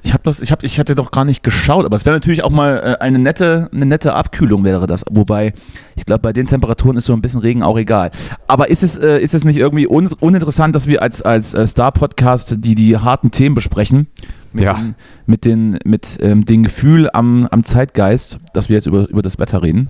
Ich 0.09 0.13
habe 0.13 0.23
das, 0.23 0.41
ich 0.41 0.51
habe, 0.51 0.65
ich 0.65 0.79
hatte 0.79 0.95
doch 0.95 1.11
gar 1.11 1.23
nicht 1.23 1.43
geschaut, 1.43 1.85
aber 1.85 1.95
es 1.95 2.03
wäre 2.03 2.15
natürlich 2.15 2.43
auch 2.43 2.49
mal 2.49 2.97
äh, 2.99 3.03
eine 3.03 3.19
nette, 3.19 3.69
eine 3.71 3.85
nette 3.85 4.15
Abkühlung 4.15 4.63
wäre 4.63 4.87
das. 4.87 5.05
Wobei, 5.07 5.53
ich 5.95 6.03
glaube, 6.03 6.21
bei 6.23 6.33
den 6.33 6.47
Temperaturen 6.47 6.97
ist 6.97 7.05
so 7.05 7.13
ein 7.13 7.21
bisschen 7.21 7.41
Regen 7.41 7.61
auch 7.61 7.77
egal. 7.77 8.09
Aber 8.47 8.71
ist 8.71 8.81
es, 8.81 8.97
äh, 8.97 9.19
ist 9.19 9.35
es 9.35 9.43
nicht 9.43 9.57
irgendwie 9.57 9.87
un 9.87 10.07
uninteressant, 10.19 10.73
dass 10.73 10.87
wir 10.87 11.03
als, 11.03 11.21
als 11.21 11.53
äh, 11.53 11.67
Star-Podcast 11.67 12.55
die, 12.57 12.73
die 12.73 12.97
harten 12.97 13.29
Themen 13.29 13.53
besprechen? 13.53 14.07
Mit 14.51 14.63
Ja. 14.63 14.73
Den, 14.73 14.95
mit 15.27 15.45
den, 15.45 15.77
mit 15.85 16.17
ähm, 16.23 16.43
dem 16.43 16.63
Gefühl 16.63 17.07
am, 17.13 17.47
am 17.51 17.63
Zeitgeist, 17.63 18.39
dass 18.55 18.67
wir 18.67 18.77
jetzt 18.77 18.87
über, 18.87 19.07
über 19.09 19.21
das 19.21 19.37
Wetter 19.37 19.61
reden. 19.61 19.89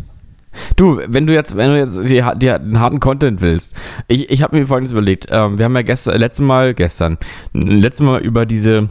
Du, 0.76 1.00
wenn 1.08 1.28
du 1.28 1.34
jetzt, 1.34 1.56
wenn 1.56 1.72
du 1.72 1.78
jetzt 1.78 1.98
die, 1.98 2.22
die, 2.40 2.48
den 2.48 2.80
harten 2.82 3.00
Content 3.00 3.40
willst, 3.40 3.74
ich, 4.10 4.30
ich 4.30 4.44
habe 4.44 4.58
mir 4.58 4.66
folgendes 4.66 4.92
überlegt. 4.92 5.28
Ähm, 5.30 5.58
wir 5.58 5.64
haben 5.64 5.76
ja 5.78 5.82
gestern, 5.82 6.20
letztes 6.20 6.46
Mal, 6.46 6.74
gestern, 6.74 7.18
letztes 7.54 8.06
Mal 8.06 8.20
über 8.20 8.46
diese 8.46 8.90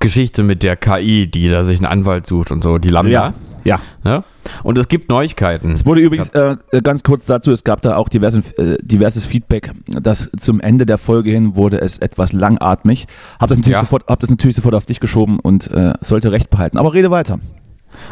Geschichte 0.00 0.42
mit 0.42 0.62
der 0.62 0.76
KI, 0.76 1.26
die 1.26 1.48
da 1.50 1.64
sich 1.64 1.78
einen 1.78 1.86
Anwalt 1.86 2.26
sucht 2.26 2.50
und 2.50 2.62
so, 2.62 2.78
die 2.78 2.88
Lambda. 2.88 3.34
Ja. 3.64 3.80
Ne? 4.02 4.24
Und 4.62 4.76
es 4.78 4.88
gibt 4.88 5.08
Neuigkeiten. 5.08 5.72
Es 5.72 5.86
wurde 5.86 6.00
übrigens 6.02 6.28
äh, 6.30 6.56
äh, 6.72 6.82
ganz 6.82 7.02
kurz 7.02 7.24
dazu, 7.26 7.50
es 7.50 7.64
gab 7.64 7.80
da 7.80 7.96
auch 7.96 8.08
diverse, 8.10 8.40
äh, 8.58 8.76
diverses 8.82 9.24
Feedback, 9.24 9.72
dass 9.88 10.30
zum 10.38 10.60
Ende 10.60 10.84
der 10.84 10.98
Folge 10.98 11.30
hin 11.30 11.56
wurde 11.56 11.80
es 11.80 11.96
etwas 11.98 12.32
langatmig. 12.32 13.06
Hab 13.40 13.48
das 13.48 13.58
natürlich, 13.58 13.76
Ja. 13.76 13.80
sofort, 13.80 14.06
hab 14.06 14.20
das 14.20 14.28
natürlich 14.30 14.56
sofort 14.56 14.74
auf 14.74 14.84
dich 14.86 15.00
geschoben 15.00 15.38
und 15.40 15.70
äh, 15.70 15.94
sollte 16.02 16.30
recht 16.32 16.50
behalten. 16.50 16.76
Aber 16.76 16.92
rede 16.92 17.10
weiter. 17.10 17.38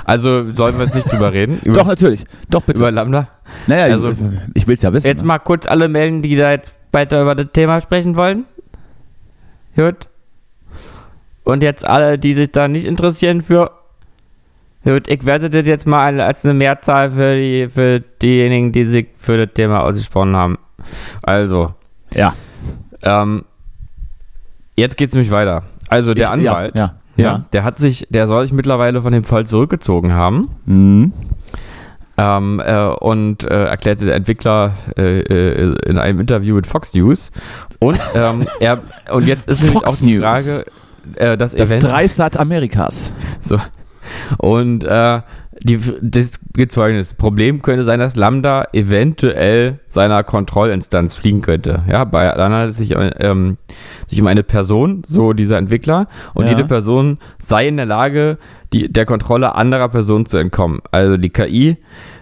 Also 0.04 0.50
sollen 0.54 0.78
wir 0.78 0.84
jetzt 0.86 0.94
nicht 0.94 1.12
drüber 1.12 1.32
reden? 1.34 1.58
Über, 1.64 1.74
Doch, 1.80 1.86
natürlich. 1.86 2.24
Doch, 2.48 2.62
bitte. 2.62 2.78
über 2.80 2.90
Lambda? 2.90 3.28
naja, 3.66 3.92
also- 3.92 4.10
ich, 4.10 4.16
ich 4.54 4.66
will 4.66 4.76
es 4.76 4.82
ja 4.82 4.92
wissen. 4.92 5.06
Jetzt 5.06 5.24
mal 5.24 5.38
kurz 5.38 5.66
alle 5.66 5.88
melden, 5.88 6.22
die 6.22 6.36
da 6.36 6.50
jetzt 6.50 6.72
weiter 6.92 7.20
über 7.22 7.34
das 7.34 7.48
Thema 7.52 7.80
sprechen 7.80 8.16
wollen. 8.16 8.44
Gut. 9.76 10.08
Und 11.44 11.62
jetzt 11.62 11.86
alle, 11.86 12.18
die 12.18 12.34
sich 12.34 12.52
da 12.52 12.68
nicht 12.68 12.86
interessieren 12.86 13.42
für. 13.42 13.70
Gut, 14.84 15.06
ich 15.08 15.24
werde 15.24 15.48
das 15.48 15.66
jetzt 15.66 15.86
mal 15.86 16.20
als 16.20 16.44
eine 16.44 16.54
Mehrzahl 16.54 17.10
für, 17.12 17.36
die, 17.36 17.68
für 17.68 18.00
diejenigen, 18.00 18.72
die 18.72 18.84
sich 18.86 19.06
für 19.16 19.36
das 19.38 19.54
Thema 19.54 19.80
ausgesprochen 19.82 20.34
haben. 20.36 20.58
Also, 21.22 21.74
ja. 22.14 22.34
ähm, 23.02 23.44
jetzt 24.76 24.96
geht's 24.96 25.14
nämlich 25.14 25.30
weiter. 25.30 25.62
Also 25.88 26.14
der 26.14 26.24
Ich- 26.26 26.30
Anwalt, 26.30 26.74
Ja. 26.76 26.94
ja, 27.16 27.24
Ja. 27.24 27.44
der 27.52 27.62
hat 27.64 27.78
sich, 27.78 28.06
der 28.10 28.26
soll 28.26 28.44
sich 28.44 28.52
mittlerweile 28.52 29.02
von 29.02 29.12
dem 29.12 29.22
Fall 29.24 29.46
zurückgezogen 29.46 30.12
haben. 30.12 30.48
Mhm. 30.66 31.12
ähm, 32.18 32.60
äh, 32.64 32.84
und 32.86 33.44
äh, 33.44 33.64
erklärte 33.64 34.04
der 34.04 34.14
Entwickler 34.16 34.74
äh, 34.98 35.20
äh, 35.20 35.76
in 35.86 35.96
einem 35.98 36.20
Interview 36.20 36.54
mit 36.54 36.66
Fox 36.66 36.92
News. 36.94 37.30
Und 37.80 37.98
ähm, 38.14 38.46
er 38.60 38.80
und 39.12 39.26
jetzt 39.26 39.48
ist 39.48 39.62
nämlich 39.62 39.78
Fox 39.78 39.90
auch 39.90 39.96
die 40.06 40.14
News. 40.16 40.22
Frage, 40.22 40.64
äh, 41.16 41.36
das, 41.36 41.54
Das 41.54 41.70
Event. 41.70 41.84
Dreisat 41.84 42.38
Amerikas. 42.38 43.12
So. 43.40 43.58
Und 44.38 44.84
äh, 44.84 45.20
die, 45.60 45.78
das 46.00 46.32
gibt 46.54 46.72
folgendes. 46.72 47.14
Problem 47.14 47.62
könnte 47.62 47.84
sein, 47.84 48.00
dass 48.00 48.16
Lambda 48.16 48.66
eventuell 48.72 49.78
seiner 49.88 50.24
Kontrollinstanz 50.24 51.14
fliegen 51.14 51.40
könnte. 51.40 51.82
Ja, 51.90 52.04
bei 52.04 52.26
dann 52.32 52.52
handelt 52.52 52.72
es 52.72 52.78
sich, 52.78 52.94
ähm, 53.20 53.58
sich 54.08 54.20
um 54.20 54.26
eine 54.26 54.42
Person, 54.42 55.02
so 55.06 55.32
dieser 55.32 55.58
Entwickler, 55.58 56.08
und 56.34 56.46
Ja. 56.46 56.50
jede 56.52 56.64
Person 56.64 57.18
sei 57.38 57.68
in 57.68 57.76
der 57.76 57.86
Lage, 57.86 58.38
die, 58.72 58.92
der 58.92 59.06
Kontrolle 59.06 59.54
anderer 59.54 59.88
Personen 59.88 60.26
zu 60.26 60.36
entkommen. 60.38 60.80
Also 60.90 61.16
die 61.16 61.30
KI 61.30 61.76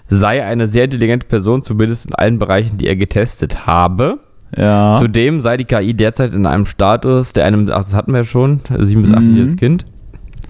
sei 0.09 0.45
eine 0.45 0.69
sehr 0.69 0.85
intelligente 0.85 1.27
Person, 1.27 1.63
zumindest 1.63 2.07
in 2.07 2.15
allen 2.15 2.39
Bereichen, 2.39 2.77
die 2.79 2.89
er 2.89 2.97
getestet 2.97 3.67
habe. 3.67 4.19
Ja. 4.57 4.95
Zudem 4.99 5.41
sei 5.41 5.57
die 5.57 5.65
KI 5.65 5.95
derzeit 5.95 6.35
in 6.35 6.47
einem 6.47 6.67
Status, 6.67 7.33
der 7.33 7.45
einem, 7.45 7.69
ach, 7.71 7.79
das 7.79 7.95
hatten 7.95 8.13
wir 8.13 8.25
schon, 8.25 8.61
sieben 8.79 9.03
bis 9.03 9.13
achtjähriges 9.13 9.53
Mhm. 9.53 9.57
Kind. 9.57 9.87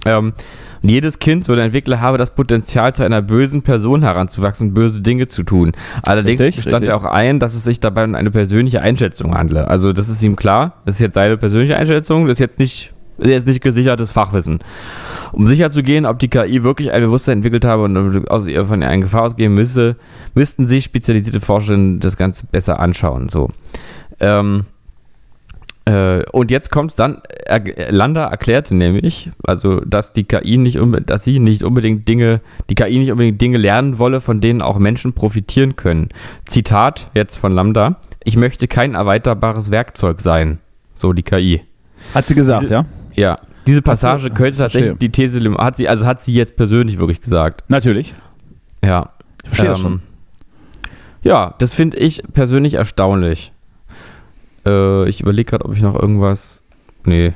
Ähm, 0.05 0.33
und 0.81 0.89
jedes 0.89 1.19
Kind, 1.19 1.45
so 1.45 1.53
der 1.53 1.65
Entwickler, 1.65 2.01
habe 2.01 2.17
das 2.17 2.31
Potenzial, 2.33 2.93
zu 2.95 3.03
einer 3.03 3.21
bösen 3.21 3.61
Person 3.61 4.01
heranzuwachsen 4.01 4.69
und 4.69 4.73
böse 4.73 5.01
Dinge 5.01 5.27
zu 5.27 5.43
tun. 5.43 5.73
Allerdings 6.07 6.41
Richtig, 6.41 6.63
stand 6.63 6.81
richtig. 6.83 6.89
er 6.89 6.97
auch 6.97 7.05
ein, 7.05 7.39
dass 7.39 7.53
es 7.53 7.63
sich 7.63 7.79
dabei 7.79 8.03
um 8.05 8.15
eine 8.15 8.31
persönliche 8.31 8.81
Einschätzung 8.81 9.35
handle. 9.37 9.67
Also 9.67 9.93
das 9.93 10.09
ist 10.09 10.23
ihm 10.23 10.35
klar, 10.35 10.81
das 10.85 10.95
ist 10.95 11.01
jetzt 11.01 11.13
seine 11.13 11.37
persönliche 11.37 11.77
Einschätzung, 11.77 12.25
das 12.25 12.33
ist 12.33 12.39
jetzt 12.39 12.57
nicht, 12.57 12.93
jetzt 13.29 13.47
nicht 13.47 13.61
gesichertes 13.61 14.11
Fachwissen. 14.11 14.59
Um 15.31 15.47
sicher 15.47 15.71
zu 15.71 15.83
gehen, 15.83 16.05
ob 16.05 16.19
die 16.19 16.27
KI 16.27 16.63
wirklich 16.63 16.91
ein 16.91 17.01
Bewusstsein 17.01 17.37
entwickelt 17.37 17.65
habe 17.65 17.83
und 17.83 18.29
aus 18.29 18.47
ihr 18.47 18.65
von 18.65 18.81
ihr 18.81 18.89
eine 18.89 19.03
Gefahr 19.03 19.23
ausgehen 19.23 19.53
müsse, 19.53 19.95
müssten 20.33 20.67
sich 20.67 20.83
spezialisierte 20.83 21.39
Forscher 21.39 21.77
das 21.99 22.17
Ganze 22.17 22.45
besser 22.51 22.79
anschauen. 22.79 23.29
So. 23.29 23.49
Ähm, 24.19 24.65
äh, 25.85 26.23
und 26.31 26.51
jetzt 26.51 26.69
kommt 26.69 26.91
es 26.91 26.95
dann, 26.95 27.21
er, 27.45 27.91
Landa 27.91 28.27
erklärte 28.27 28.75
nämlich, 28.75 29.31
also 29.43 29.79
dass 29.79 30.13
die 30.13 30.25
KI 30.25 30.57
nicht 30.57 30.79
dass 31.07 31.23
sie 31.23 31.39
nicht 31.39 31.63
unbedingt 31.63 32.07
Dinge, 32.07 32.41
die 32.69 32.75
KI 32.75 32.99
nicht 32.99 33.11
unbedingt 33.11 33.41
Dinge 33.41 33.57
lernen 33.57 33.97
wolle, 33.97 34.21
von 34.21 34.41
denen 34.41 34.61
auch 34.61 34.77
Menschen 34.77 35.13
profitieren 35.13 35.75
können. 35.75 36.09
Zitat 36.45 37.09
jetzt 37.15 37.37
von 37.37 37.51
Lambda, 37.51 37.97
ich 38.23 38.37
möchte 38.37 38.67
kein 38.67 38.93
erweiterbares 38.93 39.71
Werkzeug 39.71 40.21
sein. 40.21 40.59
So 40.93 41.13
die 41.13 41.23
KI. 41.23 41.61
Hat 42.13 42.27
sie 42.27 42.35
gesagt, 42.35 42.63
Diese- 42.63 42.73
ja? 42.73 42.85
Ja. 43.15 43.35
Diese 43.67 43.81
Passage 43.81 44.23
so, 44.23 44.29
könnte 44.29 44.57
tatsächlich 44.57 44.91
verstehe. 44.91 45.09
die 45.09 45.11
These, 45.11 45.53
hat 45.57 45.77
sie, 45.77 45.87
also 45.87 46.05
hat 46.05 46.23
sie 46.23 46.33
jetzt 46.33 46.55
persönlich 46.55 46.97
wirklich 46.97 47.21
gesagt. 47.21 47.63
Natürlich. 47.67 48.15
Ja. 48.83 49.11
Ich 49.43 49.49
verstehe 49.49 49.69
das 49.69 49.77
Ähm, 49.79 49.83
schon. 49.83 50.01
Ja, 51.23 51.53
das 51.59 51.73
finde 51.73 51.97
ich 51.97 52.23
persönlich 52.33 52.75
erstaunlich. 52.75 53.51
Äh, 54.65 55.07
ich 55.07 55.21
überlege 55.21 55.51
gerade, 55.51 55.65
ob 55.65 55.75
ich 55.75 55.81
noch 55.81 55.99
irgendwas. 55.99 56.63
Nee. 57.05 57.33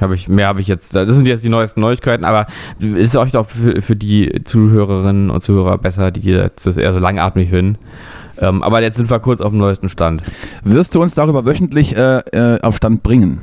Hab 0.00 0.10
ich, 0.12 0.28
mehr 0.28 0.48
habe 0.48 0.60
ich 0.60 0.66
jetzt. 0.66 0.96
Das 0.96 1.14
sind 1.14 1.26
jetzt 1.26 1.44
die 1.44 1.48
neuesten 1.48 1.80
Neuigkeiten, 1.80 2.24
aber 2.24 2.46
ist 2.80 3.16
euch 3.16 3.30
doch 3.30 3.46
für, 3.46 3.80
für 3.80 3.94
die 3.94 4.42
Zuhörerinnen 4.42 5.30
und 5.30 5.42
Zuhörer 5.42 5.78
besser, 5.78 6.10
die 6.10 6.32
das 6.32 6.76
eher 6.76 6.92
so 6.92 6.98
langatmig 6.98 7.50
finden. 7.50 7.78
Ähm, 8.38 8.64
aber 8.64 8.82
jetzt 8.82 8.96
sind 8.96 9.08
wir 9.08 9.20
kurz 9.20 9.40
auf 9.40 9.50
dem 9.50 9.58
neuesten 9.60 9.88
Stand. 9.88 10.22
Wirst 10.64 10.96
du 10.96 11.00
uns 11.00 11.14
darüber 11.14 11.44
wöchentlich 11.46 11.96
äh, 11.96 12.18
äh, 12.18 12.60
auf 12.62 12.76
Stand 12.76 13.04
bringen? 13.04 13.40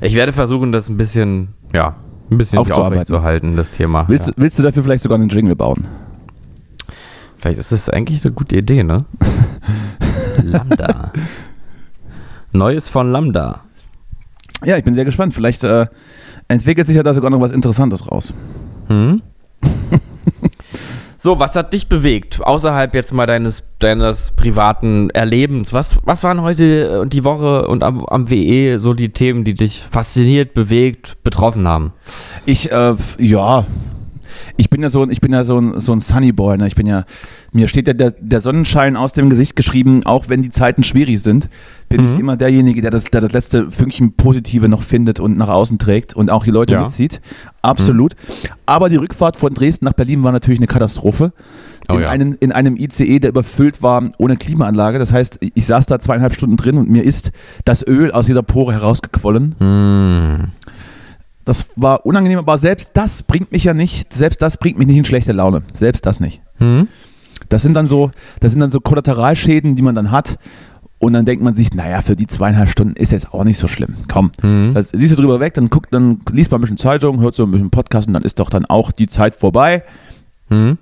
Ich 0.00 0.14
werde 0.14 0.32
versuchen, 0.32 0.72
das 0.72 0.88
ein 0.88 0.96
bisschen, 0.96 1.48
ja, 1.74 1.96
ein 2.30 2.38
bisschen 2.38 2.58
aufrechtzuhalten, 2.58 3.56
das 3.56 3.70
Thema. 3.70 4.08
Willst, 4.08 4.28
ja. 4.28 4.32
du, 4.34 4.42
willst 4.42 4.58
du 4.58 4.62
dafür 4.62 4.82
vielleicht 4.82 5.02
sogar 5.02 5.18
einen 5.18 5.28
Jingle 5.28 5.56
bauen? 5.56 5.86
Vielleicht 7.36 7.58
ist 7.58 7.72
das 7.72 7.88
eigentlich 7.88 8.24
eine 8.24 8.32
gute 8.32 8.56
Idee, 8.56 8.84
ne? 8.84 9.04
Lambda. 10.44 11.12
Neues 12.52 12.88
von 12.88 13.10
Lambda. 13.10 13.60
Ja, 14.64 14.76
ich 14.76 14.84
bin 14.84 14.94
sehr 14.94 15.04
gespannt. 15.04 15.34
Vielleicht 15.34 15.64
äh, 15.64 15.86
entwickelt 16.48 16.86
sich 16.86 16.96
ja 16.96 17.02
da 17.02 17.14
sogar 17.14 17.30
noch 17.30 17.40
was 17.40 17.50
Interessantes 17.50 18.10
raus. 18.10 18.32
Hm? 18.88 19.22
So, 21.22 21.38
was 21.38 21.54
hat 21.54 21.72
dich 21.72 21.86
bewegt, 21.86 22.40
außerhalb 22.42 22.94
jetzt 22.94 23.12
mal 23.12 23.26
deines, 23.26 23.62
deines 23.78 24.32
privaten 24.32 25.08
Erlebens? 25.10 25.72
Was, 25.72 26.00
was 26.02 26.24
waren 26.24 26.42
heute 26.42 27.00
und 27.00 27.12
die 27.12 27.22
Woche 27.22 27.68
und 27.68 27.84
am, 27.84 28.04
am 28.06 28.28
WE 28.28 28.76
so 28.80 28.92
die 28.92 29.10
Themen, 29.10 29.44
die 29.44 29.54
dich 29.54 29.78
fasziniert, 29.88 30.52
bewegt, 30.52 31.22
betroffen 31.22 31.68
haben? 31.68 31.92
Ich, 32.44 32.72
äh, 32.72 32.96
ja, 33.18 33.64
ich 34.56 34.70
bin 34.70 34.82
ja 34.82 34.88
so, 34.88 35.02
ein- 35.02 35.10
ich 35.10 35.20
bin 35.20 35.32
ja 35.32 35.44
so 35.44 35.58
ein, 35.58 35.80
so 35.80 35.92
ein 35.92 36.00
Sunny 36.00 36.32
Boy. 36.32 36.56
Ne? 36.58 36.66
Ich 36.66 36.74
bin 36.74 36.86
ja, 36.86 37.04
mir 37.52 37.68
steht 37.68 37.86
ja 37.88 37.94
der, 37.94 38.12
der 38.12 38.40
Sonnenschein 38.40 38.96
aus 38.96 39.12
dem 39.12 39.30
Gesicht 39.30 39.56
geschrieben, 39.56 40.04
auch 40.04 40.28
wenn 40.28 40.42
die 40.42 40.50
Zeiten 40.50 40.84
schwierig 40.84 41.20
sind, 41.22 41.48
bin 41.88 42.06
ich 42.12 42.18
immer 42.18 42.36
derjenige, 42.36 42.80
der 42.80 42.90
das, 42.90 43.04
der 43.04 43.20
das 43.20 43.32
letzte 43.32 43.70
Fünkchen 43.70 44.14
Positive 44.14 44.68
noch 44.68 44.82
findet 44.82 45.20
und 45.20 45.36
nach 45.36 45.48
außen 45.48 45.78
trägt 45.78 46.14
und 46.14 46.30
auch 46.30 46.44
die 46.44 46.50
Leute 46.50 46.74
Ja. 46.74 46.82
mitzieht. 46.82 47.20
Absolut. 47.60 48.14
Aber 48.66 48.88
die 48.88 48.96
Rückfahrt 48.96 49.36
von 49.36 49.52
Dresden 49.54 49.84
nach 49.84 49.92
Berlin 49.92 50.22
war 50.22 50.32
natürlich 50.32 50.58
eine 50.60 50.66
Katastrophe. 50.66 51.32
Oh 51.90 51.94
in, 51.96 52.00
ja. 52.02 52.08
einem, 52.10 52.36
in 52.40 52.52
einem 52.52 52.76
ICE, 52.76 53.18
der 53.18 53.30
überfüllt 53.30 53.82
war 53.82 54.02
ohne 54.18 54.36
Klimaanlage. 54.36 54.98
Das 55.00 55.12
heißt, 55.12 55.40
ich 55.54 55.66
saß 55.66 55.86
da 55.86 55.98
zweieinhalb 55.98 56.32
Stunden 56.32 56.56
drin 56.56 56.78
und 56.78 56.88
mir 56.88 57.02
ist 57.02 57.32
das 57.64 57.84
Öl 57.86 58.12
aus 58.12 58.28
jeder 58.28 58.42
Pore 58.42 58.72
herausgequollen. 58.72 59.54
Hm. 59.58 60.44
Das 61.44 61.66
war 61.76 62.06
unangenehm, 62.06 62.38
aber 62.38 62.56
selbst 62.58 62.90
das 62.94 63.22
bringt 63.22 63.50
mich 63.52 63.64
ja 63.64 63.74
nicht, 63.74 64.12
selbst 64.12 64.40
das 64.42 64.56
bringt 64.58 64.78
mich 64.78 64.86
nicht 64.86 64.96
in 64.98 65.04
schlechte 65.04 65.32
Laune. 65.32 65.62
Selbst 65.74 66.06
das 66.06 66.20
nicht. 66.20 66.40
Hm? 66.58 66.88
Das 67.48 67.62
sind 67.62 67.74
dann 67.74 67.86
so, 67.86 68.10
das 68.40 68.52
sind 68.52 68.60
dann 68.60 68.70
so 68.70 68.80
Kollateralschäden, 68.80 69.74
die 69.76 69.82
man 69.82 69.94
dann 69.94 70.10
hat. 70.10 70.38
Und 70.98 71.14
dann 71.14 71.24
denkt 71.24 71.42
man 71.42 71.54
sich, 71.56 71.74
naja, 71.74 72.00
für 72.00 72.14
die 72.14 72.28
zweieinhalb 72.28 72.68
Stunden 72.68 72.94
ist 72.94 73.10
jetzt 73.10 73.34
auch 73.34 73.42
nicht 73.42 73.58
so 73.58 73.66
schlimm. 73.66 73.96
Komm, 74.10 74.30
Mhm. 74.40 74.72
das, 74.74 74.90
siehst 74.92 75.12
du 75.12 75.20
drüber 75.20 75.40
weg, 75.40 75.54
dann 75.54 75.68
guckt, 75.68 75.92
dann 75.92 76.20
liest 76.30 76.52
man 76.52 76.60
ein 76.60 76.62
bisschen 76.62 76.76
Zeitung, 76.76 77.20
hört 77.20 77.34
so 77.34 77.42
ein 77.42 77.50
bisschen 77.50 77.70
Podcast 77.70 78.06
und 78.06 78.14
dann 78.14 78.22
ist 78.22 78.38
doch 78.38 78.50
dann 78.50 78.66
auch 78.66 78.92
die 78.92 79.08
Zeit 79.08 79.34
vorbei. 79.34 79.82
Hm? 80.48 80.78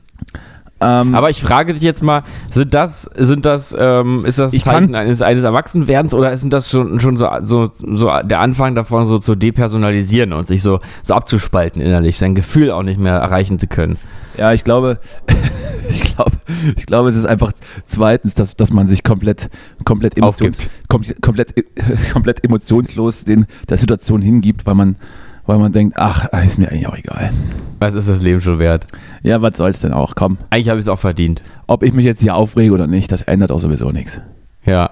Ähm, 0.81 1.14
Aber 1.14 1.29
ich 1.29 1.43
frage 1.43 1.75
dich 1.75 1.83
jetzt 1.83 2.03
mal, 2.03 2.23
sind 2.51 2.73
das, 2.73 3.03
sind 3.16 3.45
das, 3.45 3.77
ähm, 3.79 4.25
ist 4.25 4.38
das 4.38 4.53
Ich 4.55 4.64
Zeichen 4.64 4.95
eines, 4.95 5.21
eines 5.21 5.45
Erwachsenwerdens 5.45 6.14
oder 6.14 6.33
ist 6.33 6.47
das 6.51 6.71
schon, 6.71 7.01
schon 7.01 7.19
so, 7.19 7.29
so, 7.43 7.71
so 7.75 8.11
der 8.25 8.40
Anfang 8.40 8.75
davon, 8.75 9.07
so 9.07 9.19
zu 9.19 9.35
depersonalisieren 9.35 10.33
und 10.33 10.49
sich 10.49 10.62
so, 10.62 10.81
so 11.03 11.14
abzuspalten 11.14 11.83
innerlich, 11.83 12.16
sein 12.16 12.35
Gefühl 12.35 12.71
auch 12.71 12.83
nicht 12.83 12.99
mehr 12.99 13.14
erreichen 13.14 13.59
zu 13.59 13.66
können? 13.66 13.99
Ja, 14.38 14.55
ich 14.55 14.64
glaube, 14.64 14.99
ich 15.90 16.14
glaube, 16.14 16.33
ich 16.77 16.87
glaube, 16.87 17.09
es 17.11 17.16
ist 17.16 17.27
einfach 17.27 17.53
zweitens, 17.87 18.35
dass, 18.35 18.57
dass 18.57 18.73
man 18.73 18.87
sich 18.87 19.03
komplett, 19.03 19.51
komplett, 19.85 20.16
emotions, 20.16 20.69
kom 20.88 21.03
komplett, 21.21 21.55
komplett 22.12 22.43
emotionslos 22.43 23.25
den, 23.25 23.45
der 23.69 23.77
Situation 23.77 24.23
hingibt, 24.23 24.64
weil 24.64 24.77
man, 24.77 24.97
weil 25.46 25.59
man 25.59 25.72
denkt, 25.72 25.96
ach, 25.96 26.26
ist 26.44 26.59
mir 26.59 26.70
eigentlich 26.70 26.87
auch 26.87 26.96
egal. 26.96 27.31
Was 27.79 27.94
ist 27.94 28.09
das 28.09 28.22
Leben 28.22 28.40
schon 28.40 28.59
wert? 28.59 28.87
Ja, 29.22 29.40
was 29.42 29.57
soll's 29.57 29.81
denn 29.81 29.92
auch? 29.92 30.14
Komm, 30.14 30.38
Eigentlich 30.50 30.68
habe 30.68 30.79
ich 30.79 30.85
es 30.85 30.88
auch 30.88 30.98
verdient. 30.98 31.42
ob 31.66 31.83
ich 31.83 31.92
mich 31.92 32.05
jetzt 32.05 32.20
hier 32.20 32.35
aufrege 32.35 32.72
oder 32.72 32.87
nicht, 32.87 33.11
das 33.11 33.22
ändert 33.22 33.50
auch 33.53 33.61
sowieso 33.61 33.90
nichts. 33.90 34.20
Ja. 34.66 34.90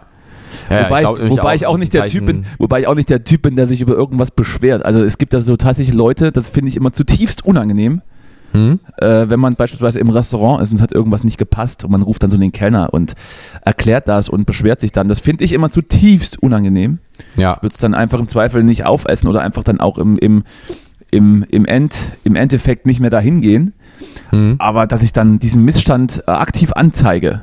ja 0.70 0.84
wobei, 0.84 1.00
glaub 1.00 1.18
nämlich 1.18 1.38
wobei 1.38 1.54
ich 1.54 1.66
auch 1.66 1.78
nicht 1.78 1.92
der 1.92 2.06
Typ 2.06 2.26
bin, 2.26 2.46
wobei 2.58 2.80
ich 2.80 2.86
auch 2.86 2.94
nicht 2.94 3.10
der 3.10 3.24
Typ 3.24 3.42
bin, 3.42 3.56
der 3.56 3.66
sich 3.66 3.80
über 3.80 3.94
irgendwas 3.94 4.30
beschwert. 4.30 4.84
Also 4.84 5.02
es 5.02 5.18
gibt 5.18 5.34
da 5.34 5.40
so 5.40 5.56
tatsächlich 5.56 5.94
Leute, 5.94 6.32
das 6.32 6.48
finde 6.48 6.70
ich 6.70 6.76
immer 6.76 6.92
zutiefst 6.92 7.44
unangenehm. 7.44 8.02
Hm? 8.52 8.80
äh, 8.96 9.28
wenn 9.28 9.40
man 9.40 9.56
beispielsweise 9.56 10.00
im 10.00 10.08
Restaurant 10.08 10.62
ist 10.62 10.70
und 10.70 10.76
es 10.76 10.82
hat 10.82 10.92
irgendwas 10.92 11.22
nicht 11.22 11.36
gepasst 11.36 11.84
und 11.84 11.90
man 11.90 12.00
ruft 12.00 12.22
dann 12.22 12.30
so 12.30 12.38
den 12.38 12.50
Kellner 12.50 12.94
und 12.94 13.14
erklärt 13.62 14.08
das 14.08 14.30
und 14.30 14.46
beschwert 14.46 14.80
sich 14.80 14.90
dann. 14.90 15.06
Das 15.06 15.20
finde 15.20 15.44
ich 15.44 15.52
immer 15.52 15.70
zutiefst 15.70 16.42
unangenehm. 16.42 16.98
Ja. 17.36 17.58
Wird 17.60 17.72
es 17.72 17.78
dann 17.78 17.94
einfach 17.94 18.18
im 18.18 18.28
Zweifel 18.28 18.62
nicht 18.62 18.84
aufessen 18.86 19.28
oder 19.28 19.40
einfach 19.42 19.64
dann 19.64 19.80
auch 19.80 19.98
im, 19.98 20.18
im, 20.18 20.44
im, 21.10 21.44
im, 21.50 21.64
End, 21.64 22.12
im 22.24 22.36
Endeffekt 22.36 22.86
nicht 22.86 23.00
mehr 23.00 23.10
dahin 23.10 23.40
gehen. 23.40 23.72
Hm? 24.30 24.56
Aber 24.58 24.86
dass 24.86 25.02
ich 25.02 25.12
dann 25.12 25.38
diesen 25.38 25.64
Missstand 25.64 26.22
äh, 26.26 26.30
aktiv 26.32 26.72
anzeige 26.74 27.42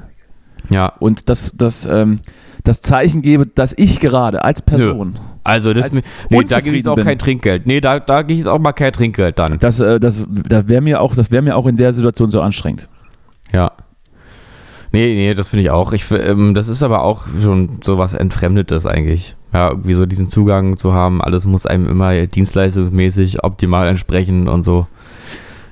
Ja. 0.69 0.87
und 0.99 1.29
das, 1.29 1.51
das, 1.55 1.85
ähm, 1.85 2.19
das 2.63 2.81
Zeichen 2.81 3.21
gebe, 3.21 3.45
dass 3.47 3.73
ich 3.77 3.99
gerade 3.99 4.43
als 4.43 4.61
Person, 4.61 5.15
Also, 5.43 5.73
das, 5.73 5.85
Als 5.85 5.93
nee, 5.95 6.01
da 6.29 6.37
gibt 6.37 6.51
es 6.51 6.57
unzufrieden 6.57 6.87
auch 6.89 6.95
bin. 6.95 7.05
kein 7.05 7.19
Trinkgeld. 7.19 7.67
Nee, 7.67 7.81
da, 7.81 7.99
da 7.99 8.21
gibt 8.23 8.41
es 8.41 8.47
auch 8.47 8.59
mal 8.59 8.73
kein 8.73 8.91
Trinkgeld 8.93 9.37
dann. 9.39 9.59
das, 9.59 9.79
äh, 9.79 9.99
das, 9.99 10.23
da 10.29 10.67
wäre 10.67 10.81
mir, 10.81 11.01
auch- 11.01 11.13
das 11.15 11.29
wär 11.31 11.41
mir 11.41 11.55
auch 11.57 11.67
in 11.67 11.77
der 11.77 11.93
Situation 11.93 12.31
so 12.31 12.41
anstrengend. 12.41 12.87
Ja. 13.53 13.71
Nee, 14.91 15.13
nee, 15.13 15.33
das 15.33 15.49
finde 15.49 15.63
ich 15.63 15.71
auch. 15.71 15.91
Ich, 15.93 16.09
ähm, 16.11 16.53
das 16.53 16.69
ist 16.69 16.81
aber 16.81 17.03
auch 17.03 17.25
schon 17.41 17.79
so 17.83 17.97
was 17.97 18.13
Entfremdetes 18.13 18.85
eigentlich. 18.85 19.35
Ja, 19.55 19.69
irgendwie 19.69 19.93
so 19.93 20.05
diesen 20.05 20.27
Zugang 20.27 20.75
zu 20.75 20.93
haben, 20.93 21.21
alles 21.21 21.45
muss 21.45 21.65
einem 21.65 21.87
immer 21.87 22.27
dienstleistungsmäßig 22.27 23.45
optimal 23.45 23.87
entsprechen 23.87 24.49
und 24.49 24.65
so. 24.65 24.85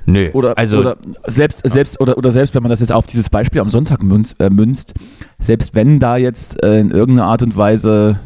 Nö. 0.05 0.29
Oder, 0.31 0.57
also, 0.57 0.79
oder 0.79 0.95
selbst, 1.27 1.67
selbst, 1.67 1.99
oder, 1.99 2.17
oder 2.17 2.31
selbst, 2.31 2.55
wenn 2.55 2.63
man 2.63 2.69
das 2.69 2.79
jetzt 2.79 2.93
auf 2.93 3.07
dieses 3.07 3.29
Beispiel 3.29 3.59
am 3.59 3.69
Sonntag 3.69 4.01
münzt, 4.01 4.39
äh, 4.39 4.49
münzt 4.49 4.93
selbst 5.37 5.75
wenn 5.75 5.99
da 5.99 6.15
jetzt 6.15 6.63
äh, 6.63 6.79
in 6.79 6.91
irgendeiner 6.91 7.27
Art 7.27 7.43
und 7.43 7.57
Weise, 7.57 8.17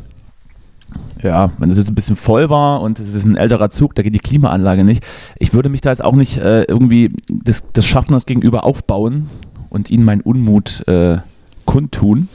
ja, 1.23 1.49
wenn 1.57 1.71
es 1.71 1.77
jetzt 1.79 1.89
ein 1.89 1.95
bisschen 1.95 2.17
voll 2.17 2.51
war 2.51 2.81
und 2.81 2.99
es 2.99 3.15
ist 3.15 3.25
ein 3.25 3.35
älterer 3.35 3.71
Zug, 3.71 3.95
da 3.95 4.03
geht 4.03 4.13
die 4.13 4.19
Klimaanlage 4.19 4.83
nicht, 4.83 5.03
ich 5.39 5.55
würde 5.55 5.69
mich 5.69 5.81
da 5.81 5.89
jetzt 5.89 6.03
auch 6.03 6.13
nicht 6.13 6.37
äh, 6.37 6.65
irgendwie 6.65 7.13
des, 7.29 7.63
des 7.71 7.87
Schaffners 7.87 8.27
gegenüber 8.27 8.63
aufbauen 8.63 9.27
und 9.71 9.89
ihnen 9.89 10.05
meinen 10.05 10.21
Unmut 10.21 10.87
äh, 10.87 11.17
kundtun 11.65 12.19
und 12.19 12.27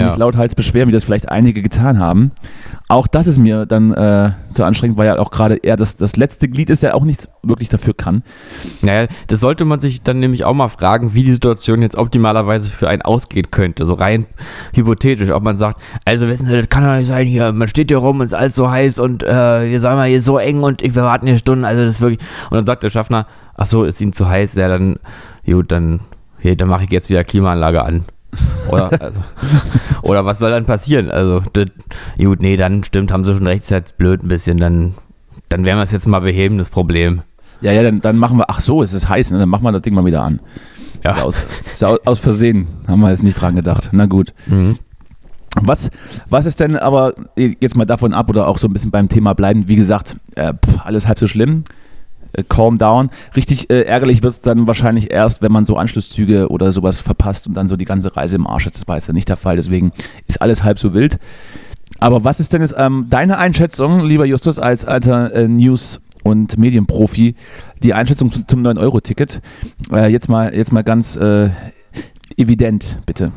Ja. 0.00 0.08
mich 0.08 0.16
lauthals 0.16 0.54
beschweren, 0.54 0.88
wie 0.88 0.92
das 0.92 1.04
vielleicht 1.04 1.28
einige 1.28 1.62
getan 1.62 1.98
haben. 1.98 2.32
Auch 2.88 3.06
das 3.06 3.26
ist 3.26 3.38
mir 3.38 3.66
dann 3.66 3.92
äh, 3.92 4.32
zu 4.50 4.64
anstrengend, 4.64 4.98
weil 4.98 5.06
ja 5.06 5.18
auch 5.18 5.30
gerade 5.30 5.56
er 5.56 5.76
das, 5.76 5.96
das 5.96 6.16
letzte 6.16 6.48
Glied 6.48 6.70
ist, 6.70 6.82
der 6.82 6.94
auch 6.94 7.04
nichts 7.04 7.28
wirklich 7.42 7.68
dafür 7.68 7.94
kann. 7.94 8.22
naja, 8.80 9.08
das 9.28 9.40
sollte 9.40 9.64
man 9.64 9.80
sich 9.80 10.02
dann 10.02 10.20
nämlich 10.20 10.44
auch 10.44 10.54
mal 10.54 10.68
fragen, 10.68 11.14
wie 11.14 11.24
die 11.24 11.32
Situation 11.32 11.82
jetzt 11.82 11.96
optimalerweise 11.96 12.70
für 12.70 12.88
einen 12.88 13.02
ausgehen 13.02 13.50
könnte. 13.50 13.86
So 13.86 13.94
rein 13.94 14.26
hypothetisch, 14.74 15.30
ob 15.30 15.42
man 15.42 15.56
sagt, 15.56 15.80
also 16.04 16.28
wissen 16.28 16.46
Sie, 16.46 16.56
das 16.56 16.68
kann 16.68 16.84
doch 16.84 16.96
nicht 16.96 17.06
sein 17.06 17.26
hier, 17.26 17.52
man 17.52 17.68
steht 17.68 17.88
hier 17.88 17.98
rum 17.98 18.20
und 18.20 18.26
es 18.26 18.32
ist 18.32 18.38
alles 18.38 18.54
so 18.54 18.70
heiß 18.70 18.98
und 18.98 19.22
äh, 19.22 19.70
wir 19.70 19.80
sagen 19.80 19.96
mal 19.96 20.08
hier 20.08 20.22
so 20.22 20.38
eng 20.38 20.62
und 20.62 20.82
ich, 20.82 20.94
wir 20.94 21.02
warten 21.02 21.26
hier 21.26 21.38
Stunden, 21.38 21.64
also 21.64 21.82
das 21.82 21.94
ist 21.94 22.00
wirklich. 22.00 22.20
Und 22.50 22.56
dann 22.56 22.66
sagt 22.66 22.82
der 22.82 22.90
Schaffner, 22.90 23.26
ach 23.56 23.66
so, 23.66 23.84
ist 23.84 24.00
Ihnen 24.00 24.12
zu 24.12 24.28
heiß, 24.28 24.54
ja 24.54 24.68
dann, 24.68 24.96
gut, 25.46 25.72
dann, 25.72 26.00
hier, 26.38 26.56
dann 26.56 26.68
mache 26.68 26.84
ich 26.84 26.90
jetzt 26.90 27.10
wieder 27.10 27.24
Klimaanlage 27.24 27.82
an. 27.82 28.04
Oder, 28.68 28.90
also, 29.00 29.20
oder 30.02 30.24
was 30.24 30.38
soll 30.38 30.50
dann 30.50 30.64
passieren? 30.64 31.10
Also, 31.10 31.42
das, 31.52 31.66
gut, 32.18 32.40
nee, 32.40 32.56
dann 32.56 32.84
stimmt, 32.84 33.12
haben 33.12 33.24
sie 33.24 33.34
schon 33.34 33.46
recht, 33.46 33.62
ist 33.62 33.70
jetzt 33.70 33.98
blöd 33.98 34.22
ein 34.22 34.28
bisschen, 34.28 34.58
dann, 34.58 34.94
dann 35.48 35.64
werden 35.64 35.78
wir 35.78 35.84
es 35.84 35.92
jetzt 35.92 36.06
mal 36.06 36.20
beheben, 36.20 36.58
das 36.58 36.70
Problem. 36.70 37.22
Ja, 37.60 37.72
ja, 37.72 37.82
dann, 37.82 38.00
dann 38.00 38.16
machen 38.18 38.38
wir, 38.38 38.48
ach 38.48 38.60
so, 38.60 38.82
es 38.82 38.92
ist 38.92 39.08
heiß, 39.08 39.30
ne? 39.30 39.38
dann 39.38 39.48
machen 39.48 39.62
wir 39.62 39.72
das 39.72 39.82
Ding 39.82 39.94
mal 39.94 40.04
wieder 40.04 40.22
an. 40.22 40.40
Ja. 41.04 41.12
Ist 41.12 41.22
Aus, 41.22 41.44
ist 41.72 41.84
aus, 41.84 41.98
aus 42.04 42.18
Versehen, 42.18 42.66
haben 42.86 43.00
wir 43.00 43.10
jetzt 43.10 43.22
nicht 43.22 43.40
dran 43.40 43.54
gedacht. 43.54 43.90
Na 43.92 44.06
gut. 44.06 44.32
Mhm. 44.46 44.78
Was, 45.60 45.90
was 46.30 46.46
ist 46.46 46.60
denn 46.60 46.76
aber, 46.76 47.14
jetzt 47.36 47.76
mal 47.76 47.84
davon 47.84 48.14
ab 48.14 48.30
oder 48.30 48.48
auch 48.48 48.56
so 48.56 48.68
ein 48.68 48.72
bisschen 48.72 48.90
beim 48.90 49.08
Thema 49.08 49.34
bleiben, 49.34 49.68
wie 49.68 49.76
gesagt, 49.76 50.16
äh, 50.34 50.54
pff, 50.54 50.80
alles 50.84 51.06
halb 51.06 51.18
so 51.18 51.26
schlimm. 51.26 51.64
Äh, 52.32 52.44
calm 52.48 52.78
down. 52.78 53.10
Richtig 53.36 53.70
äh, 53.70 53.82
ärgerlich 53.82 54.22
wird 54.22 54.32
es 54.32 54.40
dann 54.40 54.66
wahrscheinlich 54.66 55.10
erst, 55.10 55.42
wenn 55.42 55.52
man 55.52 55.64
so 55.64 55.76
Anschlusszüge 55.76 56.48
oder 56.48 56.72
sowas 56.72 56.98
verpasst 56.98 57.46
und 57.46 57.54
dann 57.54 57.68
so 57.68 57.76
die 57.76 57.84
ganze 57.84 58.16
Reise 58.16 58.36
im 58.36 58.46
Arsch 58.46 58.66
ist. 58.66 58.76
Das 58.76 58.88
war 58.88 58.96
jetzt 58.96 59.12
nicht 59.12 59.28
der 59.28 59.36
Fall, 59.36 59.56
deswegen 59.56 59.92
ist 60.26 60.40
alles 60.40 60.62
halb 60.64 60.78
so 60.78 60.94
wild. 60.94 61.18
Aber 61.98 62.24
was 62.24 62.40
ist 62.40 62.52
denn 62.52 62.62
jetzt 62.62 62.74
ähm, 62.76 63.06
deine 63.10 63.38
Einschätzung, 63.38 64.00
lieber 64.00 64.24
Justus, 64.24 64.58
als 64.58 64.84
alter 64.84 65.32
äh, 65.34 65.46
News- 65.46 66.00
und 66.22 66.58
Medienprofi, 66.58 67.34
die 67.82 67.94
Einschätzung 67.94 68.32
zum, 68.32 68.48
zum 68.48 68.62
9-Euro-Ticket? 68.62 69.40
Äh, 69.92 70.10
jetzt, 70.10 70.28
mal, 70.28 70.54
jetzt 70.54 70.72
mal 70.72 70.82
ganz 70.82 71.16
äh, 71.16 71.50
evident, 72.36 72.98
bitte. 73.06 73.30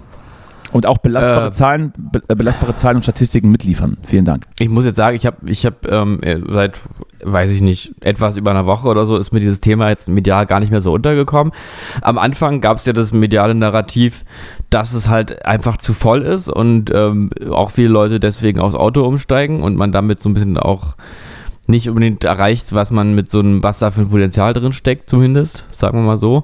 Und 0.76 0.86
auch 0.86 0.98
belastbare, 0.98 1.48
Äh, 1.48 1.52
Zahlen, 1.52 1.94
be 1.98 2.22
äh, 2.28 2.36
belastbare 2.36 2.76
Zahlen 2.76 2.98
und 2.98 3.04
Statistiken 3.04 3.50
mitliefern. 3.50 3.96
Vielen 4.04 4.26
Dank. 4.26 4.46
Ich 4.60 4.68
muss 4.68 4.84
jetzt 4.84 4.98
sagen, 4.98 5.16
ich 5.16 5.26
habe 5.26 5.38
ich 5.50 5.66
hab, 5.66 5.90
ähm, 5.90 6.22
äh, 6.22 6.42
seit, 6.52 6.82
weiß 7.24 7.50
ich 7.50 7.62
nicht, 7.62 7.94
etwas 8.02 8.36
über 8.36 8.52
einer 8.52 8.66
Woche 8.66 8.90
oder 8.90 9.06
so 9.06 9.16
ist 9.16 9.32
mir 9.32 9.40
dieses 9.40 9.62
Thema 9.62 9.88
jetzt 9.88 10.10
medial 10.10 10.46
gar 10.46 10.60
nicht 10.60 10.72
mehr 10.72 10.82
so 10.82 10.92
untergekommen. 10.92 11.54
Am 12.02 12.18
Anfang 12.18 12.60
gab 12.60 12.80
es 12.80 12.86
ja 12.86 12.92
das 12.92 13.14
mediale 13.14 13.56
Narrativ, 13.56 14.26
dass 14.70 14.92
es 14.92 15.08
halt 15.08 15.46
einfach 15.46 15.78
zu 15.78 15.94
voll 15.94 16.24
ist 16.24 16.50
und 16.50 16.92
ähm, 16.94 17.30
auch 17.52 17.72
viele 17.72 17.88
Leute 17.88 18.20
deswegen 18.20 18.60
aufs 18.60 18.76
Auto 18.76 19.08
umsteigen 19.08 19.64
und 19.64 19.78
man 19.78 19.94
damit 19.94 20.22
so 20.22 20.28
ein 20.28 20.34
bisschen 20.34 20.58
auch 20.58 20.98
nicht 21.68 21.88
unbedingt 21.88 22.26
erreicht, 22.26 22.74
was 22.74 22.92
man 22.92 23.16
mit 23.16 23.30
so 23.30 23.40
einem, 23.40 23.64
was 23.64 23.80
da 23.80 23.92
für 23.92 24.02
ein 24.02 24.10
Potenzial 24.10 24.52
drin 24.52 24.74
steckt, 24.74 25.10
zumindest, 25.10 25.64
sagen 25.72 26.00
wir 26.00 26.04
mal 26.06 26.18
so. 26.18 26.44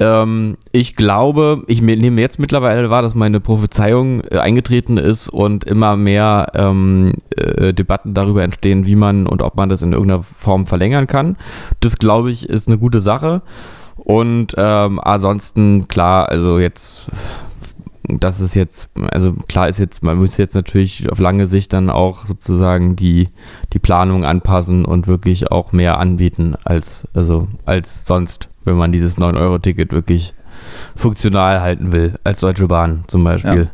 Ähm, 0.00 0.56
ich 0.70 0.94
glaube, 0.94 1.64
ich 1.66 1.82
me- 1.82 1.96
nehme 1.96 2.20
jetzt 2.20 2.38
mittlerweile 2.38 2.88
wahr, 2.88 3.02
dass 3.02 3.14
meine 3.14 3.40
Prophezeiung 3.40 4.22
äh, 4.30 4.38
eingetreten 4.38 4.96
ist 4.96 5.28
und 5.28 5.64
immer 5.64 5.96
mehr 5.96 6.52
ähm, 6.54 7.14
äh, 7.36 7.74
Debatten 7.74 8.14
darüber 8.14 8.42
entstehen, 8.42 8.86
wie 8.86 8.96
man 8.96 9.26
und 9.26 9.42
ob 9.42 9.56
man 9.56 9.68
das 9.68 9.82
in 9.82 9.92
irgendeiner 9.92 10.22
Form 10.22 10.66
verlängern 10.66 11.08
kann. 11.08 11.36
Das 11.80 11.96
glaube 11.96 12.30
ich 12.30 12.48
ist 12.48 12.68
eine 12.68 12.78
gute 12.78 13.00
Sache. 13.00 13.42
Und 13.96 14.54
ähm, 14.56 15.00
ansonsten, 15.00 15.88
klar, 15.88 16.28
also 16.28 16.60
jetzt, 16.60 17.06
das 18.04 18.40
ist 18.40 18.54
jetzt, 18.54 18.90
also 19.10 19.32
klar 19.48 19.68
ist 19.68 19.78
jetzt, 19.78 20.04
man 20.04 20.16
muss 20.16 20.36
jetzt 20.36 20.54
natürlich 20.54 21.10
auf 21.10 21.18
lange 21.18 21.48
Sicht 21.48 21.72
dann 21.72 21.90
auch 21.90 22.24
sozusagen 22.24 22.94
die, 22.94 23.28
die 23.72 23.80
Planung 23.80 24.24
anpassen 24.24 24.84
und 24.84 25.08
wirklich 25.08 25.50
auch 25.50 25.72
mehr 25.72 25.98
anbieten 25.98 26.54
als, 26.64 27.08
also 27.12 27.48
als 27.66 28.06
sonst, 28.06 28.48
wenn 28.68 28.76
man 28.76 28.92
dieses 28.92 29.18
9-Euro-Ticket 29.18 29.92
wirklich 29.92 30.34
funktional 30.94 31.60
halten 31.60 31.92
will, 31.92 32.14
als 32.24 32.40
Deutsche 32.40 32.66
Bahn 32.68 33.04
zum 33.06 33.24
Beispiel. 33.24 33.68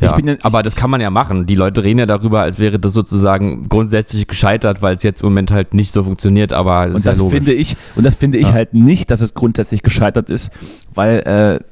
Ja. 0.00 0.16
Ja- 0.24 0.36
aber 0.42 0.62
das 0.62 0.76
kann 0.76 0.90
man 0.90 1.00
ja 1.00 1.10
machen. 1.10 1.46
Die 1.46 1.56
Leute 1.56 1.82
reden 1.82 1.98
ja 1.98 2.06
darüber, 2.06 2.42
als 2.42 2.60
wäre 2.60 2.78
das 2.78 2.92
sozusagen 2.92 3.68
grundsätzlich 3.68 4.28
gescheitert, 4.28 4.80
weil 4.80 4.94
es 4.94 5.02
jetzt 5.02 5.22
im 5.22 5.26
Moment 5.30 5.50
halt 5.50 5.74
nicht 5.74 5.90
so 5.90 6.04
funktioniert, 6.04 6.52
aber 6.52 6.84
das 6.86 6.92
Und 6.94 6.98
ist 6.98 7.04
ja 7.04 7.10
das 7.12 7.18
logisch. 7.18 7.34
finde 7.34 7.52
ich, 7.52 7.76
und 7.96 8.04
das 8.06 8.14
finde 8.14 8.38
ich 8.38 8.46
Ja. 8.48 8.54
halt 8.54 8.74
nicht, 8.74 9.10
dass 9.10 9.20
es 9.20 9.34
grundsätzlich 9.34 9.82
gescheitert 9.82 10.30
ist, 10.30 10.50
weil 10.94 11.18
äh, 11.20 11.64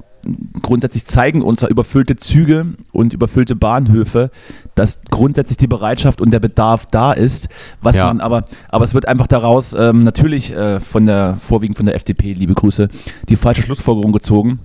grundsätzlich 0.63 1.05
zeigen 1.05 1.43
uns 1.43 1.63
überfüllte 1.63 2.17
Züge 2.17 2.67
und 2.93 3.13
überfüllte 3.13 3.57
Bahnhöfe, 3.57 4.31
dass 4.75 4.99
grundsätzlich 5.11 5.57
die 5.57 5.67
Bereitschaft 5.67 6.21
und 6.21 6.31
der 6.31 6.41
Bedarf 6.41 6.87
da 6.87 7.13
ist, 7.13 7.49
was 7.83 7.97
Ja. 7.97 8.07
man 8.07 8.21
aber, 8.21 8.45
aber 8.69 8.85
es 8.85 8.95
wird 8.95 9.09
einfach 9.09 9.27
daraus 9.27 9.73
ähm, 9.75 10.05
natürlich 10.05 10.53
äh, 10.55 10.81
von 10.81 11.07
der, 11.07 11.37
vorwiegend 11.39 11.77
von 11.77 11.87
der 11.87 11.95
FDP, 11.95 12.33
liebe 12.33 12.55
Grüße, 12.55 12.89
die 13.29 13.37
falsche 13.37 13.63
Schlussfolgerung 13.63 14.13
gezogen, 14.13 14.61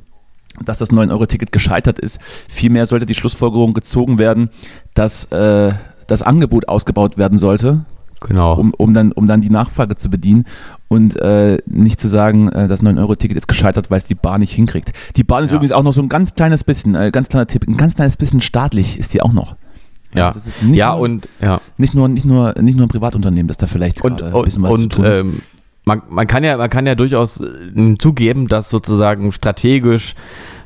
dass 0.65 0.79
das 0.79 0.91
9-Euro-Ticket 0.91 1.51
gescheitert 1.51 1.99
ist. 1.99 2.19
Vielmehr 2.49 2.85
sollte 2.85 3.05
die 3.05 3.13
Schlussfolgerung 3.15 3.73
gezogen 3.73 4.17
werden, 4.17 4.49
dass 4.93 5.25
äh, 5.25 5.71
das 6.07 6.21
Angebot 6.21 6.67
ausgebaut 6.67 7.17
werden 7.17 7.37
sollte, 7.37 7.85
Genau. 8.21 8.53
um, 8.53 8.73
um, 8.75 8.93
dann, 8.93 9.11
um 9.11 9.27
dann 9.27 9.41
die 9.41 9.49
Nachfrage 9.49 9.95
zu 9.95 10.09
bedienen 10.09 10.45
und 10.87 11.15
äh, 11.19 11.57
nicht 11.65 11.99
zu 11.99 12.07
sagen, 12.07 12.49
äh, 12.49 12.67
das 12.67 12.83
9-Euro-Ticket 12.83 13.35
ist 13.37 13.47
gescheitert, 13.47 13.89
weil 13.91 13.97
es 13.97 14.05
die 14.05 14.15
Bahn 14.15 14.41
nicht 14.41 14.53
hinkriegt. 14.53 14.91
Die 15.15 15.23
Bahn 15.23 15.43
ist 15.43 15.49
Ja. 15.49 15.55
übrigens 15.57 15.71
auch 15.73 15.83
noch 15.83 15.93
so 15.93 16.01
ein 16.01 16.09
ganz 16.09 16.35
kleines 16.35 16.63
bisschen, 16.63 16.95
äh, 16.95 17.11
ganz 17.11 17.29
kleiner 17.29 17.47
Tipp, 17.47 17.67
ein 17.67 17.77
ganz 17.77 17.95
kleines 17.95 18.17
bisschen 18.17 18.41
staatlich 18.41 18.97
ist 18.99 19.13
die 19.13 19.21
auch 19.21 19.33
noch. 19.33 19.55
ja, 20.13 20.31
nicht 20.61 20.77
ja 20.77 20.91
nur, 20.91 20.99
und 21.01 21.27
ja. 21.41 21.61
nicht 21.77 21.93
nur 21.93 22.07
nicht 22.09 22.25
nur 22.25 22.53
nicht 22.59 22.75
nur 22.77 22.85
ein 22.85 22.89
Privatunternehmen, 22.89 23.47
das 23.47 23.57
da 23.57 23.65
vielleicht 23.67 24.01
Und, 24.03 24.21
ein 24.21 24.31
bisschen 24.43 24.61
und, 24.63 24.69
was 24.69 24.75
und 24.75 24.81
zu 24.81 24.87
tun 24.89 25.05
hat. 25.05 25.17
ähm, 25.19 25.41
man, 25.85 26.01
man, 26.09 26.27
kann 26.27 26.43
ja, 26.43 26.57
man 26.57 26.69
kann 26.69 26.85
ja 26.85 26.93
durchaus 26.95 27.41
äh, 27.41 27.95
zugeben, 27.97 28.47
dass 28.47 28.69
sozusagen 28.69 29.31
strategisch 29.31 30.13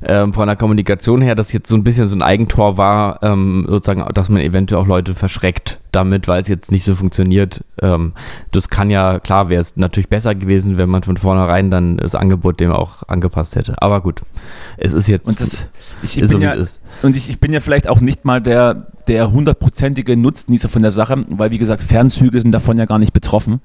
ähm, 0.03 0.33
von 0.33 0.47
der 0.47 0.57
Kommunikation 0.57 1.21
her 1.21 1.35
das 1.35 1.53
jetzt 1.53 1.69
so 1.69 1.75
ein 1.77 1.83
bisschen 1.85 2.07
so 2.07 2.17
ein 2.17 2.21
Eigentor 2.21 2.77
war, 2.77 3.23
ähm, 3.23 3.65
sozusagen, 3.69 4.03
dass 4.13 4.27
man 4.29 4.41
eventuell 4.41 4.81
auch 4.81 4.87
Leute 4.87 5.13
verschreckt 5.15 5.79
damit, 5.95 6.27
weil 6.27 6.41
es 6.41 6.47
jetzt 6.47 6.71
nicht 6.71 6.83
so 6.83 6.95
funktioniert. 6.95 7.63
Ähm, 7.81 8.13
das 8.51 8.69
kann 8.69 8.89
ja, 8.89 9.19
klar, 9.19 9.49
wäre 9.49 9.61
es 9.61 9.77
natürlich 9.77 10.09
besser 10.09 10.35
gewesen, 10.35 10.77
wenn 10.77 10.89
man 10.89 11.03
von 11.03 11.17
vornherein 11.17 11.71
dann 11.71 11.97
das 11.97 12.15
Angebot 12.15 12.59
dem 12.59 12.71
auch 12.71 13.03
angepasst 13.07 13.55
hätte. 13.55 13.81
Aber 13.81 14.01
gut, 14.01 14.21
es 14.77 14.93
ist 14.93 15.07
jetzt 15.07 15.27
Und 15.27 15.39
das, 15.39 15.67
ich, 16.03 16.17
ich 16.17 16.23
ist 16.23 16.31
so, 16.31 16.37
bin 16.37 16.41
wie 16.41 16.49
ja, 16.49 16.53
es 16.53 16.73
ist. 16.73 16.81
Und 17.01 17.15
ich, 17.15 17.29
ich 17.29 17.39
bin 17.39 17.53
ja 17.53 17.61
vielleicht 17.61 17.87
auch 17.87 18.01
nicht 18.01 18.25
mal 18.25 18.41
der, 18.41 18.87
der 19.07 19.31
hundertprozentige 19.31 20.17
Nutznießer 20.17 20.67
von 20.67 20.81
der 20.81 20.91
Sache, 20.91 21.21
weil 21.29 21.51
wie 21.51 21.57
gesagt, 21.57 21.83
Fernzüge 21.83 22.41
sind 22.41 22.51
davon 22.51 22.77
ja 22.77 22.85
gar 22.85 22.99
nicht 22.99 23.13
betroffen. 23.13 23.61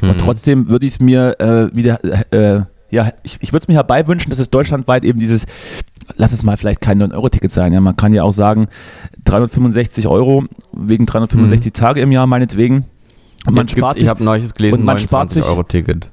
Mhm. 0.00 0.10
Und 0.10 0.18
trotzdem 0.18 0.68
würde 0.68 0.86
ich 0.86 0.92
es 0.94 1.00
mir 1.00 1.38
äh, 1.40 1.74
wieder, 1.74 2.02
äh, 2.32 2.62
ja, 2.90 3.10
ich, 3.22 3.38
ich 3.40 3.52
würde 3.52 3.64
es 3.64 3.68
mir 3.68 3.74
herbeiwünschen, 3.74 4.30
dass 4.30 4.38
es 4.38 4.50
deutschlandweit 4.50 5.04
eben 5.04 5.18
dieses, 5.18 5.46
lass 6.16 6.32
es 6.32 6.42
mal 6.42 6.56
vielleicht 6.56 6.80
kein 6.80 7.00
9-Euro-Ticket 7.02 7.50
sein. 7.50 7.72
Ja, 7.72 7.80
man 7.80 7.96
kann 7.96 8.12
ja 8.12 8.22
auch 8.22 8.32
sagen, 8.32 8.68
365 9.24 10.06
Euro 10.06 10.44
wegen 10.72 11.06
365 11.06 11.72
Tage 11.72 12.00
im 12.00 12.12
Jahr 12.12 12.26
meinetwegen. 12.26 12.86
Und 13.46 13.54
man 13.54 13.66
Jetzt 13.66 13.76
spart 13.76 13.96
ich 13.96 14.02
sich, 14.02 14.08
habe 14.10 14.24
neues 14.24 14.54
gelesen, 14.54 14.78
und 14.78 14.84
man 14.84 14.98
spart 14.98 15.30
sich- 15.30 15.44
Euro 15.44 15.62
Ticket. 15.62 16.08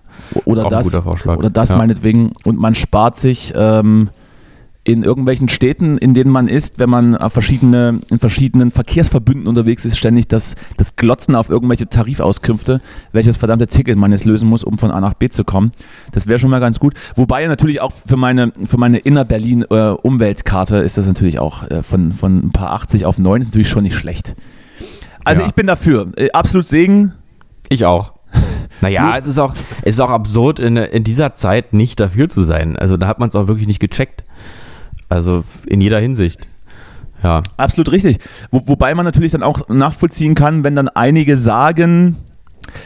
oder 0.45 0.65
Auch 0.65 0.69
das, 0.69 0.93
oder 1.27 1.49
das 1.49 1.69
Ja. 1.69 1.77
meinetwegen. 1.77 2.31
Und 2.45 2.59
man 2.59 2.75
spart 2.75 3.17
sich 3.17 3.53
ähm, 3.55 4.09
in 4.85 5.01
irgendwelchen 5.03 5.49
Städten, 5.49 5.97
in 5.97 6.13
denen 6.13 6.29
man 6.29 6.47
ist, 6.47 6.77
wenn 6.77 6.91
man 6.91 7.17
auf 7.17 7.33
verschiedene, 7.33 7.99
in 8.11 8.19
verschiedenen 8.19 8.69
Verkehrsverbünden 8.69 9.47
unterwegs 9.47 9.83
ist, 9.83 9.97
ständig 9.97 10.27
das, 10.27 10.53
das 10.77 10.95
Glotzen 10.95 11.35
auf 11.35 11.49
irgendwelche 11.49 11.89
Tarifauskünfte, 11.89 12.81
welches 13.11 13.35
verdammte 13.35 13.65
Ticket 13.65 13.97
man 13.97 14.11
jetzt 14.11 14.25
lösen 14.25 14.47
muss, 14.47 14.63
um 14.63 14.77
von 14.77 14.91
A 14.91 15.01
nach 15.01 15.15
B 15.15 15.27
zu 15.29 15.43
kommen. 15.43 15.71
Das 16.11 16.27
wäre 16.27 16.37
schon 16.37 16.51
mal 16.51 16.59
ganz 16.59 16.79
gut. 16.79 16.93
Wobei 17.15 17.45
natürlich 17.47 17.81
auch 17.81 17.91
für 17.91 18.15
meine, 18.15 18.53
für 18.65 18.77
meine 18.77 18.99
Inner-Berlin-Umweltkarte 18.99 20.77
ist 20.77 20.97
das 20.99 21.07
natürlich 21.07 21.39
auch 21.39 21.63
äh, 21.69 21.81
von, 21.81 22.13
von 22.13 22.37
ein 22.45 22.51
paar 22.51 22.71
80 22.73 23.05
auf 23.07 23.17
9 23.17 23.41
ist 23.41 23.47
natürlich 23.47 23.69
schon 23.69 23.83
nicht 23.83 23.95
schlecht. 23.95 24.35
Also 25.23 25.41
Ja. 25.41 25.47
ich 25.47 25.55
bin 25.55 25.65
dafür. 25.65 26.11
Äh, 26.15 26.29
absolut 26.31 26.65
Segen. 26.67 27.13
Ich 27.69 27.85
auch. 27.85 28.13
Naja, 28.81 29.17
es 29.17 29.25
ist 29.25 29.39
auch, 29.39 29.53
es 29.83 29.95
ist 29.95 29.99
auch 30.01 30.09
absurd, 30.09 30.59
in, 30.59 30.75
in 30.75 31.05
dieser 31.05 31.33
Zeit 31.33 31.71
nicht 31.73 31.97
dafür 31.99 32.27
zu 32.27 32.41
sein. 32.41 32.75
Also 32.75 32.97
da 32.97 33.07
hat 33.07 33.19
man 33.19 33.29
es 33.29 33.35
auch 33.35 33.47
wirklich 33.47 33.67
nicht 33.67 33.79
gecheckt. 33.79 34.25
Also 35.09 35.43
in 35.65 35.81
jeder 35.81 35.99
Hinsicht. 35.99 36.39
Ja. 37.23 37.41
Absolut 37.57 37.91
richtig. 37.91 38.19
Wo, 38.51 38.61
wobei 38.65 38.93
man 38.93 39.05
natürlich 39.05 39.31
dann 39.31 39.43
auch 39.43 39.67
nachvollziehen 39.69 40.35
kann, 40.35 40.63
wenn 40.63 40.75
dann 40.75 40.89
einige 40.89 41.37
sagen, 41.37 42.17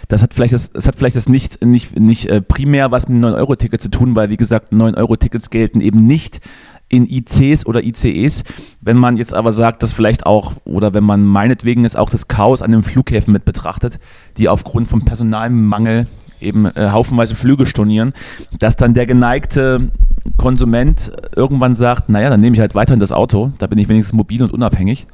das 0.07 0.21
hat 0.21 0.33
vielleicht 0.33 0.53
das, 0.53 0.71
das 0.71 0.87
hat 0.87 0.95
vielleicht 0.95 1.15
das 1.15 1.29
nicht, 1.29 1.63
nicht, 1.65 1.99
nicht 1.99 2.27
äh, 2.27 2.41
primär 2.41 2.91
was 2.91 3.07
mit 3.07 3.23
einem 3.23 3.33
9-Euro-Ticket 3.35 3.81
zu 3.81 3.89
tun, 3.89 4.15
weil 4.15 4.29
wie 4.29 4.37
gesagt, 4.37 4.71
9-Euro-Tickets 4.71 5.49
gelten 5.49 5.81
eben 5.81 6.05
nicht 6.05 6.41
in 6.89 7.07
ICs 7.07 7.65
oder 7.65 7.83
ICEs. 7.83 8.43
Wenn 8.81 8.97
man 8.97 9.17
jetzt 9.17 9.33
aber 9.33 9.51
sagt, 9.51 9.83
dass 9.83 9.93
vielleicht 9.93 10.25
auch, 10.25 10.53
oder 10.65 10.93
wenn 10.93 11.03
man 11.03 11.23
meinetwegen 11.23 11.83
jetzt 11.83 11.97
auch 11.97 12.09
das 12.09 12.27
Chaos 12.27 12.61
an 12.61 12.71
den 12.71 12.83
Flughäfen 12.83 13.31
mit 13.31 13.45
betrachtet, 13.45 13.99
die 14.37 14.49
aufgrund 14.49 14.87
von 14.87 15.05
Personalmangel 15.05 16.07
eben 16.41 16.65
äh, 16.65 16.89
haufenweise 16.91 17.35
Flüge 17.35 17.65
stornieren, 17.65 18.13
dass 18.57 18.75
dann 18.75 18.93
der 18.93 19.05
geneigte 19.05 19.91
Konsument 20.37 21.11
irgendwann 21.35 21.75
sagt, 21.75 22.09
naja, 22.09 22.29
dann 22.29 22.41
nehme 22.41 22.55
ich 22.55 22.59
halt 22.59 22.75
weiterhin 22.75 22.99
das 22.99 23.11
Auto, 23.11 23.51
da 23.57 23.67
bin 23.67 23.77
ich 23.77 23.87
wenigstens 23.87 24.13
mobil 24.15 24.41
und 24.43 24.51
unabhängig. 24.53 25.07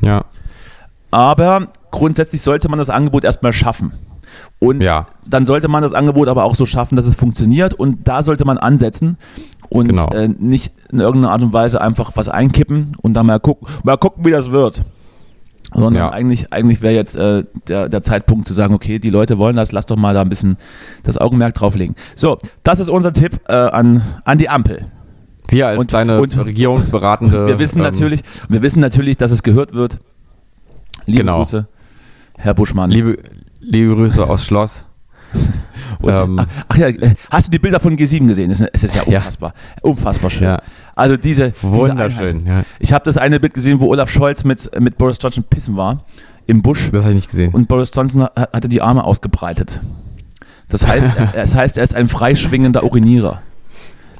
Ja. 0.00 0.24
Aber 1.10 1.68
grundsätzlich 1.90 2.40
sollte 2.42 2.68
man 2.68 2.78
das 2.78 2.90
Angebot 2.90 3.24
erstmal 3.24 3.52
schaffen. 3.52 3.92
Und 4.58 4.82
Ja. 4.82 5.06
dann 5.26 5.44
sollte 5.44 5.68
man 5.68 5.82
das 5.82 5.92
Angebot 5.92 6.28
aber 6.28 6.44
auch 6.44 6.54
so 6.54 6.66
schaffen, 6.66 6.96
dass 6.96 7.06
es 7.06 7.14
funktioniert. 7.14 7.74
Und 7.74 8.08
da 8.08 8.22
sollte 8.22 8.44
man 8.44 8.58
ansetzen 8.58 9.18
und 9.68 9.88
Genau. 9.88 10.08
äh, 10.10 10.28
nicht 10.28 10.72
in 10.90 11.00
irgendeiner 11.00 11.32
Art 11.32 11.42
und 11.42 11.52
Weise 11.52 11.80
einfach 11.80 12.12
was 12.14 12.28
einkippen 12.28 12.96
und 13.02 13.14
dann 13.14 13.26
mal 13.26 13.40
gucken, 13.40 13.68
mal 13.84 13.96
gucken 13.98 14.24
wie 14.24 14.30
das 14.30 14.50
wird. 14.50 14.82
Sondern 15.74 15.94
Ja. 15.94 16.10
eigentlich, 16.10 16.52
eigentlich 16.52 16.82
wäre 16.82 16.94
jetzt 16.94 17.16
äh, 17.16 17.44
der, 17.68 17.88
der 17.88 18.02
Zeitpunkt 18.02 18.46
zu 18.46 18.52
sagen, 18.52 18.74
okay, 18.74 18.98
die 18.98 19.10
Leute 19.10 19.38
wollen 19.38 19.56
das, 19.56 19.72
lass 19.72 19.86
doch 19.86 19.96
mal 19.96 20.12
da 20.14 20.20
ein 20.20 20.28
bisschen 20.28 20.56
das 21.02 21.16
Augenmerk 21.18 21.54
drauflegen. 21.54 21.96
So, 22.14 22.38
das 22.62 22.78
ist 22.80 22.88
unser 22.90 23.12
Tipp 23.12 23.40
äh, 23.48 23.52
an, 23.54 24.02
an 24.24 24.38
die 24.38 24.48
Ampel. 24.48 24.86
Wir 25.48 25.68
als 25.68 25.80
Und- 25.80 25.86
kleine 25.88 26.20
und- 26.20 26.36
regierungsberatende. 26.36 27.46
Wir 27.46 27.58
wissen 27.58 27.78
ähm, 27.78 27.84
natürlich, 27.84 28.20
wir 28.48 28.62
wissen 28.62 28.80
natürlich, 28.80 29.16
dass 29.16 29.30
es 29.30 29.42
gehört 29.42 29.72
wird. 29.74 29.98
Liebe 31.06 31.20
Genau. 31.20 31.38
Grüße, 31.38 31.66
Herr 32.38 32.54
Buschmann. 32.54 32.90
Liebe, 32.90 33.18
liebe 33.60 33.94
Grüße 33.94 34.24
aus 34.28 34.44
Schloss. 34.44 34.84
Ähm, 36.04 36.38
ach, 36.38 36.46
ach 36.68 36.76
ja, 36.76 36.88
äh, 36.88 37.14
hast 37.30 37.46
du 37.46 37.50
die 37.52 37.58
Bilder 37.58 37.78
von 37.78 37.96
G7 37.96 38.26
gesehen? 38.26 38.50
Es 38.50 38.60
ist, 38.60 38.70
es 38.72 38.84
ist 38.84 38.94
ja 38.94 39.02
Ja. 39.06 39.18
unfassbar. 39.18 39.54
Unfassbar 39.82 40.30
schön. 40.30 40.44
Ja. 40.48 40.62
Also 40.96 41.16
diese, 41.16 41.50
diese 41.50 41.62
Wunderschön. 41.72 42.44
Ja. 42.46 42.64
Ich 42.80 42.92
habe 42.92 43.04
das 43.04 43.16
eine 43.16 43.38
Bild 43.38 43.54
gesehen, 43.54 43.80
wo 43.80 43.88
Olaf 43.88 44.10
Scholz 44.10 44.42
mit, 44.44 44.68
mit 44.80 44.98
Boris 44.98 45.18
Johnson 45.20 45.44
pissen 45.48 45.76
war 45.76 45.98
im 46.46 46.60
Busch 46.62 46.90
Das 46.90 47.02
habe 47.02 47.10
ich 47.10 47.16
nicht 47.16 47.30
gesehen. 47.30 47.52
und 47.54 47.68
Boris 47.68 47.90
Johnson 47.94 48.22
ha- 48.24 48.32
hatte 48.52 48.68
die 48.68 48.82
Arme 48.82 49.04
ausgebreitet. 49.04 49.80
Das 50.68 50.86
heißt, 50.86 51.06
er, 51.16 51.26
das 51.34 51.54
heißt, 51.54 51.78
er 51.78 51.84
ist 51.84 51.94
ein 51.94 52.08
freischwingender 52.08 52.82
Urinierer. 52.82 53.40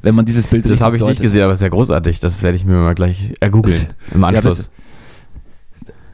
Wenn 0.03 0.14
man 0.14 0.25
dieses 0.25 0.46
Bild 0.46 0.68
Das 0.68 0.81
habe 0.81 0.96
ich 0.96 1.03
nicht 1.03 1.11
deutet. 1.11 1.22
gesehen, 1.22 1.42
aber 1.42 1.53
es 1.53 1.61
ist 1.61 1.64
ja 1.64 1.68
großartig. 1.68 2.20
Das 2.20 2.42
werde 2.42 2.57
ich 2.57 2.64
mir 2.64 2.75
mal 2.75 2.94
gleich 2.94 3.35
ergoogeln 3.40 3.87
im 4.14 4.22
Anschluss. 4.25 4.59
das- 4.59 4.70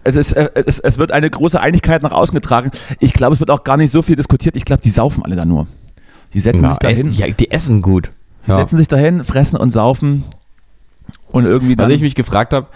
Es, 0.09 0.17
ist, 0.17 0.33
äh, 0.33 0.51
es, 0.55 0.79
es 0.81 0.97
wird 0.99 1.13
eine 1.13 1.29
große 1.29 1.61
Einigkeit 1.61 2.03
nach 2.03 2.13
außen 2.13 2.35
getragen. 2.35 2.71
Ich 2.99 3.13
glaube, 3.13 3.35
es 3.35 3.41
wird 3.41 3.51
auch 3.51 3.63
gar 3.63 3.77
nicht 3.77 3.91
so 3.91 4.01
viel 4.03 4.17
diskutiert. 4.17 4.57
Ich 4.57 4.65
glaube, 4.65 4.81
die 4.83 4.91
saufen 4.91 5.23
alle 5.23 5.37
da 5.37 5.45
nur. 5.45 5.67
Die 6.33 6.41
setzen 6.41 6.63
Na, 6.63 6.71
sich 6.71 6.79
dahin. 6.79 6.97
essen, 7.09 7.09
die, 7.11 7.33
die 7.35 7.51
essen 7.51 7.81
gut. 7.83 8.11
Die 8.47 8.51
Ja. 8.51 8.57
setzen 8.59 8.79
sich 8.79 8.89
dahin, 8.89 9.25
fressen 9.25 9.57
und 9.59 9.71
saufen 9.71 10.25
und 11.31 11.45
irgendwie 11.45 11.77
dann, 11.77 11.89
Was 11.89 11.95
ich 11.97 12.01
mich 12.03 12.15
gefragt 12.15 12.53
habe, 12.53 12.67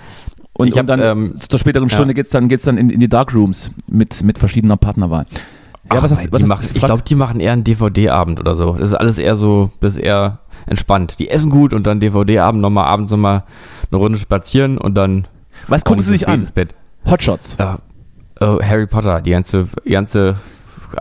und, 0.54 0.68
ich 0.68 0.74
und 0.74 0.80
hab, 0.80 0.86
dann 0.86 1.00
ähm, 1.00 1.34
zur 1.38 1.58
späteren 1.58 1.88
ja. 1.88 1.94
Stunde 1.94 2.12
geht's 2.14 2.30
dann, 2.30 2.48
geht's 2.48 2.64
dann 2.64 2.76
in, 2.76 2.90
in 2.90 3.00
die 3.00 3.08
Darkrooms 3.08 3.70
mit, 3.86 4.22
mit 4.22 4.38
verschiedener 4.38 4.76
Partnerwahl. 4.76 5.24
Ja, 5.90 5.98
Ach, 5.98 6.02
was 6.02 6.10
hast, 6.12 6.30
was 6.32 6.42
hast 6.42 6.48
machen, 6.48 6.68
ich 6.74 6.82
glaube, 6.82 7.02
die 7.02 7.14
machen 7.14 7.40
eher 7.40 7.52
einen 7.52 7.64
DVD-Abend 7.64 8.38
oder 8.38 8.54
so. 8.56 8.74
Das 8.74 8.90
ist 8.90 8.94
alles 8.94 9.18
eher 9.18 9.34
so, 9.34 9.70
das 9.80 9.94
ist 9.96 10.02
eher 10.02 10.40
entspannt. 10.66 11.18
Die 11.18 11.28
essen 11.30 11.50
gut 11.50 11.72
und 11.72 11.86
dann 11.86 12.00
DVD-Abend 12.00 12.60
nochmal 12.60 12.84
abends 12.84 13.10
nochmal 13.10 13.44
eine 13.90 13.98
Runde 13.98 14.18
spazieren 14.18 14.76
und 14.78 14.94
dann 14.94 15.26
Was 15.68 15.84
gucken 15.84 16.02
sie 16.02 16.12
sich 16.12 16.28
an? 16.28 16.40
ins 16.40 16.52
Bett. 16.52 16.74
Hotshots. 17.10 17.56
Ja, 17.58 17.78
äh, 18.40 18.46
Harry 18.64 18.86
Potter, 18.86 19.20
die 19.20 19.30
ganze, 19.30 19.66
die 19.86 19.90
ganze, 19.92 20.36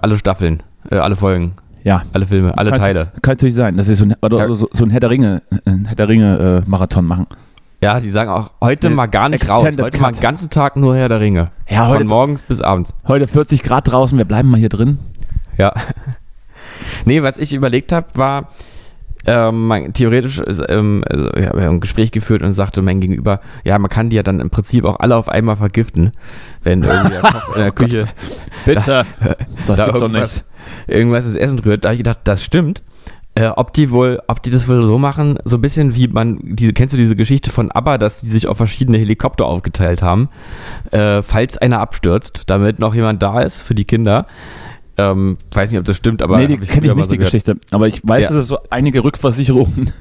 alle 0.02 0.18
Staffeln, 0.18 0.64
äh, 0.90 0.96
alle 0.98 1.16
Folgen, 1.16 1.54
Ja. 1.84 2.04
alle 2.14 2.26
Filme, 2.26 2.58
alle 2.58 2.72
kann, 2.72 2.80
Teile. 2.80 3.12
Kann 3.22 3.34
natürlich 3.34 3.56
sein, 3.56 3.78
dass 3.78 3.88
sie 3.88 3.96
so 3.96 4.06
ein, 4.06 4.16
oder, 4.22 4.54
so, 4.54 4.68
so 4.72 4.84
ein 4.84 4.90
Herr 4.90 5.00
der 5.00 5.10
Ringe, 5.10 5.42
ein 5.66 5.86
Herr 5.86 5.96
der 5.96 6.08
Ringe 6.10 6.64
äh, 6.66 6.70
Marathon 6.70 7.06
machen. 7.06 7.28
Ja, 7.84 8.00
die 8.00 8.12
sagen 8.12 8.30
auch, 8.30 8.52
heute 8.62 8.90
Ne, 8.90 8.96
mal 8.96 9.08
gar 9.08 9.28
nicht 9.30 9.50
raus. 9.50 9.64
Heute 9.64 9.82
mal 9.82 9.90
Cut. 9.90 10.16
den 10.18 10.22
ganzen 10.22 10.50
Tag 10.52 10.76
nur 10.76 10.96
Herr 10.96 11.10
der 11.10 11.20
Ringe. 11.20 11.50
Ja, 11.68 11.88
heute- 11.88 12.00
Von 12.00 12.08
morgens 12.08 12.42
bis 12.44 12.62
abends. 12.62 12.94
Heute 13.08 13.26
40 13.26 13.64
Grad 13.64 13.92
draußen, 13.92 14.18
wir 14.18 14.26
bleiben 14.26 14.50
mal 14.52 14.58
hier 14.60 14.70
drin. 14.70 15.00
Ja. 15.58 15.74
nee, 17.06 17.24
was 17.24 17.38
ich 17.40 17.54
überlegt 17.54 17.92
habe, 17.92 18.08
war, 18.14 18.50
ähm, 19.28 19.68
man, 19.68 19.94
theoretisch 19.94 20.42
ähm, 20.68 21.04
also, 21.08 21.32
ich 21.36 21.46
habe 21.46 21.62
ja 21.62 21.70
ein 21.70 21.80
Gespräch 21.80 22.12
geführt 22.12 22.42
und 22.42 22.54
sagte 22.54 22.82
mein 22.82 23.02
Gegenüber, 23.02 23.42
ja, 23.64 23.78
man 23.78 23.90
kann 23.90 24.10
die 24.10 24.16
ja 24.16 24.24
dann 24.24 24.40
im 24.40 24.50
Prinzip 24.50 24.86
auch 24.86 25.00
alle 25.00 25.16
auf 25.16 25.30
einmal 25.30 25.58
vergiften, 25.58 26.12
wenn 26.64 26.84
irgendwie 26.84 27.12
der 27.12 27.22
Koch 27.22 27.56
in 27.56 27.62
der 27.62 27.72
Küche 27.72 28.08
Bitte. 28.66 29.06
das 29.66 29.78
da 29.78 29.86
doch 29.88 30.02
irgendwas, 30.02 30.44
irgendwas 30.88 31.26
ins 31.26 31.36
Essen 31.36 31.60
rührt. 31.60 31.84
Da 31.84 31.90
habe 31.90 31.96
ich 31.96 32.00
gedacht, 32.00 32.20
das 32.24 32.44
stimmt. 32.44 32.82
Äh, 33.34 33.48
ob 33.48 33.72
die 33.72 33.92
wohl, 33.92 34.22
ob 34.28 34.44
die 34.44 34.50
das 34.50 34.68
wohl 34.68 34.86
so 34.86 34.98
machen, 34.98 35.40
so 35.46 35.56
ein 35.56 35.62
bisschen 35.62 35.96
wie 35.96 36.10
man, 36.10 36.40
diese, 36.42 36.74
kennst 36.74 36.94
du 36.94 36.98
diese 36.98 37.16
Geschichte 37.16 37.50
von 37.50 37.72
ABBA, 37.72 37.98
dass 37.98 38.20
die 38.20 38.28
sich 38.28 38.46
auf 38.46 38.58
verschiedene 38.58 38.98
Helikopter 38.98 39.46
aufgeteilt 39.46 40.02
haben, 40.02 40.28
äh, 40.92 41.22
falls 41.22 41.58
einer 41.58 41.80
abstürzt, 41.80 42.44
damit 42.48 42.80
noch 42.80 42.94
jemand 42.94 43.24
da 43.24 43.40
ist 43.40 43.62
für 43.62 43.74
die 43.74 43.86
Kinder. 43.86 44.28
Ähm, 45.12 45.38
weiß 45.54 45.72
nicht, 45.72 45.80
ob 45.80 45.86
das 45.86 45.98
stimmt, 45.98 46.22
aber 46.22 46.38
nee, 46.38 46.48
die 46.48 46.58
kenne 46.58 46.88
ich 46.88 46.96
nicht, 46.96 47.06
so 47.06 47.12
die 47.12 47.18
gehört. 47.18 47.32
Geschichte. 47.32 47.56
Aber 47.72 47.88
ich 47.88 48.02
weiß, 48.08 48.24
Ja. 48.24 48.28
dass 48.30 48.38
es 48.38 48.48
so 48.48 48.58
einige 48.70 49.04
Rückversicherungen 49.04 49.92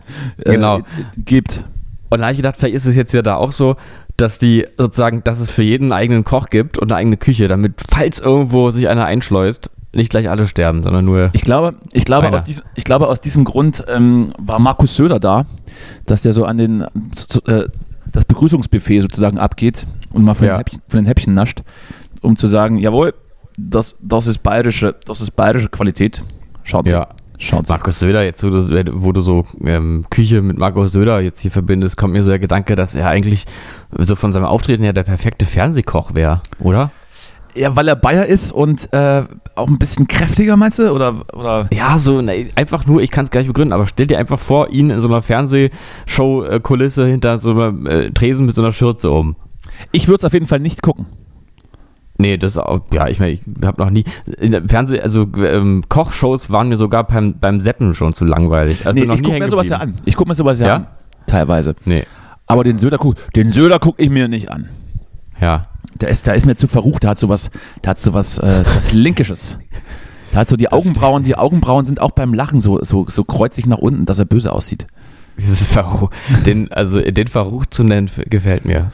äh, 0.44 0.52
Genau. 0.52 0.80
gibt. 1.16 1.64
Und 2.10 2.18
da 2.18 2.24
habe 2.26 2.32
ich 2.32 2.38
gedacht, 2.38 2.56
vielleicht 2.58 2.74
ist 2.74 2.86
es 2.86 2.96
jetzt 2.96 3.12
ja 3.12 3.22
da 3.22 3.36
auch 3.36 3.52
so, 3.52 3.76
dass 4.16 4.38
die 4.38 4.66
sozusagen, 4.76 5.22
dass 5.24 5.40
es 5.40 5.48
für 5.50 5.62
jeden 5.62 5.84
einen 5.84 5.92
eigenen 5.92 6.24
Koch 6.24 6.46
gibt 6.50 6.78
und 6.78 6.90
eine 6.90 6.96
eigene 6.98 7.16
Küche, 7.16 7.48
damit, 7.48 7.74
falls 7.90 8.18
irgendwo 8.18 8.70
sich 8.70 8.88
einer 8.88 9.04
einschleust, 9.04 9.70
nicht 9.92 10.10
gleich 10.10 10.28
alle 10.28 10.46
sterben, 10.46 10.82
sondern 10.82 11.04
nur. 11.04 11.30
Ich 11.32 11.42
glaube, 11.42 11.74
ich 11.92 12.04
glaube, 12.04 12.28
Einer. 12.28 12.36
aus 12.36 12.44
diesem, 12.44 12.62
ich 12.74 12.84
glaube, 12.84 13.08
aus 13.08 13.20
diesem 13.20 13.44
Grund 13.44 13.84
ähm, 13.88 14.32
war 14.38 14.58
Markus 14.58 14.94
Söder 14.96 15.18
da, 15.18 15.46
dass 16.06 16.22
der 16.22 16.32
so 16.32 16.44
an 16.44 16.58
den 16.58 16.84
zu- 17.14 17.42
äh, 17.46 17.68
das 18.12 18.24
Begrüßungsbuffet 18.24 19.02
sozusagen 19.02 19.38
abgeht 19.38 19.86
und 20.12 20.24
mal 20.24 20.34
von, 20.34 20.46
Ja. 20.46 20.54
den, 20.54 20.58
Häppchen, 20.58 20.82
von 20.88 21.00
den 21.00 21.06
Häppchen 21.06 21.34
nascht, 21.34 21.62
um 22.22 22.36
zu 22.36 22.46
sagen, 22.46 22.76
jawohl, 22.78 23.14
das, 23.68 23.96
das 24.00 24.26
ist 24.26 24.42
bayerische, 24.42 24.94
das 25.04 25.20
ist 25.20 25.32
bayerische 25.32 25.68
Qualität. 25.68 26.22
Schaut 26.62 26.88
Ja. 26.88 27.08
Schaut 27.42 27.70
Markus 27.70 27.98
Söder, 27.98 28.22
jetzt 28.22 28.44
wo 28.44 28.50
du, 28.50 29.02
wo 29.02 29.12
du 29.12 29.22
so 29.22 29.46
ähm, 29.64 30.04
Küche 30.10 30.42
mit 30.42 30.58
Markus 30.58 30.92
Söder 30.92 31.20
jetzt 31.20 31.40
hier 31.40 31.50
verbindest, 31.50 31.96
kommt 31.96 32.12
mir 32.12 32.22
so 32.22 32.28
der 32.28 32.38
Gedanke, 32.38 32.76
dass 32.76 32.94
er 32.94 33.08
eigentlich 33.08 33.46
so 33.96 34.14
von 34.14 34.34
seinem 34.34 34.44
Auftreten 34.44 34.82
her 34.82 34.92
der 34.92 35.04
perfekte 35.04 35.46
Fernsehkoch 35.46 36.12
wäre, 36.12 36.42
oder? 36.58 36.90
Ja, 37.54 37.74
weil 37.74 37.88
er 37.88 37.96
Bayer 37.96 38.26
ist 38.26 38.52
und 38.52 38.92
äh, 38.92 39.22
auch 39.54 39.68
ein 39.68 39.78
bisschen 39.78 40.06
kräftiger, 40.06 40.58
meinst 40.58 40.80
du? 40.80 40.90
Oder, 40.92 41.22
oder? 41.32 41.66
Ja, 41.72 41.98
so 41.98 42.20
ne, 42.20 42.48
einfach 42.56 42.84
nur, 42.84 43.00
ich 43.00 43.10
kann 43.10 43.24
es 43.24 43.30
gar 43.30 43.40
nicht 43.40 43.48
begründen, 43.48 43.72
aber 43.72 43.86
stell 43.86 44.06
dir 44.06 44.18
einfach 44.18 44.38
vor, 44.38 44.70
ihn 44.70 44.90
in 44.90 45.00
so 45.00 45.08
einer 45.08 45.22
Fernsehshow-Kulisse 45.22 47.06
hinter 47.06 47.38
so 47.38 47.52
einem 47.52 47.86
äh, 47.86 48.10
Tresen 48.10 48.44
mit 48.44 48.54
so 48.54 48.60
einer 48.60 48.72
Schürze 48.72 49.10
um. 49.10 49.34
Ich 49.92 50.08
würde 50.08 50.18
es 50.18 50.24
auf 50.24 50.34
jeden 50.34 50.46
Fall 50.46 50.60
nicht 50.60 50.82
gucken. 50.82 51.06
Nee, 52.20 52.36
das 52.36 52.56
auch, 52.58 52.80
ja, 52.92 53.08
ich 53.08 53.18
meine, 53.20 53.32
ich 53.32 53.40
habe 53.64 53.82
noch 53.82 53.90
nie, 53.90 54.04
in 54.38 54.52
der 54.52 54.62
Fernseh, 54.68 55.00
also 55.00 55.26
ähm, 55.36 55.82
Kochshows 55.88 56.50
waren 56.50 56.68
mir 56.68 56.76
sogar 56.76 57.06
beim, 57.06 57.38
beim 57.38 57.60
Seppen 57.60 57.94
schon 57.94 58.12
zu 58.12 58.24
langweilig. 58.24 58.86
Also 58.86 59.04
Nee, 59.04 59.12
ich 59.12 59.22
gucke 59.22 59.38
mir 59.38 59.48
sowas 59.48 59.68
ja 59.68 59.78
an. 59.78 59.94
Ich 60.04 60.16
gucke 60.16 60.28
mir 60.28 60.34
sowas 60.34 60.60
ja, 60.60 60.66
Ja? 60.66 60.74
an. 60.76 60.86
Teilweise. 61.26 61.74
Nee, 61.84 62.04
Aber 62.46 62.64
den 62.64 62.78
Söder 62.78 62.98
guck, 62.98 63.16
den 63.34 63.52
Söder 63.52 63.78
gucke 63.78 64.02
ich 64.02 64.10
mir 64.10 64.28
nicht 64.28 64.50
an. 64.50 64.68
ja. 65.40 65.66
Der 66.00 66.08
ist, 66.08 66.26
der 66.26 66.34
ist 66.34 66.46
mir 66.46 66.54
zu 66.56 66.68
verrucht, 66.68 67.02
der 67.02 67.10
hat 67.10 67.18
sowas, 67.18 67.50
der 67.84 67.90
hat 67.90 67.98
sowas, 67.98 68.38
äh, 68.38 68.64
sowas 68.64 68.92
Linkisches. 68.92 69.58
Der 70.32 70.40
hat 70.40 70.48
so 70.48 70.56
die 70.56 70.70
Augenbrauen, 70.70 71.24
die 71.24 71.36
Augenbrauen 71.36 71.84
sind 71.84 72.00
auch 72.00 72.12
beim 72.12 72.32
Lachen 72.32 72.60
so, 72.60 72.82
so, 72.82 73.06
so 73.08 73.24
kreuzig 73.24 73.66
nach 73.66 73.78
unten, 73.78 74.06
dass 74.06 74.18
er 74.18 74.24
böse 74.24 74.52
aussieht. 74.52 74.86
Dieses 75.40 75.66
Verruch, 75.66 76.10
den, 76.44 76.70
also 76.70 77.00
den 77.00 77.28
Verruch 77.28 77.64
zu 77.66 77.82
nennen, 77.82 78.10
gefällt 78.28 78.64
mir. 78.64 78.90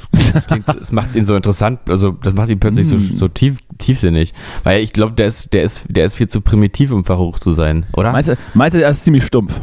Es 0.81 0.93
macht 0.93 1.15
ihn 1.17 1.27
so 1.27 1.35
interessant, 1.35 1.81
also 1.89 2.13
das 2.13 2.35
macht 2.35 2.51
ihn 2.51 2.61
plötzlich 2.61 2.89
so, 2.89 2.99
so 2.99 3.27
tief, 3.27 3.59
tiefsinnig. 3.79 4.33
Weil 4.63 4.83
ich 4.83 4.93
glaube, 4.93 5.15
der 5.15 5.27
ist, 5.27 5.53
der, 5.53 5.65
ist, 5.65 5.85
der 5.89 6.07
ist 6.07 6.15
viel 6.15 6.29
zu 6.29 6.41
primitiv, 6.41 6.93
um 6.93 7.05
Verruch 7.05 7.39
zu 7.39 7.51
sein, 7.51 7.87
oder? 7.95 8.13
Meinst 8.13 8.29
du, 8.29 8.37
meinst 8.55 8.77
du, 8.77 8.83
er 8.83 8.91
ist 8.91 9.03
ziemlich 9.03 9.25
stumpf? 9.25 9.61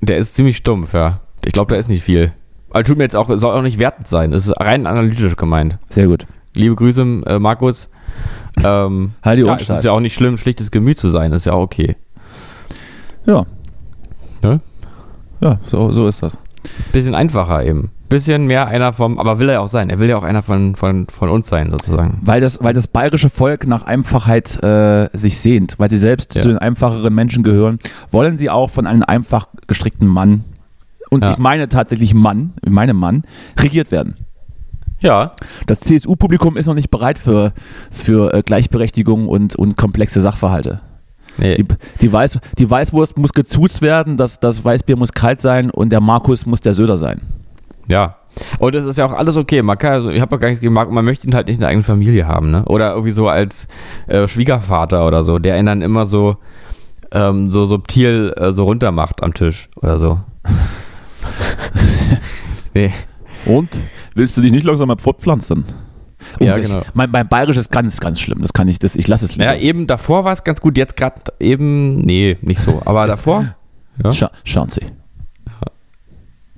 Der 0.00 0.16
ist 0.16 0.34
ziemlich 0.34 0.56
stumpf, 0.56 0.94
ja. 0.94 1.20
Ich 1.44 1.52
glaube, 1.52 1.72
da 1.72 1.78
ist 1.78 1.88
nicht 1.88 2.02
viel. 2.02 2.32
Aber 2.70 2.84
tut 2.84 2.96
mir 2.96 3.04
jetzt 3.04 3.16
auch, 3.16 3.28
soll 3.36 3.54
auch 3.54 3.62
nicht 3.62 3.78
wertend 3.78 4.08
sein. 4.08 4.32
Es 4.32 4.48
ist 4.48 4.58
rein 4.58 4.86
analytisch 4.86 5.36
gemeint. 5.36 5.78
Sehr 5.90 6.06
gut. 6.06 6.26
Liebe 6.54 6.74
Grüße, 6.74 7.22
äh, 7.26 7.38
Markus. 7.38 7.88
Ähm, 8.64 9.12
Halt 9.22 9.38
die 9.38 9.44
ja, 9.44 9.56
es 9.56 9.68
ist 9.68 9.84
ja 9.84 9.92
auch 9.92 10.00
nicht 10.00 10.14
schlimm, 10.14 10.36
schlichtes 10.36 10.70
Gemüt 10.70 10.98
zu 10.98 11.08
sein. 11.08 11.30
Das 11.30 11.42
ist 11.42 11.46
ja 11.46 11.52
auch 11.52 11.62
okay. 11.62 11.96
Ja. 13.26 13.44
Ne? 14.42 14.50
Ja, 14.50 14.60
so, 15.66 15.90
so 15.92 16.06
ist 16.08 16.22
das. 16.22 16.38
Bisschen 16.92 17.14
einfacher 17.14 17.64
eben. 17.64 17.90
Bisschen 18.08 18.46
mehr 18.46 18.66
einer 18.68 18.92
vom, 18.92 19.18
aber 19.18 19.38
will 19.38 19.48
er 19.48 19.54
ja 19.54 19.60
auch 19.60 19.68
sein. 19.68 19.88
Er 19.90 19.98
will 19.98 20.08
ja 20.08 20.16
auch 20.16 20.22
einer 20.22 20.42
von, 20.42 20.76
von, 20.76 21.06
von 21.08 21.28
uns 21.30 21.48
sein, 21.48 21.70
sozusagen. 21.70 22.20
Weil 22.22 22.40
das, 22.40 22.62
weil 22.62 22.74
das 22.74 22.86
bayerische 22.86 23.30
Volk 23.30 23.66
nach 23.66 23.82
Einfachheit 23.84 24.62
äh, 24.62 25.08
sich 25.16 25.38
sehnt, 25.40 25.78
weil 25.78 25.88
sie 25.90 25.98
selbst 25.98 26.34
Ja. 26.34 26.42
zu 26.42 26.48
den 26.48 26.58
einfacheren 26.58 27.12
Menschen 27.14 27.42
gehören, 27.42 27.78
wollen 28.10 28.36
sie 28.36 28.50
auch 28.50 28.68
von 28.70 28.86
einem 28.86 29.02
einfach 29.02 29.48
gestrickten 29.66 30.06
Mann, 30.06 30.44
und 31.10 31.24
Ja. 31.24 31.30
ich 31.32 31.38
meine 31.38 31.68
tatsächlich 31.68 32.14
Mann, 32.14 32.52
ich 32.64 32.70
meine 32.70 32.94
Mann, 32.94 33.24
regiert 33.58 33.90
werden. 33.90 34.16
Ja. 35.00 35.32
Das 35.66 35.80
CSU-Publikum 35.80 36.56
ist 36.56 36.66
noch 36.66 36.74
nicht 36.74 36.90
bereit 36.90 37.18
für, 37.18 37.52
für 37.90 38.32
äh, 38.32 38.42
Gleichberechtigung 38.42 39.26
und, 39.28 39.56
und 39.56 39.76
komplexe 39.76 40.20
Sachverhalte. 40.20 40.80
Nee. 41.38 41.54
Die, 41.54 41.66
die, 42.00 42.12
Weiß, 42.12 42.38
die 42.58 42.68
Weißwurst 42.68 43.16
muss 43.16 43.32
gezuzt 43.32 43.82
werden, 43.82 44.16
das, 44.16 44.40
das 44.40 44.64
Weißbier 44.64 44.96
muss 44.96 45.12
kalt 45.12 45.40
sein 45.40 45.70
und 45.70 45.90
der 45.90 46.00
Markus 46.00 46.46
muss 46.46 46.60
der 46.60 46.74
Söder 46.74 46.98
sein. 46.98 47.20
Ja. 47.88 48.16
Und 48.58 48.74
es 48.74 48.86
ist 48.86 48.96
ja 48.96 49.04
auch 49.04 49.12
alles 49.12 49.36
okay. 49.36 49.62
Man 49.62 49.76
kann, 49.76 49.92
also 49.92 50.10
ich 50.10 50.20
habe 50.20 50.36
ja 50.36 50.38
gar 50.38 50.48
nichts 50.48 50.64
Marco, 50.64 50.92
man 50.92 51.04
möchte 51.04 51.26
ihn 51.26 51.34
halt 51.34 51.46
nicht 51.46 51.56
in 51.56 51.60
der 51.60 51.68
eigenen 51.68 51.84
Familie 51.84 52.26
haben, 52.26 52.50
ne? 52.50 52.64
Oder 52.64 52.92
irgendwie 52.92 53.10
so 53.10 53.28
als 53.28 53.68
äh, 54.06 54.26
Schwiegervater 54.26 55.06
oder 55.06 55.22
so, 55.22 55.38
der 55.38 55.58
ihn 55.58 55.66
dann 55.66 55.82
immer 55.82 56.06
so, 56.06 56.36
ähm, 57.10 57.50
so 57.50 57.64
subtil 57.64 58.32
äh, 58.36 58.52
so 58.52 58.64
runtermacht 58.64 59.22
am 59.22 59.34
Tisch 59.34 59.68
oder 59.76 59.98
so. 59.98 60.20
nee. 62.74 62.92
Und? 63.44 63.76
Willst 64.14 64.36
du 64.36 64.40
dich 64.40 64.52
nicht 64.52 64.64
langsam 64.64 64.88
mal 64.88 64.98
fortpflanzen? 64.98 65.64
Oh, 66.40 66.44
Ja, 66.44 66.56
ich- 66.56 66.66
genau. 66.66 66.82
Mein, 66.94 67.10
mein 67.10 67.28
Bayerisch 67.28 67.56
ist 67.56 67.70
ganz, 67.70 68.00
ganz 68.00 68.20
schlimm. 68.20 68.40
Das 68.42 68.52
kann 68.52 68.68
ich, 68.68 68.78
das, 68.78 68.96
ich 68.96 69.08
lasse 69.08 69.24
es 69.24 69.32
lieber. 69.36 69.44
Ja, 69.54 69.54
eben 69.60 69.86
davor 69.86 70.24
war 70.24 70.32
es 70.32 70.44
ganz 70.44 70.60
gut, 70.60 70.76
jetzt 70.76 70.96
gerade 70.96 71.20
eben, 71.40 71.98
nee, 71.98 72.36
nicht 72.42 72.60
so. 72.60 72.80
Aber 72.84 73.06
davor, 73.06 73.54
ja. 74.02 74.12
Scha 74.12 74.30
schauen 74.44 74.70
Sie. 74.70 74.82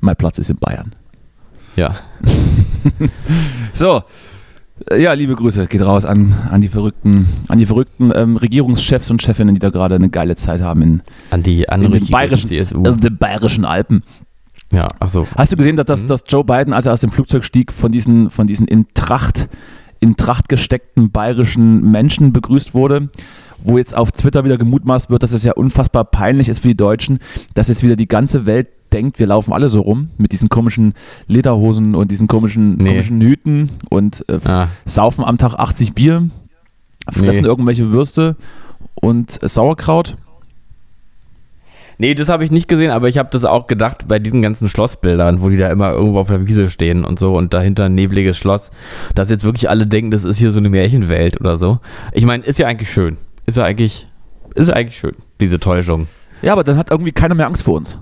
Mein 0.00 0.16
Platz 0.16 0.38
ist 0.38 0.50
in 0.50 0.57
Bayern. 0.57 0.94
ja. 1.77 1.96
So. 3.72 4.03
Ja, 4.98 5.12
liebe 5.12 5.37
Grüße 5.37 5.66
geht 5.68 5.81
raus 5.83 6.05
an, 6.05 6.35
an 6.50 6.61
die 6.61 6.68
verrückten, 6.68 7.29
an 7.48 7.59
die 7.59 7.64
verrückten 7.66 8.12
ähm, 8.14 8.37
Regierungschefs 8.37 9.09
und 9.11 9.22
Chefinnen, 9.22 9.55
die 9.55 9.61
da 9.61 9.70
gerade 9.70 9.94
eine 9.94 10.09
geile 10.11 10.35
Zeit 10.35 10.61
haben 10.61 10.83
in, 10.83 11.03
An 11.31 11.42
die 11.44 11.62
in 11.62 11.68
andere 11.68 12.00
den 12.00 12.09
bayerischen, 12.11 12.50
äh, 12.53 12.64
den 12.96 13.16
bayerischen 13.16 13.64
Alpen. 13.64 14.03
Ja, 14.75 14.89
ach 15.01 15.09
so. 15.09 15.27
Hast 15.37 15.53
du 15.53 15.57
gesehen, 15.57 15.77
dass, 15.77 15.85
Mhm. 15.87 15.89
dass, 15.89 16.07
dass 16.07 16.25
Joe 16.29 16.45
Biden, 16.45 16.73
als 16.73 16.87
er 16.87 16.93
aus 16.93 17.01
dem 17.01 17.11
Flugzeug 17.11 17.45
stieg, 17.45 17.73
von 17.73 17.93
diesen, 17.93 18.31
von 18.31 18.47
diesen 18.47 18.67
in 18.69 18.87
Tracht, 18.95 19.49
in 20.01 20.17
Tracht 20.17 20.49
gesteckten 20.49 21.11
bayerischen 21.11 21.91
Menschen 21.91 22.33
begrüßt 22.33 22.75
wurde? 22.75 23.09
Wo 23.63 23.79
jetzt 23.79 23.97
auf 23.97 24.13
Twitter 24.13 24.45
wieder 24.45 24.59
gemutmaßt 24.59 25.09
wird, 25.09 25.23
dass 25.23 25.33
es 25.33 25.43
ja 25.45 25.53
unfassbar 25.55 26.05
peinlich 26.05 26.49
ist 26.51 26.59
für 26.59 26.69
die 26.69 26.77
Deutschen, 26.77 27.19
dass 27.55 27.69
jetzt 27.69 27.83
wieder 27.83 27.97
die 27.97 28.09
ganze 28.09 28.45
Welt 28.45 28.69
denkt, 28.93 29.19
wir 29.19 29.27
laufen 29.27 29.53
alle 29.55 29.69
so 29.71 29.81
rum 29.81 30.11
mit 30.19 30.33
diesen 30.33 30.49
komischen 30.51 30.93
Lederhosen 31.29 31.95
und 31.95 32.11
diesen 32.11 32.27
komischen, 32.29 32.77
Nee. 32.77 32.91
komischen 32.91 33.21
Hüten 33.23 33.71
und 33.89 34.25
äh, 34.29 34.39
Ah. 34.45 34.69
saufen 34.85 35.25
am 35.25 35.39
Tag 35.39 35.55
80 35.55 35.95
Bier, 35.95 36.29
fressen 37.11 37.43
Nee. 37.43 37.49
irgendwelche 37.49 37.91
Würste 37.91 38.37
und 38.95 39.43
äh, 39.43 39.49
Sauerkraut. 39.49 40.17
Nee, 41.99 42.15
das 42.15 42.29
habe 42.29 42.45
ich 42.45 42.51
nicht 42.51 42.69
gesehen, 42.69 42.91
aber 42.91 43.09
ich 43.09 43.19
habe 43.19 43.29
das 43.31 43.45
auch 43.45 43.67
gedacht 43.67 44.09
bei 44.09 44.19
diesen 44.19 44.43
ganzen 44.43 44.69
Schlossbildern, 44.69 45.41
wo 45.43 45.49
die 45.49 45.57
da 45.57 45.71
immer 45.71 45.91
irgendwo 45.93 46.19
auf 46.19 46.29
der 46.29 46.47
Wiese 46.47 46.71
stehen 46.71 47.05
und 47.05 47.19
so 47.19 47.35
und 47.35 47.55
dahinter 47.55 47.85
ein 47.85 47.95
nebliges 47.95 48.37
Schloss, 48.37 48.71
dass 49.15 49.31
jetzt 49.31 49.45
wirklich 49.45 49.69
alle 49.71 49.87
denken, 49.87 50.11
das 50.11 50.25
ist 50.25 50.39
hier 50.39 50.53
so 50.53 50.59
eine 50.59 50.71
Märchenwelt 50.71 51.41
oder 51.41 51.57
so. 51.57 51.79
Ich 52.13 52.27
meine, 52.27 52.45
ist 52.45 52.59
ja 52.59 52.67
eigentlich 52.67 52.91
schön. 52.91 53.17
Ist 53.47 53.57
ja 53.57 53.65
eigentlich, 53.65 54.09
ist 54.55 54.69
ja 54.69 54.75
eigentlich 54.75 54.99
schön, 54.99 55.15
diese 55.41 55.61
Täuschung. 55.61 56.09
Ja, 56.43 56.53
aber 56.53 56.65
dann 56.65 56.77
hat 56.77 56.91
irgendwie 56.91 57.13
keiner 57.13 57.35
mehr 57.35 57.47
Angst 57.47 57.63
vor 57.63 57.75
uns. 57.75 57.99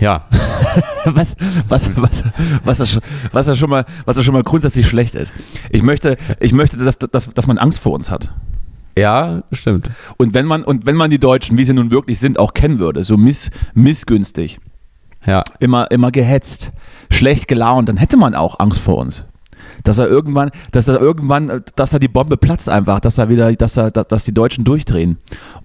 Ja, 0.00 0.26
was, 1.04 1.36
was, 1.68 1.90
was, 1.96 2.24
was, 2.64 2.78
das, 2.78 3.00
was, 3.30 3.46
das 3.46 3.58
schon 3.58 3.70
mal, 3.70 3.84
was 4.04 4.16
das 4.16 4.24
schon 4.24 4.34
mal 4.34 4.42
grundsätzlich 4.42 4.88
schlecht 4.88 5.14
ist. 5.14 5.32
Ich 5.70 5.82
möchte, 5.82 6.16
ich 6.40 6.52
möchte 6.52 6.76
dass, 6.76 6.98
dass, 6.98 7.32
dass 7.32 7.46
man 7.46 7.58
Angst 7.58 7.80
vor 7.80 7.92
uns 7.92 8.10
hat. 8.10 8.32
Ja, 8.96 9.42
stimmt. 9.52 9.88
Und 10.18 10.34
wenn 10.34 10.46
man, 10.46 10.64
und 10.64 10.86
wenn 10.86 10.96
man 10.96 11.10
die 11.10 11.18
Deutschen, 11.18 11.56
wie 11.58 11.64
sie 11.64 11.74
nun 11.74 11.90
wirklich 11.90 12.18
sind, 12.18 12.38
auch 12.38 12.54
kennen 12.54 12.78
würde, 12.78 13.04
so 13.04 13.16
miss, 13.16 13.50
missgünstig, 13.74 14.58
Ja, 15.26 15.42
immer, 15.60 15.90
immer 15.90 16.10
gehetzt, 16.10 16.72
schlecht 17.10 17.46
gelaunt, 17.48 17.88
dann 17.88 17.96
hätte 17.96 18.16
man 18.16 18.34
auch 18.34 18.58
Angst 18.60 18.80
vor 18.80 18.98
uns. 18.98 19.24
Dass 19.84 19.98
er 19.98 20.08
irgendwann, 20.08 20.50
dass 20.72 20.88
er 20.88 21.00
irgendwann, 21.00 21.62
dass 21.76 21.90
da 21.90 21.98
die 21.98 22.08
Bombe 22.08 22.36
platzt 22.36 22.68
einfach, 22.68 23.00
dass 23.00 23.18
er 23.18 23.28
wieder, 23.28 23.52
dass 23.54 23.76
er, 23.76 23.90
dass 23.90 24.24
die 24.24 24.34
Deutschen 24.34 24.64
durchdrehen 24.64 25.18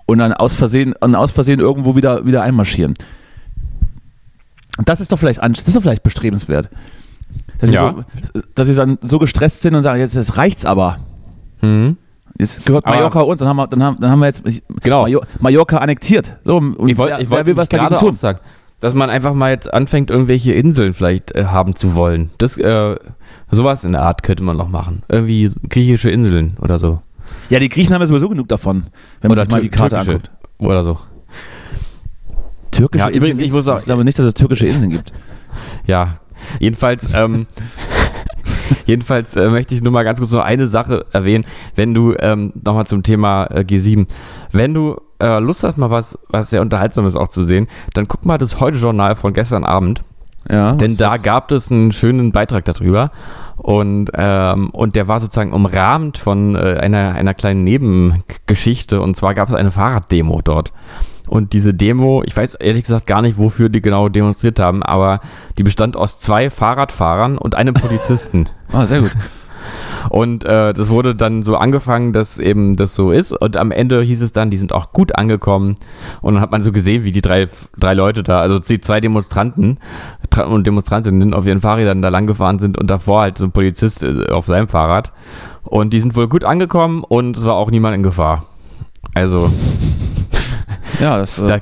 und 0.06 0.20
dann 0.20 0.34
aus 0.34 0.54
Versehen, 0.54 0.94
und 1.00 1.16
aus 1.16 1.32
Versehen 1.32 1.60
irgendwo 1.60 1.96
wieder, 1.96 2.26
wieder 2.26 2.42
einmarschieren. 2.44 2.94
Das 4.86 5.02
ist 5.02 5.12
doch 5.12 5.18
vielleicht, 5.20 5.42
das 5.42 5.68
ist 5.68 5.76
doch 5.76 5.82
vielleicht 5.82 6.04
bestrebenswert. 6.04 6.70
Dass, 7.60 7.72
Ja. 7.72 7.96
sie 7.96 8.22
so, 8.34 8.42
dass 8.56 8.68
sie 8.68 8.76
dann 8.76 8.98
so 9.02 9.20
gestresst 9.20 9.62
sind 9.62 9.76
und 9.76 9.82
sagen, 9.84 10.00
jetzt, 10.00 10.16
jetzt 10.16 10.38
reicht's 10.38 10.66
aber. 10.66 10.98
mhm. 11.62 11.98
Jetzt 12.40 12.66
gehört 12.66 12.86
Aber- 12.86 12.96
Mallorca 12.96 13.22
uns, 13.22 13.40
dann 13.40 13.48
haben 13.50 13.58
wir, 13.58 13.68
dann 13.68 13.84
haben, 13.84 13.98
dann 14.00 14.12
haben 14.12 14.20
wir 14.20 14.28
jetzt 14.28 14.44
Genau. 14.84 15.04
Major, 15.04 15.26
Mallorca 15.40 15.78
annektiert. 15.78 16.38
So, 16.44 16.58
und 16.58 16.88
Ich 16.88 16.98
wollte 16.98 17.16
wer, 17.16 17.22
ich 17.22 17.30
wollt 17.30 17.56
was 17.58 17.70
dagegen 17.70 17.98
tun? 17.98 18.16
sagen, 18.16 18.40
dass 18.80 18.94
man 18.94 19.10
einfach 19.10 19.34
mal 19.34 19.50
jetzt 19.52 19.74
anfängt, 19.74 20.12
irgendwelche 20.12 20.54
Inseln 20.54 20.94
vielleicht 20.94 21.34
äh, 21.36 21.46
haben 21.46 21.76
zu 21.76 21.96
wollen. 21.96 22.30
Das, 22.38 22.58
äh, 22.58 22.96
sowas 23.50 23.84
in 23.86 23.94
der 23.94 24.04
Art 24.04 24.22
könnte 24.22 24.44
man 24.44 24.56
noch 24.56 24.70
machen. 24.70 25.02
Irgendwie 25.10 25.50
griechische 25.68 26.12
Inseln 26.12 26.58
oder 26.62 26.78
so. 26.78 27.02
Ja, 27.50 27.60
die 27.60 27.70
Griechen 27.70 27.94
haben 27.94 28.02
ja 28.02 28.08
sowieso 28.08 28.30
genug 28.30 28.48
davon, 28.50 28.86
wenn 29.22 29.30
man 29.30 29.38
Oder 29.40 29.44
sich 29.46 29.52
mal 29.52 29.62
die 29.62 29.70
Karte 29.70 29.96
türkische 29.96 30.12
anguckt. 30.12 30.32
Oder 30.60 30.84
so. 30.84 30.98
Türkische 32.72 33.04
Ja, 33.04 33.10
Inseln 33.10 33.40
ich 33.40 33.52
muss 33.52 33.68
auch- 33.68 33.80
ich 33.80 33.86
glaube 33.86 34.04
nicht, 34.06 34.20
dass 34.20 34.26
es 34.26 34.34
türkische 34.34 34.68
Inseln 34.68 34.92
gibt. 34.92 35.12
Ja, 35.88 36.18
jedenfalls, 36.60 37.08
ähm, 37.16 37.48
jedenfalls 38.86 39.36
äh, 39.36 39.50
möchte 39.50 39.76
ich 39.76 39.82
nur 39.82 39.92
mal 39.92 40.04
ganz 40.04 40.20
kurz 40.20 40.32
noch 40.32 40.44
eine 40.44 40.68
Sache 40.68 41.06
erwähnen, 41.12 41.46
wenn 41.76 41.94
du 41.94 42.14
ähm, 42.20 42.54
nochmal 42.64 42.86
zum 42.88 43.04
Thema 43.04 43.46
äh, 43.46 43.62
G7, 43.62 44.08
wenn 44.52 44.74
du 44.74 44.98
äh, 45.20 45.40
Lust 45.40 45.64
hast, 45.64 45.78
mal 45.78 45.90
was, 45.90 46.18
was 46.30 46.50
sehr 46.50 46.62
Unterhaltsames 46.62 47.16
auch 47.16 47.30
zu 47.30 47.44
sehen, 47.44 47.68
dann 47.94 48.08
guck 48.08 48.26
mal 48.26 48.38
das 48.38 48.60
Heute-Journal 48.60 49.16
von 49.16 49.34
gestern 49.34 49.64
Abend. 49.64 50.02
Ja, 50.50 50.74
Denn 50.74 50.96
da 50.96 51.12
was- 51.14 51.24
gab 51.24 51.52
es 51.52 51.70
einen 51.72 51.92
schönen 51.92 52.32
Beitrag 52.32 52.64
darüber 52.64 53.12
und, 53.58 54.12
ähm, 54.14 54.70
und 54.70 54.96
der 54.96 55.08
war 55.10 55.20
sozusagen 55.20 55.52
umrahmt 55.52 56.18
von 56.18 56.56
äh, 56.56 56.78
einer, 56.80 57.16
einer 57.16 57.34
kleinen 57.34 57.66
Nebengeschichte 57.66 59.02
und 59.02 59.16
zwar 59.18 59.34
gab 59.34 59.50
es 59.50 59.56
eine 59.56 59.72
Fahrraddemo 59.72 60.42
dort. 60.44 60.72
Und 61.28 61.54
diese 61.54 61.74
Demo, 61.74 62.24
ich 62.26 62.36
weiß 62.36 62.56
ehrlich 62.56 62.84
gesagt 62.84 63.08
gar 63.08 63.22
nicht, 63.22 63.38
wofür 63.38 63.70
die 63.70 63.82
genau 63.82 64.10
demonstriert 64.10 64.60
haben, 64.60 64.84
aber 64.84 65.20
die 65.58 65.64
bestand 65.64 65.96
aus 65.96 66.20
zwei 66.20 66.50
Fahrradfahrern 66.50 67.38
und 67.38 67.56
einem 67.56 67.74
Polizisten. 67.74 68.50
Ah, 68.74 68.86
sehr 68.86 69.00
gut. 69.00 69.12
Und 70.10 70.44
äh, 70.44 70.74
das 70.74 70.90
wurde 70.90 71.16
dann 71.16 71.44
so 71.44 71.56
angefangen, 71.56 72.12
dass 72.12 72.38
eben 72.38 72.76
das 72.76 72.94
so 72.94 73.12
ist. 73.12 73.32
Und 73.32 73.56
am 73.56 73.72
Ende 73.72 74.02
hieß 74.02 74.22
es 74.22 74.34
dann, 74.34 74.50
die 74.50 74.58
sind 74.58 74.74
auch 74.74 74.92
gut 74.92 75.18
angekommen. 75.18 75.76
Und 76.22 76.34
dann 76.34 76.44
hat 76.44 76.52
man 76.52 76.64
so 76.64 76.74
gesehen, 76.74 77.06
wie 77.06 77.14
die 77.14 77.22
drei, 77.22 77.48
drei 77.80 77.94
Leute 77.94 78.24
da, 78.24 78.42
also 78.42 78.60
die 78.60 78.82
zwei 78.82 79.00
Demonstranten, 79.00 79.80
Demonstra 80.38 80.44
und 80.56 80.68
Demonstrantinnen 80.68 81.34
auf 81.34 81.46
ihren 81.46 81.62
Fahrrädern 81.62 82.02
da 82.02 82.10
lang 82.10 82.28
gefahren 82.28 82.60
sind 82.60 82.78
und 82.78 82.88
davor 82.88 83.22
halt 83.22 83.38
so 83.38 83.46
ein 83.46 83.52
Polizist 83.52 84.04
äh, 84.04 84.28
auf 84.30 84.46
seinem 84.46 84.68
Fahrrad. 84.68 85.12
Und 85.64 85.92
die 85.94 86.00
sind 86.00 86.16
wohl 86.16 86.28
gut 86.28 86.44
angekommen 86.44 87.04
und 87.04 87.38
es 87.38 87.44
war 87.44 87.56
auch 87.56 87.72
niemand 87.72 87.96
in 87.96 88.04
Gefahr. 88.04 88.46
Also, 89.14 89.52
Ja, 91.00 91.18
das, 91.18 91.40
äh, 91.40 91.48
da, 91.48 91.60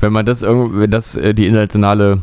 wenn 0.00 0.12
man 0.12 0.26
das 0.26 0.42
irgendwie, 0.42 0.80
wenn 0.80 0.90
das 0.90 1.16
äh, 1.16 1.34
die 1.34 1.46
internationale 1.46 2.22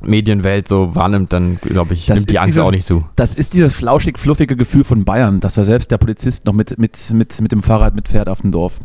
Medienwelt 0.00 0.66
so 0.68 0.94
wahrnimmt, 0.94 1.32
dann 1.32 1.58
glaube 1.60 1.94
ich, 1.94 2.06
Das 2.06 2.18
nimmt 2.18 2.30
die 2.30 2.38
Angst 2.38 2.48
dieses- 2.56 2.62
auch 2.64 2.70
nicht 2.72 2.86
zu. 2.86 3.04
das 3.16 3.34
ist 3.34 3.52
dieses 3.52 3.72
flauschig-fluffige 3.72 4.56
Gefühl 4.56 4.82
von 4.84 5.04
Bayern, 5.04 5.38
dass 5.40 5.54
da 5.54 5.64
selbst 5.64 5.90
der 5.90 5.98
Polizist 5.98 6.44
noch 6.46 6.52
mit, 6.54 6.76
mit, 6.78 7.10
mit, 7.12 7.40
mit 7.40 7.52
dem 7.52 7.62
Fahrrad 7.62 7.94
mitfährt 7.94 8.28
auf 8.28 8.40
dem 8.40 8.50
Dorf. 8.50 8.78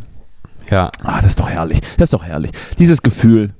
Ja. 0.70 0.92
Ah, 1.02 1.18
das 1.22 1.28
ist 1.32 1.40
doch 1.40 1.50
herrlich. 1.50 1.80
Das 1.98 2.08
ist 2.08 2.14
doch 2.14 2.24
herrlich. 2.24 2.52
Dieses 2.78 3.02
Gefühl. 3.02 3.54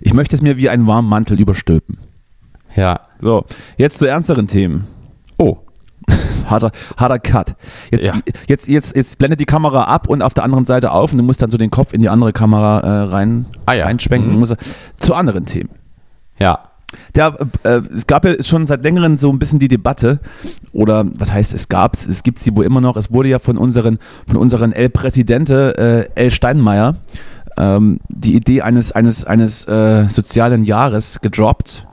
Ich 0.00 0.12
möchte 0.14 0.34
es 0.36 0.42
mir 0.42 0.56
wie 0.56 0.68
einen 0.68 0.86
warmen 0.86 1.08
Mantel 1.08 1.40
überstülpen. 1.40 1.98
Ja. 2.76 3.00
So, 3.20 3.44
jetzt 3.76 3.98
zu 3.98 4.06
ernsteren 4.06 4.46
Themen. 4.46 4.86
Oh. 5.38 5.58
Harter, 6.46 6.70
harter 6.96 7.18
Cut. 7.18 7.54
Jetzt, 7.90 8.06
Ja. 8.06 8.14
jetzt, 8.46 8.68
jetzt, 8.68 8.96
jetzt 8.96 9.18
blendet 9.18 9.40
die 9.40 9.44
Kamera 9.44 9.84
ab 9.84 10.08
und 10.08 10.22
auf 10.22 10.34
der 10.34 10.44
anderen 10.44 10.64
Seite 10.66 10.92
auf 10.92 11.12
und 11.12 11.18
du 11.18 11.24
musst 11.24 11.42
dann 11.42 11.50
so 11.50 11.58
den 11.58 11.70
Kopf 11.70 11.92
in 11.92 12.00
die 12.00 12.08
andere 12.08 12.32
Kamera 12.32 12.80
äh, 12.80 13.02
rein, 13.10 13.46
Ah 13.66 13.74
ja. 13.74 13.84
reinschwenken. 13.84 14.32
Mhm. 14.32 14.38
Muss, 14.38 14.54
zu 14.98 15.14
anderen 15.14 15.44
Themen. 15.46 15.70
Ja. 16.38 16.60
Der, 17.14 17.36
äh, 17.64 17.80
es 17.94 18.06
gab 18.06 18.24
ja 18.24 18.42
schon 18.42 18.64
seit 18.64 18.82
längerem 18.82 19.18
so 19.18 19.30
ein 19.30 19.38
bisschen 19.38 19.58
die 19.58 19.68
Debatte, 19.68 20.20
oder 20.72 21.04
was 21.16 21.30
heißt 21.30 21.52
es 21.52 21.68
gab, 21.68 21.96
es 21.96 22.22
gibt 22.22 22.38
sie 22.38 22.56
wohl 22.56 22.64
immer 22.64 22.80
noch, 22.80 22.96
es 22.96 23.12
wurde 23.12 23.28
ja 23.28 23.38
von 23.38 23.58
unseren, 23.58 23.98
von 24.26 24.38
unseren 24.38 24.72
El 24.72 24.88
Presidente, 24.88 26.08
äh, 26.16 26.20
El 26.22 26.30
Steinmeier, 26.30 26.94
ähm, 27.58 27.98
die 28.08 28.34
Idee 28.34 28.62
eines, 28.62 28.92
eines, 28.92 29.26
eines 29.26 29.66
äh, 29.68 30.06
sozialen 30.08 30.64
Jahres 30.64 31.18
gedroppt. 31.20 31.86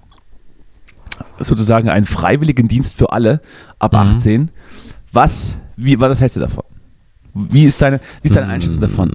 Sozusagen 1.40 1.90
einen 1.90 2.06
freiwilligen 2.06 2.68
Dienst 2.68 2.96
für 2.96 3.12
alle 3.12 3.42
ab 3.80 3.94
Mhm. 3.94 4.00
18. 4.00 4.52
Was, 5.12 5.56
wie, 5.76 6.00
was 6.00 6.22
hältst 6.22 6.36
du 6.38 6.42
davon? 6.42 6.64
Wie 7.34 7.66
ist 7.66 7.82
deine, 7.82 8.00
wie 8.22 8.30
ist 8.30 8.36
deine 8.36 8.48
Einschätzung 8.48 8.80
davon? 8.80 9.12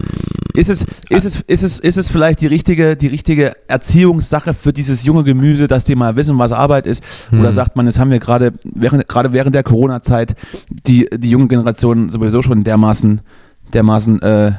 Ist 0.52 0.68
es, 0.68 0.82
ist, 1.08 1.24
es, 1.24 1.40
ist, 1.46 1.62
es, 1.62 1.78
ist 1.78 1.96
es 1.96 2.10
vielleicht 2.10 2.40
die 2.42 2.46
richtige, 2.48 2.96
die 2.96 3.06
richtige 3.06 3.52
Erziehungssache 3.68 4.52
für 4.52 4.72
dieses 4.74 5.04
junge 5.04 5.24
Gemüse, 5.24 5.68
dass 5.68 5.84
die 5.84 5.94
mal 5.94 6.16
wissen, 6.16 6.36
was 6.38 6.52
Arbeit 6.52 6.86
ist? 6.86 7.02
Oder 7.32 7.52
sagt 7.52 7.76
man, 7.76 7.86
das 7.86 7.98
haben 7.98 8.10
wir 8.10 8.18
gerade 8.18 8.52
während, 8.64 9.08
gerade 9.08 9.32
während 9.32 9.54
der 9.54 9.62
Corona-Zeit 9.62 10.34
die, 10.86 11.08
die 11.16 11.30
junge 11.30 11.48
Generation 11.48 12.10
sowieso 12.10 12.42
schon 12.42 12.62
dermaßen, 12.64 13.22
dermaßen 13.72 14.20
äh, 14.22 14.52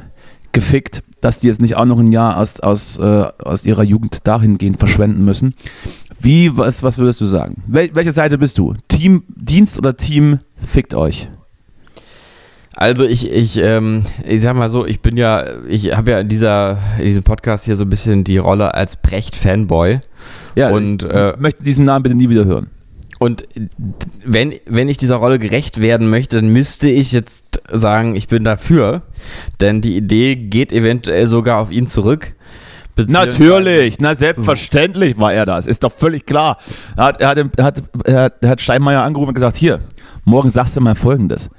gefickt, 0.53 1.03
dass 1.19 1.39
die 1.41 1.47
jetzt 1.47 1.61
nicht 1.61 1.75
auch 1.75 1.85
noch 1.85 1.99
ein 1.99 2.11
Jahr 2.11 2.37
aus, 2.37 2.59
aus, 2.61 2.97
äh, 2.97 3.25
aus 3.43 3.65
ihrer 3.65 3.83
Jugend 3.83 4.25
dahingehend 4.25 4.79
verschwenden 4.79 5.23
müssen. 5.23 5.53
Wie, 6.21 6.55
was, 6.55 6.83
was 6.83 6.97
würdest 6.97 7.21
du 7.21 7.25
sagen? 7.25 7.63
Wel, 7.67 7.89
welche 7.93 8.11
Seite 8.11 8.37
bist 8.37 8.57
du? 8.57 8.75
Team 8.87 9.23
Dienst 9.27 9.77
oder 9.77 9.95
Team 9.97 10.39
fickt 10.55 10.93
euch? 10.93 11.29
Also 12.75 13.05
ich, 13.05 13.29
ich, 13.29 13.57
ähm, 13.57 14.03
ich 14.25 14.41
sag 14.41 14.55
mal 14.55 14.69
so, 14.69 14.85
ich 14.85 15.01
bin 15.01 15.17
ja, 15.17 15.45
ich 15.67 15.95
habe 15.95 16.11
ja 16.11 16.19
in 16.19 16.27
dieser, 16.27 16.77
in 16.99 17.05
diesem 17.05 17.23
Podcast 17.23 17.65
hier 17.65 17.75
so 17.75 17.83
ein 17.83 17.89
bisschen 17.89 18.23
die 18.23 18.37
Rolle 18.37 18.73
als 18.73 18.95
Brecht-Fanboy. 18.95 19.99
Ja, 20.55 20.71
Und, 20.71 21.03
ich 21.03 21.09
äh, 21.09 21.33
möchte 21.37 21.63
diesen 21.63 21.85
Namen 21.85 22.03
bitte 22.03 22.15
nie 22.15 22.29
wieder 22.29 22.45
hören. 22.45 22.69
Und 23.19 23.43
wenn, 24.25 24.55
wenn 24.65 24.89
ich 24.89 24.97
dieser 24.97 25.17
Rolle 25.17 25.37
gerecht 25.37 25.79
werden 25.79 26.09
möchte, 26.09 26.37
dann 26.37 26.49
müsste 26.51 26.89
ich 26.89 27.11
jetzt 27.11 27.61
sagen, 27.71 28.15
ich 28.15 28.27
bin 28.27 28.43
dafür. 28.43 29.03
Denn 29.59 29.81
die 29.81 29.95
Idee 29.95 30.35
geht 30.35 30.71
eventuell 30.71 31.27
sogar 31.27 31.59
auf 31.59 31.71
ihn 31.71 31.85
zurück. 31.85 32.33
Natürlich, 32.97 33.97
na 33.99 34.13
selbstverständlich 34.15 35.17
war 35.17 35.33
er 35.33 35.45
das, 35.45 35.67
ist 35.67 35.83
doch 35.83 35.91
völlig 35.91 36.25
klar. 36.25 36.57
Er 36.95 37.03
hat, 37.05 37.21
er 37.21 37.27
hat, 37.29 37.37
er 37.37 37.63
hat, 37.63 37.83
er 38.03 38.21
hat, 38.23 38.33
er 38.41 38.49
hat 38.49 38.61
Steinmeier 38.61 39.03
angerufen 39.03 39.29
und 39.29 39.35
gesagt, 39.35 39.57
hier, 39.57 39.79
morgen 40.25 40.49
sagst 40.49 40.75
du 40.75 40.81
mal 40.81 40.95
Folgendes. 40.95 41.49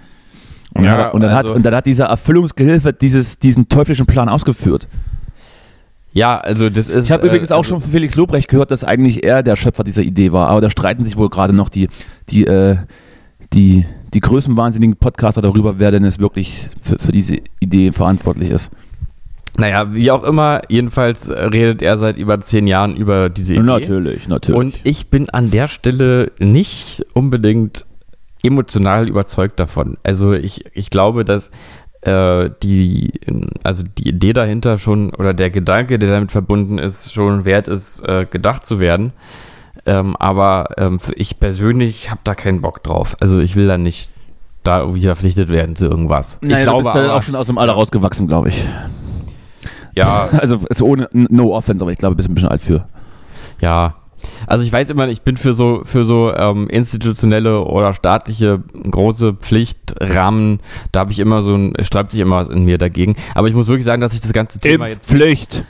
Und, 0.74 0.84
Ja, 0.84 1.08
und, 1.10 1.20
dann, 1.22 1.30
hat, 1.32 1.44
also- 1.44 1.54
und 1.54 1.64
dann 1.64 1.74
hat 1.74 1.86
dieser 1.86 2.06
Erfüllungsgehilfe 2.06 2.92
dieses, 2.92 3.38
diesen 3.38 3.68
teuflischen 3.68 4.06
Plan 4.06 4.28
ausgeführt. 4.28 4.88
Ja, 6.14 6.38
also 6.38 6.68
das 6.68 6.88
ist. 6.90 7.06
Ich 7.06 7.12
habe 7.12 7.24
äh, 7.24 7.26
übrigens 7.28 7.50
auch 7.52 7.58
also- 7.58 7.70
schon 7.70 7.80
von 7.80 7.90
Felix 7.90 8.14
Lobrecht 8.14 8.48
gehört, 8.48 8.70
dass 8.70 8.84
eigentlich 8.84 9.24
er 9.24 9.42
der 9.42 9.56
Schöpfer 9.56 9.82
dieser 9.84 10.02
Idee 10.02 10.32
war, 10.32 10.48
aber 10.48 10.60
da 10.60 10.70
streiten 10.70 11.04
sich 11.04 11.16
wohl 11.16 11.30
gerade 11.30 11.54
noch 11.54 11.68
die, 11.70 11.88
die, 12.28 12.46
äh, 12.46 12.76
die, 13.54 13.86
die 14.12 14.20
größenwahnsinnigen 14.20 14.96
Podcaster 14.96 15.40
darüber, 15.40 15.78
wer 15.78 15.90
denn 15.90 16.04
es 16.04 16.18
wirklich 16.18 16.68
für, 16.82 16.98
für 16.98 17.12
diese 17.12 17.38
Idee 17.60 17.92
verantwortlich 17.92 18.50
ist. 18.50 18.70
Naja, 19.58 19.92
wie 19.94 20.10
auch 20.10 20.24
immer, 20.24 20.62
jedenfalls 20.68 21.30
redet 21.30 21.82
er 21.82 21.98
seit 21.98 22.16
über 22.16 22.40
zehn 22.40 22.66
Jahren 22.66 22.96
über 22.96 23.28
diese 23.28 23.54
Idee. 23.54 23.62
Natürlich, 23.62 24.28
natürlich. 24.28 24.58
Und 24.58 24.80
ich 24.84 25.08
bin 25.08 25.28
an 25.28 25.50
der 25.50 25.68
Stelle 25.68 26.32
nicht 26.38 27.04
unbedingt 27.12 27.84
emotional 28.42 29.08
überzeugt 29.08 29.60
davon. 29.60 29.98
Also 30.02 30.32
ich, 30.32 30.64
ich 30.74 30.90
glaube, 30.90 31.24
dass 31.24 31.50
äh, 32.00 32.50
die, 32.62 33.12
also 33.62 33.84
die 33.98 34.08
Idee 34.08 34.32
dahinter 34.32 34.78
schon 34.78 35.14
oder 35.14 35.34
der 35.34 35.50
Gedanke, 35.50 35.98
der 35.98 36.10
damit 36.10 36.32
verbunden 36.32 36.78
ist, 36.78 37.12
schon 37.12 37.44
wert 37.44 37.68
ist, 37.68 38.00
äh, 38.08 38.26
gedacht 38.28 38.66
zu 38.66 38.80
werden. 38.80 39.12
Ähm, 39.84 40.16
aber 40.16 40.68
ähm, 40.78 40.98
ich 41.14 41.40
persönlich 41.40 42.10
habe 42.10 42.20
da 42.24 42.34
keinen 42.34 42.60
Bock 42.60 42.82
drauf. 42.82 43.16
Also 43.20 43.38
ich 43.38 43.56
will 43.56 43.66
da 43.66 43.78
nicht 43.78 44.10
da 44.62 44.80
irgendwie 44.80 45.02
verpflichtet 45.02 45.48
werden 45.48 45.76
zu 45.76 45.86
irgendwas. 45.86 46.38
Naja, 46.40 46.58
ich 46.58 46.64
du 46.64 46.70
glaube 46.70 46.84
bist 46.84 46.94
ja 46.94 47.02
aber, 47.02 47.14
auch 47.16 47.22
schon 47.22 47.34
aus 47.34 47.46
dem 47.46 47.58
Alter 47.58 47.72
rausgewachsen, 47.72 48.28
glaube 48.28 48.48
ich. 48.48 48.64
Ja, 49.94 50.28
Also 50.38 50.56
ist 50.68 50.82
ohne 50.82 51.08
No 51.12 51.54
Offense, 51.54 51.84
aber 51.84 51.92
ich 51.92 51.98
glaube, 51.98 52.14
du 52.14 52.16
bist 52.18 52.28
ein 52.28 52.34
bisschen 52.34 52.48
alt 52.48 52.60
für. 52.60 52.86
Ja, 53.60 53.94
also 54.46 54.64
ich 54.64 54.72
weiß 54.72 54.90
immer, 54.90 55.08
ich 55.08 55.22
bin 55.22 55.36
für 55.36 55.52
so 55.52 55.82
für 55.84 56.04
so 56.04 56.32
ähm, 56.34 56.68
institutionelle 56.68 57.60
oder 57.60 57.94
staatliche 57.94 58.62
große 58.90 59.34
Pflichtrahmen, 59.34 60.60
da 60.92 61.00
habe 61.00 61.12
ich 61.12 61.18
immer 61.18 61.42
so 61.42 61.54
ein, 61.54 61.74
sträubt 61.80 62.12
sich 62.12 62.20
immer 62.20 62.36
was 62.36 62.48
in 62.48 62.64
mir 62.64 62.78
dagegen. 62.78 63.16
Aber 63.34 63.48
ich 63.48 63.54
muss 63.54 63.68
wirklich 63.68 63.84
sagen, 63.84 64.00
dass 64.00 64.14
ich 64.14 64.20
das 64.20 64.32
ganze 64.32 64.58
Thema 64.58 64.88
jetzt, 64.88 65.08
Pflicht. 65.08 65.64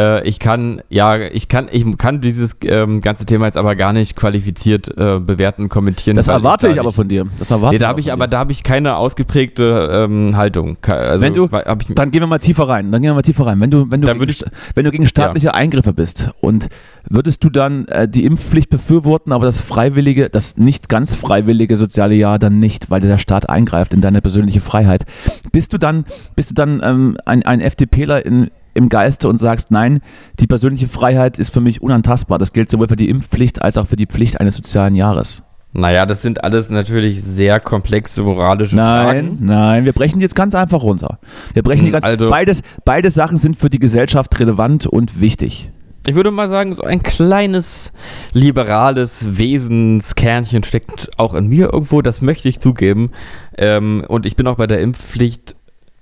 Äh, 0.00 0.26
ich 0.28 0.38
kann, 0.38 0.82
ja, 0.88 1.16
ich 1.18 1.48
kann, 1.48 1.68
ich 1.70 1.84
kann 1.98 2.20
dieses 2.20 2.56
ähm, 2.64 3.00
ganze 3.00 3.26
Thema 3.26 3.46
jetzt 3.46 3.56
aber 3.58 3.74
gar 3.76 3.92
nicht 3.92 4.16
qualifiziert 4.16 4.88
äh, 4.96 5.18
bewerten, 5.20 5.68
kommentieren. 5.68 6.16
Das 6.16 6.28
erwarte 6.28 6.66
da 6.68 6.72
ich 6.72 6.80
aber 6.80 6.92
von 6.92 7.08
dir. 7.08 7.26
Das 7.38 7.50
erwarte 7.50 7.74
Nee, 7.74 7.78
da 7.78 7.84
ich 7.86 7.88
habe 7.88 8.00
ich 8.00 8.12
aber 8.12 8.26
dir. 8.26 8.30
da 8.30 8.38
habe 8.38 8.52
ich 8.52 8.62
keine 8.62 8.96
ausgeprägte 8.96 9.90
ähm, 9.92 10.36
Haltung. 10.36 10.76
Also, 10.86 11.24
Wenn 11.24 11.34
du- 11.34 11.44
ich, 11.46 11.94
Dann 11.94 12.10
gehen 12.10 12.22
wir 12.22 12.26
mal 12.26 12.38
tiefer 12.38 12.68
rein. 12.68 12.90
Dann 12.90 13.02
gehen 13.02 13.10
wir 13.10 13.14
mal 13.14 13.22
tiefer 13.22 13.46
rein. 13.46 13.60
Wenn 13.60 13.70
du, 13.70 13.90
wenn 13.90 14.00
du, 14.00 14.12
gegen, 14.12 14.28
ich- 14.28 14.44
wenn 14.74 14.84
du 14.84 14.90
gegen 14.90 15.06
staatliche 15.06 15.54
Eingriffe 15.54 15.92
bist 15.92 16.30
und 16.40 16.68
würdest 17.08 17.44
du 17.44 17.50
dann 17.50 17.86
äh, 17.88 18.08
die 18.08 18.24
Impfpflicht 18.24 18.70
befürworten, 18.70 19.32
aber 19.32 19.44
das 19.46 19.60
freiwillige, 19.60 20.30
das 20.30 20.56
nicht 20.56 20.88
ganz 20.88 21.14
freiwillige 21.14 21.76
soziale 21.76 22.14
Jahr 22.14 22.38
dann 22.38 22.58
nicht, 22.58 22.90
weil 22.90 23.00
der 23.00 23.18
Staat 23.18 23.48
eingreift 23.48 23.94
in 23.94 24.00
deine 24.00 24.20
persönliche 24.20 24.60
Freiheit, 24.60 25.04
bist 25.52 25.72
du 25.72 25.78
dann, 25.78 26.04
bist 26.36 26.50
du 26.50 26.54
dann 26.54 26.80
ähm, 26.84 27.16
ein, 27.24 27.42
ein 27.44 27.60
FDPler 27.60 28.24
in, 28.24 28.50
im 28.74 28.88
Geiste 28.88 29.28
und 29.28 29.38
sagst, 29.38 29.70
nein, 29.70 30.00
die 30.38 30.46
persönliche 30.46 30.86
Freiheit 30.88 31.38
ist 31.38 31.52
für 31.52 31.60
mich 31.60 31.82
unantastbar. 31.82 32.38
Das 32.38 32.52
gilt 32.52 32.70
sowohl 32.70 32.88
für 32.88 32.96
die 32.96 33.08
Impfpflicht 33.08 33.62
als 33.62 33.76
auch 33.78 33.86
für 33.86 33.96
die 33.96 34.06
Pflicht 34.06 34.40
eines 34.40 34.56
sozialen 34.56 34.94
Jahres. 34.94 35.42
naja, 35.72 36.04
das 36.04 36.20
sind 36.22 36.42
alles 36.42 36.68
natürlich 36.70 37.22
sehr 37.22 37.60
komplexe 37.60 38.22
moralische 38.22 38.74
Nein, 38.74 39.06
Fragen. 39.06 39.38
nein, 39.40 39.84
wir 39.84 39.92
brechen 39.92 40.18
die 40.18 40.22
jetzt 40.24 40.34
ganz 40.34 40.54
einfach 40.56 40.82
runter. 40.82 41.18
Wir 41.54 41.62
brechen 41.62 41.82
die 41.84 41.86
Hm, 41.88 41.92
ganz 41.92 42.04
also- 42.04 42.28
beides, 42.28 42.62
beide 42.84 43.08
Sachen 43.10 43.36
sind 43.36 43.56
für 43.56 43.70
die 43.70 43.78
Gesellschaft 43.78 44.36
relevant 44.40 44.86
und 44.86 45.20
wichtig. 45.20 45.70
Ich 46.06 46.14
würde 46.14 46.30
mal 46.30 46.48
sagen, 46.48 46.74
so 46.74 46.82
ein 46.82 47.02
kleines 47.02 47.92
liberales 48.32 49.36
Wesenskernchen 49.38 50.64
steckt 50.64 51.10
auch 51.18 51.34
in 51.34 51.46
mir 51.48 51.72
irgendwo, 51.72 52.02
das 52.02 52.20
möchte 52.22 52.48
ich 52.48 52.58
zugeben. 52.58 53.10
Ähm, 53.56 54.04
und 54.08 54.26
ich 54.26 54.34
bin 54.36 54.46
auch 54.46 54.56
bei 54.56 54.66
der 54.66 54.80
Impfpflicht 54.80 55.56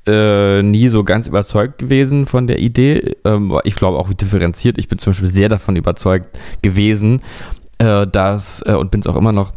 äh, 0.08 0.62
nie 0.62 0.88
so 0.88 1.04
ganz 1.04 1.28
überzeugt 1.28 1.78
gewesen 1.78 2.26
von 2.26 2.46
der 2.46 2.58
Idee. 2.58 3.16
Ähm, 3.24 3.58
ich 3.64 3.74
glaube 3.76 3.98
auch 3.98 4.12
differenziert. 4.12 4.78
Ich 4.78 4.88
bin 4.88 4.98
zum 4.98 5.12
Beispiel 5.12 5.30
sehr 5.30 5.48
davon 5.48 5.76
überzeugt 5.76 6.28
gewesen, 6.62 7.20
äh, 7.78 8.06
dass, 8.06 8.62
äh, 8.62 8.72
und 8.72 8.90
bin 8.90 9.00
es 9.00 9.06
auch 9.06 9.16
immer 9.16 9.32
noch, 9.32 9.52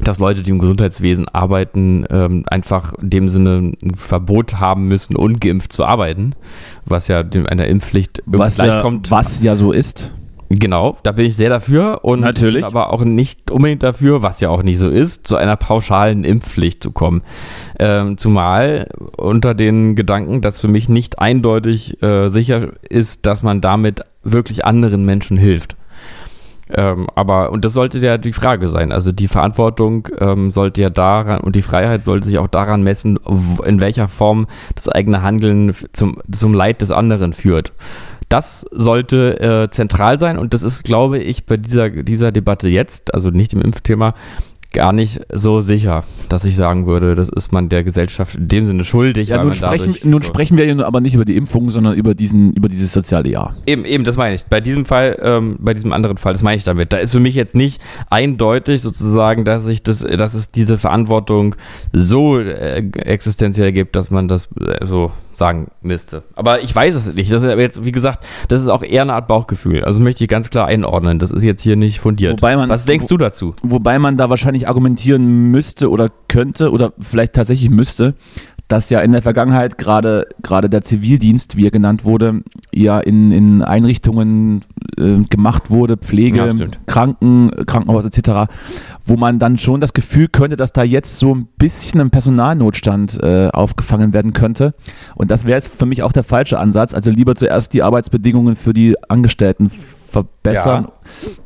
dass 0.00 0.18
Leute, 0.18 0.42
die 0.42 0.50
im 0.50 0.58
Gesundheitswesen 0.58 1.28
arbeiten, 1.28 2.04
ähm, 2.10 2.44
einfach 2.48 2.94
in 2.94 3.10
dem 3.10 3.28
Sinne 3.28 3.72
ein 3.82 3.94
Verbot 3.94 4.58
haben 4.58 4.88
müssen, 4.88 5.14
ungeimpft 5.14 5.72
zu 5.72 5.84
arbeiten, 5.84 6.34
was 6.84 7.06
ja 7.06 7.20
einer 7.20 7.66
Impfpflicht 7.66 8.22
Was 8.26 8.56
ja, 8.56 8.80
kommt. 8.80 9.10
was 9.12 9.42
ja 9.42 9.54
so 9.54 9.70
ist. 9.70 10.12
Genau, 10.58 10.96
da 11.02 11.12
bin 11.12 11.26
ich 11.26 11.36
sehr 11.36 11.50
dafür 11.50 12.00
und 12.02 12.20
Natürlich. 12.20 12.64
aber 12.64 12.92
auch 12.92 13.02
nicht 13.02 13.50
unbedingt 13.50 13.82
dafür, 13.82 14.22
was 14.22 14.40
ja 14.40 14.50
auch 14.50 14.62
nicht 14.62 14.78
so 14.78 14.88
ist, 14.88 15.26
zu 15.26 15.36
einer 15.36 15.56
pauschalen 15.56 16.24
Impfpflicht 16.24 16.82
zu 16.82 16.90
kommen. 16.90 17.22
Ähm, 17.78 18.18
zumal 18.18 18.88
unter 19.16 19.54
den 19.54 19.96
Gedanken, 19.96 20.40
dass 20.40 20.58
für 20.58 20.68
mich 20.68 20.88
nicht 20.88 21.18
eindeutig 21.18 22.02
äh, 22.02 22.28
sicher 22.28 22.68
ist, 22.88 23.26
dass 23.26 23.42
man 23.42 23.60
damit 23.60 24.02
wirklich 24.22 24.64
anderen 24.64 25.04
Menschen 25.04 25.36
hilft. 25.36 25.76
Ähm, 26.72 27.08
aber, 27.14 27.52
und 27.52 27.64
das 27.64 27.74
sollte 27.74 27.98
ja 27.98 28.16
die 28.16 28.32
Frage 28.32 28.68
sein. 28.68 28.90
Also 28.90 29.12
die 29.12 29.28
Verantwortung 29.28 30.08
ähm, 30.18 30.50
sollte 30.50 30.80
ja 30.80 30.90
daran 30.90 31.40
und 31.40 31.56
die 31.56 31.62
Freiheit 31.62 32.04
sollte 32.04 32.26
sich 32.26 32.38
auch 32.38 32.48
daran 32.48 32.82
messen, 32.82 33.18
in 33.64 33.80
welcher 33.80 34.08
Form 34.08 34.46
das 34.74 34.88
eigene 34.88 35.22
Handeln 35.22 35.74
zum, 35.92 36.18
zum 36.30 36.54
Leid 36.54 36.80
des 36.80 36.90
anderen 36.90 37.32
führt. 37.34 37.72
Das 38.34 38.66
sollte 38.72 39.38
äh, 39.38 39.70
zentral 39.70 40.18
sein 40.18 40.38
und 40.38 40.54
das 40.54 40.64
ist, 40.64 40.82
glaube 40.82 41.20
ich, 41.20 41.46
bei 41.46 41.56
dieser, 41.56 41.88
dieser 41.88 42.32
Debatte 42.32 42.66
jetzt, 42.66 43.14
also 43.14 43.28
nicht 43.30 43.52
im 43.52 43.60
Impfthema, 43.60 44.16
gar 44.72 44.92
nicht 44.92 45.20
so 45.32 45.60
sicher, 45.60 46.02
dass 46.28 46.44
ich 46.44 46.56
sagen 46.56 46.88
würde, 46.88 47.14
das 47.14 47.28
ist 47.28 47.52
man 47.52 47.68
der 47.68 47.84
Gesellschaft 47.84 48.34
in 48.34 48.48
dem 48.48 48.66
Sinne 48.66 48.84
schuldig. 48.84 49.28
Ja, 49.28 49.40
nun, 49.40 49.54
sprechen, 49.54 49.94
nun 50.02 50.20
so- 50.20 50.26
sprechen 50.26 50.56
wir 50.58 50.66
ja 50.66 50.84
aber 50.84 51.00
nicht 51.00 51.14
über 51.14 51.24
die 51.24 51.36
Impfung, 51.36 51.70
sondern 51.70 51.94
über, 51.94 52.16
diesen, 52.16 52.52
über 52.54 52.68
dieses 52.68 52.92
soziale 52.92 53.28
Jahr. 53.28 53.54
Eben, 53.66 53.84
eben, 53.84 54.02
das 54.02 54.16
meine 54.16 54.34
ich. 54.34 54.44
Bei 54.46 54.60
diesem 54.60 54.84
Fall, 54.84 55.16
ähm, 55.22 55.54
bei 55.60 55.72
diesem 55.72 55.92
anderen 55.92 56.16
Fall, 56.16 56.32
das 56.32 56.42
meine 56.42 56.56
ich 56.56 56.64
damit. 56.64 56.92
Da 56.92 56.96
ist 56.96 57.12
für 57.12 57.20
mich 57.20 57.36
jetzt 57.36 57.54
nicht 57.54 57.80
eindeutig 58.10 58.82
sozusagen, 58.82 59.44
dass 59.44 59.64
ich 59.68 59.84
das, 59.84 60.00
dass 60.00 60.34
es 60.34 60.50
diese 60.50 60.76
Verantwortung 60.76 61.54
so 61.92 62.40
äh, 62.40 62.78
existenziell 62.96 63.70
gibt, 63.70 63.94
dass 63.94 64.10
man 64.10 64.26
das 64.26 64.48
äh, 64.60 64.84
so 64.84 65.12
sagen 65.36 65.68
müsste. 65.82 66.22
Aber 66.34 66.60
ich 66.62 66.74
weiß 66.74 66.94
es 66.94 67.12
nicht. 67.12 67.30
Das 67.32 67.42
ist 67.42 67.58
jetzt, 67.58 67.84
wie 67.84 67.92
gesagt, 67.92 68.24
das 68.48 68.62
ist 68.62 68.68
auch 68.68 68.82
eher 68.82 69.02
eine 69.02 69.14
Art 69.14 69.26
Bauchgefühl. 69.28 69.84
Also 69.84 70.00
möchte 70.00 70.24
ich 70.24 70.28
ganz 70.28 70.50
klar 70.50 70.66
einordnen. 70.66 71.18
Das 71.18 71.30
ist 71.30 71.42
jetzt 71.42 71.62
hier 71.62 71.76
nicht 71.76 72.00
fundiert. 72.00 72.40
Man- 72.40 72.68
Was 72.68 72.84
denkst 72.84 73.04
wo- 73.04 73.08
du 73.08 73.18
dazu? 73.18 73.54
Wobei 73.62 73.98
man 73.98 74.16
da 74.16 74.30
wahrscheinlich 74.30 74.68
argumentieren 74.68 75.50
müsste 75.50 75.90
oder 75.90 76.10
könnte 76.28 76.70
oder 76.70 76.92
vielleicht 76.98 77.32
tatsächlich 77.34 77.70
müsste, 77.70 78.14
dass 78.68 78.88
ja 78.90 79.00
in 79.00 79.12
der 79.12 79.22
Vergangenheit 79.22 79.76
gerade 79.78 80.26
gerade 80.42 80.70
der 80.70 80.82
Zivildienst, 80.82 81.56
wie 81.56 81.66
er 81.66 81.70
genannt 81.70 82.04
wurde, 82.04 82.42
ja 82.72 82.98
in, 82.98 83.30
in 83.30 83.62
Einrichtungen 83.62 84.62
äh, 84.96 85.18
gemacht 85.28 85.70
wurde, 85.70 85.96
Pflege, 85.96 86.38
Ja. 86.38 86.66
Kranken, 86.86 87.50
Krankenhaus 87.66 88.04
etc., 88.04 88.50
wo 89.04 89.16
man 89.16 89.38
dann 89.38 89.58
schon 89.58 89.80
das 89.80 89.92
Gefühl 89.92 90.28
könnte, 90.28 90.56
dass 90.56 90.72
da 90.72 90.82
jetzt 90.82 91.18
so 91.18 91.34
ein 91.34 91.46
bisschen 91.58 92.00
ein 92.00 92.10
Personalnotstand 92.10 93.22
äh, 93.22 93.48
aufgefangen 93.52 94.14
werden 94.14 94.32
könnte. 94.32 94.74
Und 95.14 95.30
das 95.30 95.44
wäre 95.44 95.56
jetzt 95.56 95.68
für 95.68 95.86
mich 95.86 96.02
auch 96.02 96.12
der 96.12 96.24
falsche 96.24 96.58
Ansatz. 96.58 96.94
Also 96.94 97.10
lieber 97.10 97.34
zuerst 97.34 97.74
die 97.74 97.82
Arbeitsbedingungen 97.82 98.56
für 98.56 98.72
die 98.72 98.96
Angestellten 99.10 99.70
verbessern, 99.70 100.88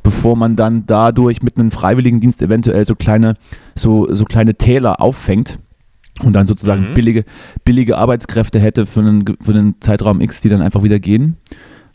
bevor 0.03 0.37
man 0.37 0.55
dann 0.55 0.85
dadurch 0.87 1.43
mit 1.43 1.59
einem 1.59 1.71
Freiwilligendienst 1.71 2.43
eventuell 2.43 2.85
so 2.85 2.95
kleine, 2.95 3.35
so, 3.75 4.07
so 4.15 4.25
kleine 4.25 4.55
Täler 4.55 5.01
auffängt 5.01 5.59
und 6.25 6.35
dann 6.35 6.47
sozusagen 6.47 6.91
Mhm. 6.91 6.95
billige, 6.95 7.25
billige 7.65 7.97
Arbeitskräfte 7.99 8.59
hätte 8.59 8.87
für 8.87 9.01
einen, 9.01 9.25
für 9.41 9.53
einen 9.53 9.75
Zeitraum 9.81 10.21
X, 10.21 10.41
die 10.41 10.49
dann 10.49 10.63
einfach 10.63 10.83
wieder 10.83 10.99
gehen 10.99 11.37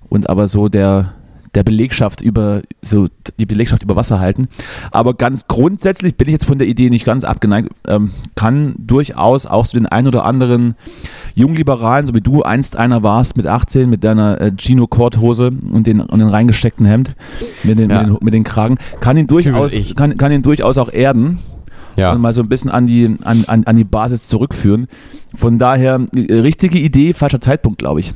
und 0.09 0.29
aber 0.29 0.47
so 0.47 0.69
der, 0.69 1.13
der 1.55 1.63
Belegschaft 1.63 2.21
über, 2.21 2.61
so 2.81 3.07
die 3.37 3.45
Belegschaft 3.45 3.83
über 3.83 3.95
Wasser 3.95 4.19
halten. 4.19 4.47
Aber 4.91 5.13
ganz 5.13 5.45
grundsätzlich 5.47 6.15
bin 6.15 6.27
ich 6.27 6.31
jetzt 6.33 6.45
von 6.45 6.57
der 6.57 6.67
Idee 6.67 6.89
nicht 6.89 7.05
ganz 7.05 7.23
abgeneigt, 7.23 7.69
ähm, 7.87 8.09
kann 8.35 8.73
durchaus 8.79 9.45
auch 9.45 9.63
so 9.65 9.77
den 9.77 9.85
ein 9.85 10.07
oder 10.07 10.25
anderen 10.25 10.73
Jungliberalen, 11.35 12.07
so 12.07 12.15
wie 12.15 12.21
du 12.21 12.41
einst 12.43 12.75
einer 12.75 13.03
warst 13.03 13.37
mit 13.37 13.45
18, 13.45 13.87
mit 13.89 14.03
deiner 14.03 14.41
äh, 14.41 14.51
Gino-Korthose 14.57 15.51
und 15.71 15.85
den, 15.85 15.99
und 16.01 16.17
den 16.19 16.27
reingesteckten 16.27 16.85
Hemd, 16.87 17.13
mit 17.63 17.77
den, 17.77 17.89
Ja. 17.91 17.99
mit 18.01 18.07
den, 18.09 18.17
mit 18.25 18.33
den 18.33 18.43
Kragen, 18.43 18.77
kann 18.99 19.17
ihn 19.17 19.27
durchaus, 19.27 19.73
kann, 19.95 20.17
kann 20.17 20.31
ihn 20.31 20.41
durchaus 20.41 20.77
auch 20.79 20.91
erden 20.91 21.37
Ja. 21.95 22.11
und 22.11 22.21
mal 22.21 22.33
so 22.33 22.41
ein 22.41 22.49
bisschen 22.49 22.69
an 22.71 22.87
die, 22.87 23.17
an, 23.23 23.43
an, 23.47 23.63
an 23.65 23.75
die 23.75 23.83
Basis 23.83 24.27
zurückführen. 24.27 24.87
Von 25.35 25.57
daher, 25.59 26.05
äh, 26.15 26.33
richtige 26.35 26.79
Idee, 26.79 27.13
falscher 27.13 27.39
Zeitpunkt, 27.39 27.79
glaube 27.79 27.99
ich. 27.99 28.13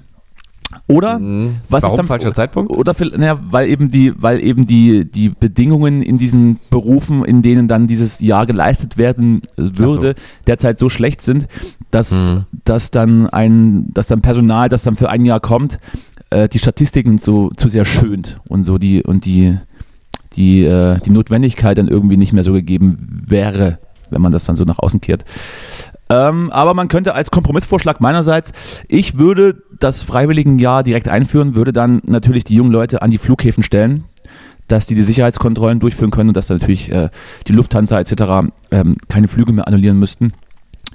Oder 0.88 1.20
Mhm. 1.20 1.56
was 1.70 1.84
Warum 1.84 1.98
dann- 1.98 2.08
falscher 2.08 2.34
Zeitpunkt? 2.34 2.72
Oder 2.72 2.94
naja, 3.18 3.40
weil 3.50 3.70
eben 3.70 3.90
die, 3.90 4.14
weil 4.22 4.44
eben 4.44 4.68
die, 4.68 5.06
die 5.10 5.30
Bedingungen 5.30 6.02
in 6.02 6.18
diesen 6.18 6.60
Berufen, 6.70 7.24
in 7.24 7.42
denen 7.42 7.68
dann 7.70 7.88
dieses 7.88 8.20
Jahr 8.20 8.46
geleistet 8.46 8.98
werden 8.98 9.42
würde, 9.56 10.16
derzeit 10.46 10.78
so 10.78 10.90
schlecht 10.90 11.22
sind, 11.22 11.48
dass, 11.92 12.30
Mhm. 12.32 12.46
dass 12.66 12.92
dann 12.92 13.28
ein, 13.28 13.94
dass 13.94 14.08
dann 14.08 14.22
Personal, 14.22 14.68
das 14.68 14.84
dann 14.84 14.96
für 14.98 15.10
ein 15.10 15.24
Jahr 15.26 15.40
kommt, 15.40 15.80
äh, 16.32 16.50
die 16.50 16.60
Statistiken 16.60 17.18
so 17.18 17.50
zu 17.56 17.70
sehr 17.70 17.86
schönt 17.86 18.40
und 18.50 18.66
so 18.66 18.78
die 18.78 19.02
und 19.04 19.24
die 19.24 19.58
die, 20.38 20.64
äh, 20.64 21.00
die 21.00 21.10
Notwendigkeit 21.10 21.78
dann 21.78 21.88
irgendwie 21.88 22.18
nicht 22.18 22.34
mehr 22.34 22.44
so 22.44 22.54
gegeben 22.54 23.24
wäre, 23.26 23.80
wenn 24.10 24.22
man 24.22 24.32
das 24.32 24.46
dann 24.46 24.56
so 24.56 24.64
nach 24.64 24.80
außen 24.80 25.02
kehrt. 25.02 25.26
Ähm, 26.10 26.50
aber 26.52 26.74
man 26.74 26.88
könnte 26.88 27.14
als 27.14 27.32
Kompromissvorschlag 27.32 28.00
meinerseits, 28.00 28.54
ich 28.88 29.18
würde 29.18 29.62
das 29.80 30.04
Freiwilligenjahr 30.04 30.84
direkt 30.84 31.10
einführen, 31.10 31.56
würde 31.56 31.74
dann 31.74 32.02
natürlich 32.06 32.46
die 32.46 32.56
jungen 32.56 32.72
Leute 32.72 33.02
an 33.02 33.12
die 33.12 33.18
Flughäfen 33.18 33.64
stellen, 33.64 34.06
dass 34.68 34.86
die 34.86 34.96
die 34.96 35.04
Sicherheitskontrollen 35.04 35.80
durchführen 35.80 36.12
können 36.12 36.30
und 36.30 36.38
dass 36.38 36.48
dann 36.48 36.58
natürlich 36.58 36.92
äh, 36.92 37.10
die 37.48 37.54
Lufthansa 37.54 38.00
etc. 38.00 38.52
Ähm, 38.72 38.96
keine 39.10 39.28
Flüge 39.28 39.52
mehr 39.52 39.68
annullieren 39.68 40.00
müssten. 40.00 40.34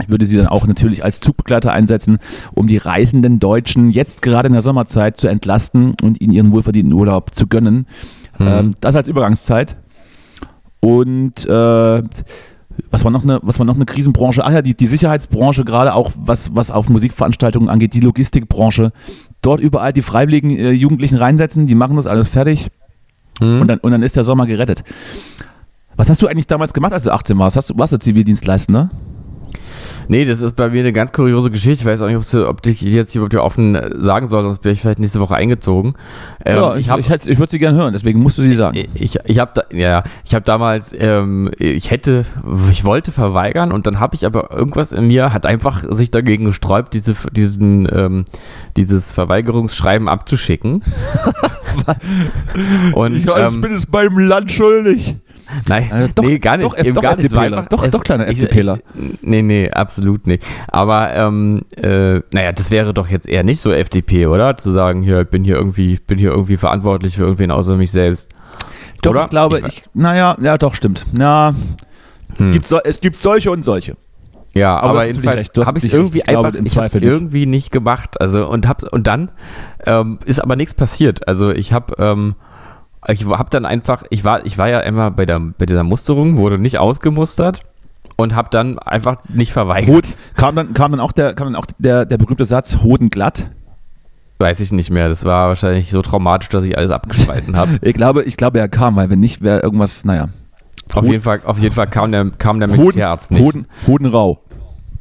Ich 0.01 0.09
würde 0.09 0.25
sie 0.25 0.39
dann 0.39 0.47
auch 0.47 0.67
natürlich 0.67 1.05
als 1.05 1.21
Zugbegleiter 1.21 1.73
einsetzen, 1.73 2.19
um 2.53 2.67
die 2.67 2.79
reisenden 2.79 3.39
Deutschen 3.39 3.91
jetzt 3.91 4.23
gerade 4.23 4.47
in 4.47 4.55
der 4.55 4.63
Sommerzeit 4.63 5.19
zu 5.19 5.29
entlasten 5.29 5.95
und 6.03 6.21
ihnen 6.21 6.33
ihren 6.33 6.53
wohlverdienten 6.53 6.95
Urlaub 6.95 7.35
zu 7.35 7.47
gönnen. 7.47 7.87
Ähm, 8.41 8.75
das 8.81 8.97
als 8.97 9.09
Übergangszeit. 9.09 9.77
Und 10.81 11.47
äh, 11.47 12.03
was 12.91 13.05
war 13.05 13.11
noch 13.11 13.23
eine, 13.23 13.39
was 13.43 13.59
war 13.59 13.67
noch 13.67 13.77
eine 13.77 13.85
Krisenbranche? 13.85 14.45
Ach 14.45 14.53
ja, 14.53 14.63
die, 14.63 14.75
die 14.75 14.87
Sicherheitsbranche, 14.87 15.65
gerade 15.65 15.95
auch 15.95 16.11
was, 16.17 16.55
was 16.55 16.71
auf 16.71 16.89
Musikveranstaltungen 16.89 17.69
angeht, 17.69 17.95
die 17.95 18.01
Logistikbranche. 18.01 18.93
Dort 19.43 19.61
überall 19.61 19.93
die 19.93 20.03
freiwilligen 20.03 20.51
äh, 20.51 20.71
Jugendlichen 20.71 21.17
reinsetzen, 21.17 21.67
die 21.67 21.75
machen 21.75 21.97
das 21.97 22.07
alles 22.07 22.29
fertig 22.29 22.69
Mhm. 23.41 23.61
und, 23.63 23.69
dann, 23.69 23.79
und 23.79 23.91
dann 23.93 24.03
ist 24.03 24.15
der 24.15 24.25
Sommer 24.25 24.47
gerettet. 24.47 24.85
Was 25.97 26.09
hast 26.09 26.21
du 26.23 26.27
eigentlich 26.27 26.47
damals 26.47 26.73
gemacht, 26.73 26.93
als 26.93 27.05
du 27.05 27.13
18 27.13 27.39
warst? 27.39 27.57
Hast 27.57 27.71
du, 27.71 27.79
warst 27.79 27.93
du 27.93 27.99
Zivildienstleistender? 27.99 28.91
Nee, 30.09 30.25
das 30.25 30.41
ist 30.41 30.57
bei 30.57 30.69
mir 30.69 30.81
eine 30.81 30.93
ganz 30.93 31.13
kuriose 31.13 31.51
Geschichte. 31.51 31.83
Ich 31.83 31.85
weiß 31.85 32.03
auch 32.03 32.09
nicht, 32.09 32.35
ob, 32.35 32.67
ich 32.67 32.81
jetzt 32.83 33.13
hier 33.13 33.23
überhaupt 33.23 33.47
offen 33.47 33.75
äh, 33.75 33.91
sagen 33.99 34.29
soll, 34.29 34.43
sonst 34.43 34.65
wäre 34.65 34.73
ich 34.73 34.81
vielleicht 34.81 34.99
nächste 34.99 35.21
Woche 35.21 35.35
eingezogen. 35.37 35.95
Ähm, 36.45 36.57
ja, 36.57 36.77
ich, 36.77 36.91
hab- 36.91 36.99
ich, 36.99 37.09
hätt's- 37.11 37.27
ich 37.27 37.39
würde 37.39 37.51
sie 37.51 37.59
gerne 37.59 37.77
hören, 37.79 37.93
deswegen 37.93 38.21
musst 38.21 38.39
du 38.39 38.43
sie 38.43 38.55
sagen. 38.55 38.79
Ich, 38.95 39.19
ich 39.25 39.39
habe 39.39 39.53
da, 39.55 39.63
ja, 39.77 40.03
ich 40.25 40.35
habe 40.35 40.45
damals, 40.45 40.95
ähm, 40.99 41.51
ich 41.59 41.91
hätte, 41.91 42.25
ich 42.71 42.85
wollte 42.85 43.13
verweigern 43.13 43.73
und 43.73 43.87
dann 43.87 44.01
habe 44.01 44.15
ich 44.15 44.27
aber 44.27 44.51
irgendwas 44.53 44.93
in 44.93 45.07
mir 45.09 45.33
hat 45.33 45.47
einfach 45.47 45.85
sich 45.91 46.11
dagegen 46.11 46.45
gesträubt, 46.47 46.95
diese, 46.95 47.15
diesen, 47.33 47.89
ähm, 47.93 48.25
dieses 48.77 49.13
Verweigerungsschreiben 49.13 50.09
abzuschicken. 50.09 50.83
und 52.95 53.25
ähm, 53.55 53.61
bin 53.61 53.73
es 53.73 53.87
beim 53.87 54.19
Land 54.19 54.51
schuldig. 54.53 55.17
Nein, 55.69 55.91
Äh, 55.91 56.09
doch, 56.15 56.25
nee, 56.25 56.39
gar 56.39 56.57
nicht. 56.57 56.67
doch, 56.67 56.79
eben 56.79 56.95
doch, 56.95 57.03
gar 57.03 57.17
nicht. 57.17 57.25
Es 57.27 57.35
einfach- 57.35 57.67
Doch, 57.67 57.85
es- 57.85 57.91
doch, 57.91 58.03
kleiner 58.03 58.27
FDPler. 58.29 58.79
ich- 58.95 59.23
Nee, 59.23 59.43
nee, 59.43 59.71
absolut 59.71 60.27
nicht. 60.27 60.43
Aber, 60.69 61.13
ähm, 61.15 61.63
äh, 61.77 62.21
naja, 62.33 62.53
das 62.53 62.71
wäre 62.71 62.93
doch 62.95 63.09
jetzt 63.09 63.29
eher 63.29 63.45
nicht 63.45 63.61
so 63.61 63.73
FDP, 63.73 64.27
oder? 64.27 64.57
Zu 64.57 64.71
sagen, 64.71 65.03
hier, 65.03 65.21
ich 65.23 65.29
bin 65.29 65.45
hier 65.45 65.57
irgendwie, 65.57 65.95
ich 65.95 66.05
bin 66.07 66.19
hier 66.19 66.31
irgendwie 66.31 66.57
verantwortlich 66.57 67.17
für 67.17 67.23
irgendwen 67.23 67.51
außer 67.51 67.77
mich 67.77 67.91
selbst. 67.91 68.29
Doch, 69.03 69.11
Oder? 69.13 69.25
ich 69.25 69.29
glaube, 69.31 69.59
Ich- 69.61 69.65
ich, 69.67 69.85
naja, 69.95 70.37
ja, 70.41 70.59
doch, 70.59 70.75
stimmt. 70.75 71.07
Es, 71.13 72.39
Hm. 72.39 72.53
gibt 72.53 72.67
so, 72.67 72.79
es 72.83 73.01
gibt 73.01 73.17
solche 73.19 73.51
und 73.51 73.63
solche. 73.63 73.97
Ja, 74.55 74.77
Aber 74.79 74.91
aber, 74.91 75.07
jedenfalls 75.07 75.51
habe 75.65 75.79
ich 75.79 75.85
es 75.85 75.93
irgendwie 75.93 76.23
einfach, 76.25 76.55
im 76.55 76.67
ich 76.67 76.77
es 76.77 76.95
nicht. 76.95 77.03
irgendwie 77.03 77.47
nicht 77.47 77.73
gemacht. 77.73 78.21
Also 78.21 78.47
und 78.47 78.69
hab's 78.69 78.85
und 78.85 79.07
dann 79.07 79.31
ähm, 79.87 80.19
ist 80.27 80.41
aber 80.43 80.57
nichts 80.57 80.75
passiert. 80.75 81.27
Also 81.27 81.51
ich 81.51 81.73
habe 81.73 81.95
ähm, 81.99 82.35
ich 83.09 83.25
habe 83.25 83.51
dann 83.51 83.65
einfach, 83.65 84.05
ich 84.11 84.25
war, 84.25 84.45
ich 84.47 84.59
war 84.59 84.69
ja 84.69 84.81
immer 84.81 85.11
bei 85.11 85.27
der 85.27 85.41
bei 85.41 85.67
dieser 85.67 85.85
Musterung, 85.85 86.37
wurde 86.37 86.59
nicht 86.59 86.79
ausgemustert 86.79 87.61
und 88.17 88.35
habe 88.35 88.49
dann 88.51 88.79
einfach 88.79 89.17
nicht 89.29 89.53
verweigert. 89.53 89.89
Hut, 89.89 90.05
kam 90.37 90.55
dann, 90.57 90.75
kam 90.75 90.93
dann 90.93 91.01
auch, 91.01 91.13
der, 91.13 91.35
kam 91.35 91.49
dann 91.49 91.57
auch 91.57 91.67
der, 91.79 92.05
der 92.05 92.19
berühmte 92.19 92.45
Satz, 92.45 92.79
Hoden 92.83 93.11
glatt. 93.11 93.51
Weiß 94.39 94.61
ich 94.61 94.73
nicht 94.73 94.91
mehr. 94.91 95.09
Das 95.09 95.25
war 95.25 95.49
wahrscheinlich 95.49 95.91
so 95.91 96.03
traumatisch, 96.03 96.49
dass 96.49 96.65
ich 96.65 96.77
alles 96.77 96.91
abgespalten 96.91 97.57
habe. 97.57 97.79
Ich 97.83 97.95
glaube, 97.95 98.23
ich 98.25 98.37
glaube, 98.37 98.59
er 98.59 98.69
kam, 98.69 98.97
weil 98.97 99.11
wenn 99.11 99.21
nicht, 99.21 99.43
wäre 99.43 99.61
irgendwas, 99.61 100.05
naja. 100.05 100.29
auf 100.95 101.05
jeden 101.05 101.23
Fall, 101.23 101.41
auf 101.45 101.59
jeden 101.59 101.75
Fall 101.75 101.87
kam 101.87 102.13
der 102.13 102.31
kam 102.31 102.59
der 102.61 102.69
Hoden, 102.69 102.81
Militärarzt 102.81 103.31
nicht. 103.31 103.41
Hoden, 103.41 103.67
Hodenrau. 103.87 104.41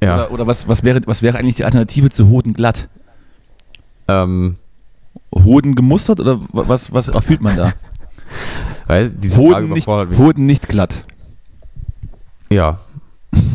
ja. 0.04 0.16
Oder, 0.16 0.32
oder 0.32 0.47
was, 0.47 0.68
was, 0.68 0.84
wäre, 0.84 1.02
was 1.06 1.22
wäre 1.22 1.38
eigentlich 1.38 1.56
die 1.56 1.66
Alternative 1.66 2.10
zu 2.10 2.30
Hoden 2.30 2.54
glatt? 2.54 2.88
ähm, 4.12 4.56
Hoden 5.34 5.76
gemustert 5.76 6.20
oder 6.20 6.39
was, 6.52 6.93
was 6.93 7.08
erfüllt 7.08 7.41
man 7.41 7.56
da? 7.56 7.74
weil 8.88 9.09
diese 9.09 9.36
Frage 9.36 9.67
Hoden 9.67 9.73
nicht. 9.73 9.88
Hoden 9.88 10.45
nicht 10.45 10.67
glatt. 10.67 11.05
Ja. 12.49 12.79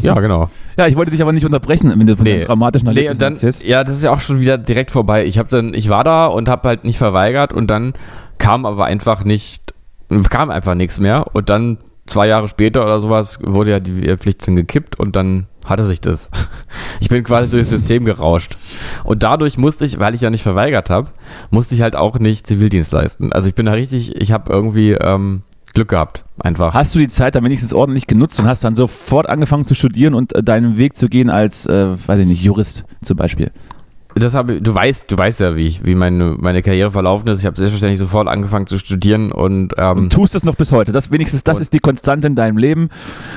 Ja, 0.02 0.14
genau. 0.20 0.50
Ja, 0.78 0.86
ich 0.86 0.96
wollte 0.96 1.10
dich 1.10 1.22
aber 1.22 1.32
nicht 1.32 1.44
unterbrechen, 1.44 1.92
wenn 1.96 2.06
du 2.06 2.16
von 2.16 2.24
Nee. 2.24 2.44
dramatischen 2.44 2.88
Nee, 2.92 3.08
und 3.08 3.20
dann, 3.20 3.32
erzählst. 3.34 3.62
ja, 3.62 3.84
das 3.84 3.96
ist 3.96 4.04
ja 4.04 4.10
auch 4.12 4.20
schon 4.20 4.40
wieder 4.40 4.58
direkt 4.58 4.90
vorbei. 4.90 5.24
Ich 5.24 5.38
habe 5.38 5.48
dann, 5.48 5.74
ich 5.74 5.88
war 5.88 6.04
da 6.04 6.26
und 6.26 6.48
habe 6.48 6.68
halt 6.68 6.84
nicht 6.84 6.98
verweigert 6.98 7.52
und 7.52 7.68
dann 7.68 7.94
kam 8.38 8.66
aber 8.66 8.84
einfach 8.86 9.24
nicht, 9.24 9.74
kam 10.30 10.50
einfach 10.50 10.74
nichts 10.74 10.98
mehr 10.98 11.26
und 11.34 11.48
dann 11.50 11.78
zwei 12.06 12.28
Jahre 12.28 12.48
später 12.48 12.84
oder 12.84 13.00
sowas 13.00 13.38
wurde 13.42 13.70
ja 13.70 13.80
die 13.80 14.16
Pflicht 14.16 14.46
dann 14.46 14.56
gekippt 14.56 14.98
und 14.98 15.16
dann 15.16 15.46
hatte 15.66 15.84
sich 15.84 16.00
das. 16.00 16.30
Ich 16.98 17.10
bin 17.10 17.24
quasi 17.24 17.50
durchs 17.50 17.68
System 17.68 18.04
gerauscht. 18.04 18.56
Und 19.04 19.22
dadurch 19.22 19.58
musste 19.58 19.84
ich, 19.84 19.98
weil 19.98 20.14
ich 20.14 20.22
ja 20.22 20.30
nicht 20.30 20.42
verweigert 20.42 20.88
habe, 20.88 21.10
musste 21.50 21.74
ich 21.74 21.82
halt 21.82 21.94
auch 21.94 22.18
nicht 22.18 22.46
Zivildienst 22.46 22.90
leisten. 22.92 23.32
Also 23.32 23.48
ich 23.48 23.54
bin 23.54 23.66
da 23.66 23.72
richtig, 23.72 24.16
ich 24.16 24.32
habe 24.32 24.50
irgendwie 24.50 24.92
ähm, 24.92 25.42
Glück 25.74 25.88
gehabt, 25.88 26.24
einfach. 26.38 26.72
Hast 26.72 26.94
du 26.94 26.98
die 26.98 27.08
Zeit 27.08 27.34
dann 27.34 27.44
wenigstens 27.44 27.74
ordentlich 27.74 28.06
genutzt 28.06 28.40
und 28.40 28.46
hast 28.46 28.64
dann 28.64 28.74
sofort 28.74 29.28
angefangen 29.28 29.66
zu 29.66 29.74
studieren 29.74 30.14
und 30.14 30.34
äh, 30.34 30.42
deinen 30.42 30.78
Weg 30.78 30.96
zu 30.96 31.08
gehen 31.08 31.28
als, 31.28 31.66
äh, 31.66 31.88
weiß 32.06 32.20
ich 32.20 32.26
nicht, 32.26 32.42
Jurist 32.42 32.84
zum 33.02 33.18
Beispiel? 33.18 33.50
Das 34.22 34.34
habe 34.34 34.60
du 34.62 34.74
weißt, 34.74 35.10
du 35.10 35.18
weißt 35.18 35.40
ja, 35.40 35.56
wie 35.56 35.66
ich, 35.66 35.84
wie 35.84 35.94
meine, 35.94 36.36
meine 36.38 36.62
Karriere 36.62 36.90
verlaufen 36.90 37.28
ist. 37.28 37.40
Ich 37.40 37.46
habe 37.46 37.56
selbstverständlich 37.56 37.98
sofort 37.98 38.28
angefangen 38.28 38.66
zu 38.66 38.78
studieren 38.78 39.30
und, 39.30 39.74
ähm, 39.78 39.98
Und 39.98 40.12
tust 40.12 40.34
es 40.34 40.42
noch 40.44 40.54
bis 40.56 40.72
heute. 40.72 40.92
Das 40.92 41.10
wenigstens, 41.10 41.44
das 41.44 41.60
ist 41.60 41.72
die 41.72 41.78
Konstante 41.80 42.26
in 42.26 42.34
deinem 42.34 42.56
Leben. 42.58 42.88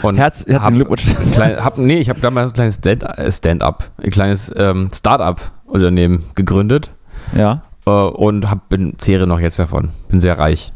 und 0.04 0.16
Herz, 0.18 0.46
herzlichen 0.48 0.76
Glückwunsch. 0.76 1.04
Klein, 1.34 1.64
hab, 1.64 1.78
nee, 1.78 2.00
ich 2.00 2.10
habe 2.10 2.22
damals 2.22 2.52
ein 2.52 2.54
kleines 2.54 2.76
Stand- 2.76 3.04
äh, 3.04 3.32
Stand-up, 3.32 3.92
ein 4.02 4.10
kleines 4.10 4.52
ähm, 4.56 4.90
Start-up-Unternehmen 4.94 6.24
gegründet 6.36 6.92
Ja. 7.36 7.64
äh, 7.86 7.90
und 7.92 8.50
hab, 8.50 8.70
bin, 8.70 8.94
zehre 8.98 9.28
noch 9.28 9.40
jetzt 9.40 9.60
davon. 9.60 9.90
Bin 10.10 10.22
sehr 10.22 10.40
reich. 10.40 10.72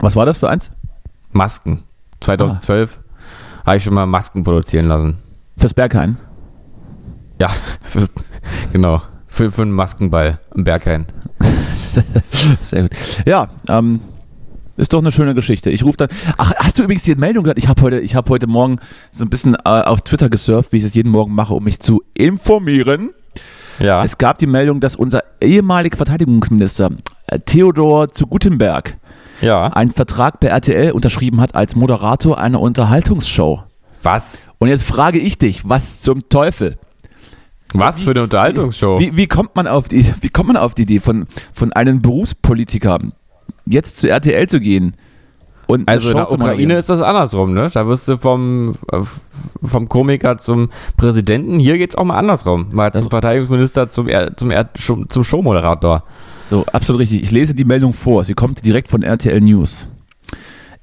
Was 0.00 0.14
war 0.16 0.26
das 0.26 0.36
für 0.38 0.48
eins? 0.48 0.70
Masken. 1.32 1.82
2012 2.20 3.00
habe 3.66 3.76
ich 3.76 3.84
schon 3.84 3.94
mal 3.94 4.06
Masken 4.06 4.44
produzieren 4.44 4.86
lassen. 4.86 5.16
Fürs 5.56 5.74
Berghain. 5.74 6.16
Ja, 7.40 7.48
für, 7.84 8.06
genau. 8.72 9.02
Für, 9.26 9.50
für 9.50 9.62
einen 9.62 9.72
Maskenball 9.72 10.38
im 10.54 10.64
Berghain. 10.64 11.06
Sehr 12.62 12.82
gut. 12.82 12.92
Ja, 13.26 13.48
ähm, 13.68 14.00
ist 14.76 14.92
doch 14.92 15.00
eine 15.00 15.12
schöne 15.12 15.34
Geschichte. 15.34 15.70
Ich 15.70 15.84
rufe 15.84 15.96
dann. 15.96 16.08
Ach, 16.36 16.52
hast 16.56 16.78
du 16.78 16.84
übrigens 16.84 17.02
die 17.02 17.14
Meldung 17.14 17.44
gehört? 17.44 17.58
Ich 17.58 17.68
habe 17.68 17.82
heute, 17.82 18.00
ich 18.00 18.14
habe 18.14 18.30
heute 18.30 18.46
Morgen 18.46 18.78
so 19.12 19.24
ein 19.24 19.30
bisschen 19.30 19.54
äh, 19.54 19.68
auf 19.68 20.02
Twitter 20.02 20.30
gesurft, 20.30 20.72
wie 20.72 20.78
ich 20.78 20.84
es 20.84 20.94
jeden 20.94 21.10
Morgen 21.10 21.34
mache, 21.34 21.52
um 21.52 21.64
mich 21.64 21.80
zu 21.80 22.02
informieren. 22.14 23.10
Ja. 23.80 24.04
Es 24.04 24.18
gab 24.18 24.38
die 24.38 24.46
Meldung, 24.46 24.80
dass 24.80 24.96
unser 24.96 25.22
ehemaliger 25.40 25.96
Verteidigungsminister 25.96 26.90
äh, 27.26 27.38
Theodor 27.40 28.08
zu 28.08 28.26
Gutenberg 28.26 28.96
ja. 29.40 29.68
einen 29.68 29.90
Vertrag 29.90 30.40
bei 30.40 30.48
RTL 30.48 30.92
unterschrieben 30.92 31.40
hat 31.40 31.54
als 31.54 31.76
Moderator 31.76 32.38
einer 32.38 32.60
Unterhaltungsshow. 32.60 33.62
Was? 34.02 34.48
Und 34.58 34.68
jetzt 34.68 34.84
frage 34.84 35.18
ich 35.18 35.38
dich, 35.38 35.68
was 35.68 36.00
zum 36.00 36.28
Teufel? 36.28 36.78
Was 37.74 38.00
für 38.02 38.10
eine 38.10 38.22
Unterhaltungsshow? 38.22 38.98
Wie, 38.98 39.16
wie, 39.16 39.26
kommt 39.26 39.54
man 39.56 39.66
auf 39.66 39.88
die, 39.88 40.12
wie 40.20 40.28
kommt 40.30 40.48
man 40.48 40.56
auf 40.56 40.74
die 40.74 40.82
Idee 40.82 41.00
von, 41.00 41.26
von 41.52 41.72
einem 41.72 42.00
Berufspolitiker 42.00 42.98
jetzt 43.66 43.98
zu 43.98 44.08
RTL 44.08 44.48
zu 44.48 44.60
gehen? 44.60 44.94
Und 45.66 45.86
Also 45.86 46.10
in 46.10 46.16
der 46.16 46.32
Ukraine 46.32 46.78
ist 46.78 46.88
das 46.88 47.02
andersrum, 47.02 47.52
ne? 47.52 47.68
Da 47.72 47.86
wirst 47.86 48.08
du 48.08 48.16
vom, 48.16 48.74
äh, 48.90 49.00
vom 49.62 49.86
Komiker 49.90 50.38
zum 50.38 50.70
Präsidenten. 50.96 51.58
Hier 51.60 51.76
geht's 51.76 51.94
auch 51.94 52.04
mal 52.04 52.16
andersrum. 52.16 52.68
Mal 52.72 52.90
Das- 52.90 53.02
zum 53.02 53.10
Verteidigungsminister 53.10 53.90
zum, 53.90 54.08
Er- 54.08 54.34
zum, 54.34 54.50
Er- 54.50 54.70
zum 54.74 55.24
Showmoderator. 55.24 56.04
So, 56.48 56.64
absolut 56.72 57.00
richtig. 57.02 57.22
Ich 57.22 57.30
lese 57.32 57.54
die 57.54 57.66
Meldung 57.66 57.92
vor. 57.92 58.24
Sie 58.24 58.32
kommt 58.32 58.64
direkt 58.64 58.88
von 58.88 59.02
RTL 59.02 59.42
News. 59.42 59.88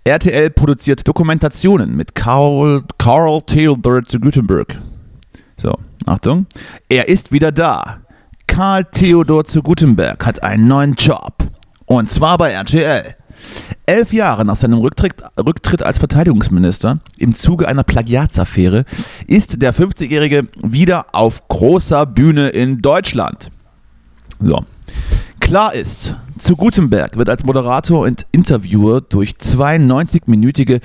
RTL 0.03 0.51
produziert 0.51 1.07
Dokumentationen 1.07 1.95
mit 1.95 2.13
Carl, 2.13 2.83
Carl 2.99 3.41
Theodor 3.41 4.03
zu 4.05 4.19
Gutenberg. 4.19 4.77
So, 5.57 5.75
Achtung. 6.05 6.47
Er 6.89 7.07
ist 7.07 7.31
wieder 7.31 7.51
da. 7.51 8.01
Karl 8.47 8.85
Theodor 8.85 9.45
zu 9.45 9.63
Gutenberg 9.63 10.25
hat 10.25 10.43
einen 10.43 10.67
neuen 10.67 10.93
Job. 10.95 11.33
Und 11.85 12.09
zwar 12.09 12.37
bei 12.37 12.51
RTL. 12.51 13.15
Elf 13.85 14.13
Jahre 14.13 14.45
nach 14.45 14.55
seinem 14.55 14.79
Rücktritt, 14.79 15.15
Rücktritt 15.37 15.83
als 15.83 15.99
Verteidigungsminister 15.99 16.99
im 17.17 17.35
Zuge 17.35 17.67
einer 17.67 17.83
Plagiatsaffäre 17.83 18.85
ist 19.27 19.61
der 19.61 19.73
50-Jährige 19.73 20.47
wieder 20.63 21.07
auf 21.13 21.47
großer 21.47 22.05
Bühne 22.05 22.49
in 22.49 22.79
Deutschland. 22.79 23.51
So. 24.39 24.65
Klar 25.45 25.75
ist, 25.75 26.15
zu 26.39 26.55
Gutenberg 26.55 27.17
wird 27.17 27.29
als 27.29 27.45
Moderator 27.45 27.99
und 27.99 28.25
Interviewer 28.31 29.01
durch 29.01 29.37
zwei 29.37 29.75
90-minütige 29.75 30.81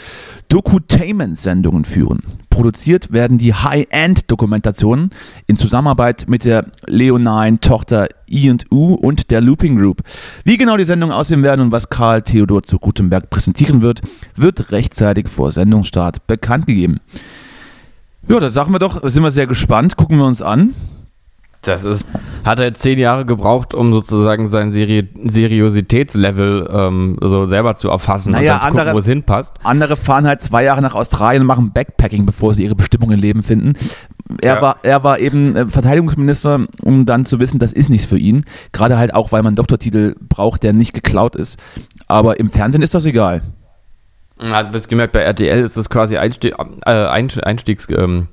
Dokutainment-Sendungen 0.51 1.87
führen. 1.87 2.23
Produziert 2.51 3.11
werden 3.11 3.39
die 3.39 3.55
High-End-Dokumentationen 3.55 5.13
in 5.47 5.57
Zusammenarbeit 5.57 6.27
mit 6.29 6.45
der 6.45 6.67
Leonine-Tochter 6.87 8.09
E&U 8.29 8.93
und 8.97 9.31
der 9.31 9.41
Looping 9.41 9.79
Group. 9.79 10.03
Wie 10.45 10.59
genau 10.59 10.77
die 10.77 10.85
Sendungen 10.85 11.17
aussehen 11.17 11.43
werden 11.43 11.63
und 11.63 11.73
was 11.73 11.89
Karl 11.89 12.21
Theodor 12.21 12.63
zu 12.63 12.79
Gutenberg 12.79 13.31
präsentieren 13.31 13.81
wird, 13.81 14.03
wird 14.37 14.73
rechtzeitig 14.73 15.29
vor 15.29 15.53
Sendungsstart 15.53 16.27
bekannt 16.27 16.67
gegeben. 16.67 17.01
Ja, 18.29 18.39
da 18.39 18.51
sagen 18.51 18.73
wir 18.73 18.79
doch, 18.79 19.01
sind 19.09 19.23
wir 19.23 19.31
sehr 19.31 19.47
gespannt, 19.47 19.97
gucken 19.97 20.19
wir 20.19 20.27
uns 20.27 20.43
an. 20.43 20.75
Das 21.63 21.85
ist, 21.85 22.07
hat 22.45 22.59
er 22.59 22.67
jetzt 22.67 22.81
zehn 22.81 22.99
Jahre 22.99 23.27
gebraucht, 23.27 23.75
um 23.75 23.93
sozusagen 23.93 24.47
sein 24.47 24.73
Seri 24.73 25.09
Seriositätslevel 25.25 26.69
ähm, 26.73 27.19
so 27.21 27.47
selber 27.47 27.77
zu 27.77 27.91
erfassen 27.91 28.33
Naja, 28.33 28.55
und 28.55 28.59
dann 28.59 28.61
zu 28.61 28.67
gucken, 28.69 28.81
andere- 28.81 28.95
wo 28.95 28.99
es 28.99 29.07
hinpasst. 29.07 29.53
Andere 29.63 29.97
fahren 29.97 30.27
halt 30.27 30.41
zwei 30.41 30.65
Jahre 30.65 30.81
nach 30.81 30.95
Australien 30.95 31.43
und 31.43 31.47
machen 31.47 31.73
Backpacking, 31.73 32.25
bevor 32.25 32.55
sie 32.55 32.65
ihre 32.65 32.75
Bestimmung 32.75 33.11
im 33.13 33.21
Leben 33.21 33.43
finden. 33.43 33.75
Er, 34.41 34.55
Ja. 34.57 34.63
war, 34.63 34.77
er 34.83 35.05
war 35.05 35.19
eben 35.19 35.55
äh, 35.57 35.67
Verteidigungsminister, 35.67 36.61
um 36.83 37.05
dann 37.05 37.27
zu 37.27 37.41
wissen, 37.41 37.59
das 37.59 37.73
ist 37.73 37.91
nichts 37.91 38.07
für 38.07 38.19
ihn. 38.19 38.45
Gerade 38.73 38.97
halt 38.97 39.13
auch, 39.15 39.33
weil 39.33 39.43
man 39.43 39.49
einen 39.51 39.57
Doktortitel 39.57 40.15
braucht, 40.29 40.63
der 40.63 40.73
nicht 40.73 40.95
geklaut 40.95 41.37
ist. 41.37 41.59
Aber 42.07 42.41
im 42.41 42.49
Fernsehen 42.49 42.83
ist 42.83 42.95
das 42.95 43.05
egal. 43.07 43.43
Hat 44.39 44.73
bis 44.73 44.89
gemerkt, 44.89 45.13
bei 45.13 45.21
RTL 45.21 45.61
ist 45.63 45.77
das 45.77 45.91
quasi 45.91 46.17
Einstieg, 46.17 46.55
äh, 46.87 46.91
Einst- 46.91 47.45
Einstiegs 47.45 47.87
ähm, 47.91 48.29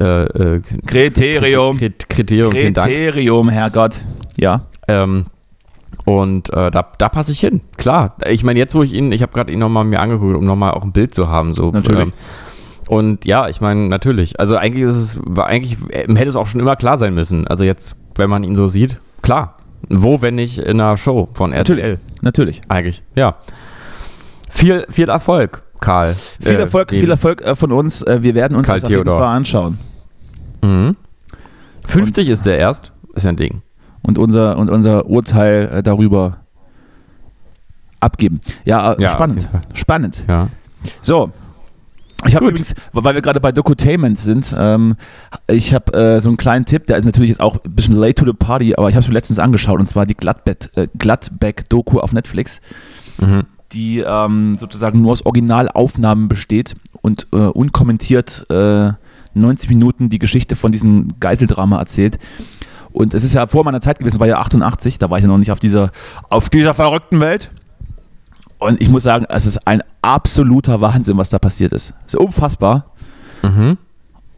äh, 0.00 0.24
äh, 0.24 0.60
Kriterium. 0.86 1.76
Krit- 1.78 2.08
Kriterium. 2.08 2.52
Kriterium, 2.52 3.48
Herrgott. 3.48 4.04
Ja. 4.36 4.66
Ähm, 4.88 5.26
und 6.04 6.50
äh, 6.52 6.70
da, 6.70 6.86
da 6.98 7.08
passe 7.08 7.32
ich 7.32 7.40
hin, 7.40 7.60
klar. 7.78 8.16
Ich 8.28 8.44
meine, 8.44 8.58
jetzt 8.58 8.74
wo 8.74 8.82
ich 8.82 8.92
ihn, 8.92 9.10
ich 9.12 9.22
habe 9.22 9.32
gerade 9.32 9.50
ihn 9.52 9.58
nochmal 9.58 9.84
mir 9.84 10.00
angeguckt, 10.00 10.36
um 10.36 10.44
nochmal 10.44 10.72
auch 10.72 10.82
ein 10.84 10.92
Bild 10.92 11.14
zu 11.14 11.28
haben. 11.28 11.52
So, 11.52 11.70
Natürlich. 11.72 12.04
Ähm, 12.04 12.12
und 12.88 13.24
ja, 13.24 13.48
ich 13.48 13.60
meine, 13.60 13.88
natürlich. 13.88 14.38
Also 14.38 14.56
eigentlich 14.56 14.84
ist 14.84 14.94
es, 14.96 15.18
war 15.24 15.46
eigentlich 15.46 15.76
äh, 15.90 16.06
hätte 16.14 16.28
es 16.28 16.36
auch 16.36 16.46
schon 16.46 16.60
immer 16.60 16.76
klar 16.76 16.98
sein 16.98 17.14
müssen. 17.14 17.46
Also 17.48 17.64
jetzt, 17.64 17.96
wenn 18.14 18.30
man 18.30 18.44
ihn 18.44 18.54
so 18.54 18.68
sieht, 18.68 18.98
klar. 19.22 19.56
Wo, 19.88 20.20
wenn 20.22 20.34
nicht 20.36 20.58
in 20.58 20.80
einer 20.80 20.96
Show 20.96 21.28
von 21.34 21.52
RTL? 21.52 21.76
Natürlich. 21.76 21.98
Natürlich. 22.22 22.60
Eigentlich, 22.68 23.02
ja. 23.14 23.36
Viel, 24.50 24.86
viel 24.88 25.08
Erfolg, 25.08 25.62
Karl. 25.80 26.14
Viel 26.40 26.52
Äh, 26.56 26.60
Erfolg, 26.60 26.88
den- 26.88 27.00
viel 27.00 27.10
Erfolg 27.10 27.42
äh, 27.42 27.54
von 27.54 27.72
uns. 27.72 28.02
Äh, 28.02 28.22
wir 28.22 28.34
werden 28.34 28.56
uns 28.56 28.66
Karl 28.66 28.76
das 28.80 28.84
auf 28.84 28.90
jeden. 28.90 29.04
Fall 29.06 29.22
anschauen. 29.36 29.78
Mhm. 30.62 30.96
50 31.84 32.28
ist 32.28 32.46
der 32.46 32.58
erst, 32.58 32.92
ist 33.14 33.24
ja 33.24 33.30
ein 33.30 33.36
Ding. 33.36 33.62
Und 34.02 34.18
unser, 34.18 34.56
und 34.58 34.70
unser 34.70 35.06
Urteil 35.06 35.68
äh, 35.72 35.82
darüber 35.82 36.38
abgeben. 38.00 38.40
Ja, 38.64 38.92
äh, 38.92 39.02
Ja, 39.02 39.12
spannend. 39.12 39.48
Spannend. 39.74 40.24
Ja. 40.28 40.48
So. 41.02 41.30
Ich 42.26 42.34
habe 42.34 42.46
übrigens, 42.46 42.74
weil 42.92 43.14
wir 43.14 43.20
gerade 43.20 43.40
bei 43.40 43.52
Dokutainment 43.52 44.18
sind, 44.18 44.54
ähm, 44.58 44.96
ich 45.48 45.74
habe 45.74 45.92
äh, 45.92 46.20
so 46.20 46.30
einen 46.30 46.38
kleinen 46.38 46.64
Tipp, 46.64 46.86
der 46.86 46.96
ist 46.96 47.04
natürlich 47.04 47.28
jetzt 47.28 47.40
auch 47.40 47.62
ein 47.62 47.74
bisschen 47.74 47.94
late 47.94 48.14
to 48.14 48.24
the 48.24 48.32
party, 48.32 48.74
aber 48.74 48.88
ich 48.88 48.94
habe 48.94 49.02
es 49.02 49.08
mir 49.08 49.14
letztens 49.14 49.38
angeschaut 49.38 49.78
und 49.78 49.86
zwar 49.86 50.06
die 50.06 50.14
Gladbeck, 50.14 50.70
äh, 50.76 50.88
Gladbeck-Doku 50.96 52.00
auf 52.00 52.12
Netflix, 52.12 52.60
Mhm. 53.18 53.44
Die 53.72 54.00
ähm, 54.00 54.56
sozusagen 54.58 55.02
nur 55.02 55.12
aus 55.12 55.24
Originalaufnahmen 55.24 56.28
besteht 56.28 56.76
und 57.02 57.26
äh, 57.32 57.36
unkommentiert 57.36 58.46
äh, 58.50 58.92
90 59.34 59.68
Minuten 59.68 60.08
die 60.08 60.18
Geschichte 60.18 60.56
von 60.56 60.72
diesem 60.72 61.08
Geiseldrama 61.20 61.78
erzählt. 61.78 62.18
Und 62.92 63.12
es 63.12 63.24
ist 63.24 63.34
ja 63.34 63.46
vor 63.46 63.64
meiner 63.64 63.80
Zeit 63.80 63.98
gewesen, 63.98 64.20
war 64.20 64.26
ja 64.26 64.38
88, 64.38 64.98
da 64.98 65.10
war 65.10 65.18
ich 65.18 65.22
ja 65.22 65.28
noch 65.28 65.38
nicht 65.38 65.50
auf 65.50 65.58
dieser, 65.58 65.90
auf 66.30 66.48
dieser 66.48 66.72
verrückten 66.72 67.20
Welt. 67.20 67.50
Und 68.58 68.80
ich 68.80 68.88
muss 68.88 69.02
sagen, 69.02 69.26
es 69.28 69.44
ist 69.44 69.66
ein 69.66 69.82
absoluter 70.00 70.80
Wahnsinn, 70.80 71.18
was 71.18 71.28
da 71.28 71.38
passiert 71.38 71.72
ist. 71.72 71.92
Es 72.06 72.14
ist 72.14 72.20
unfassbar. 72.20 72.86
Mhm. 73.42 73.76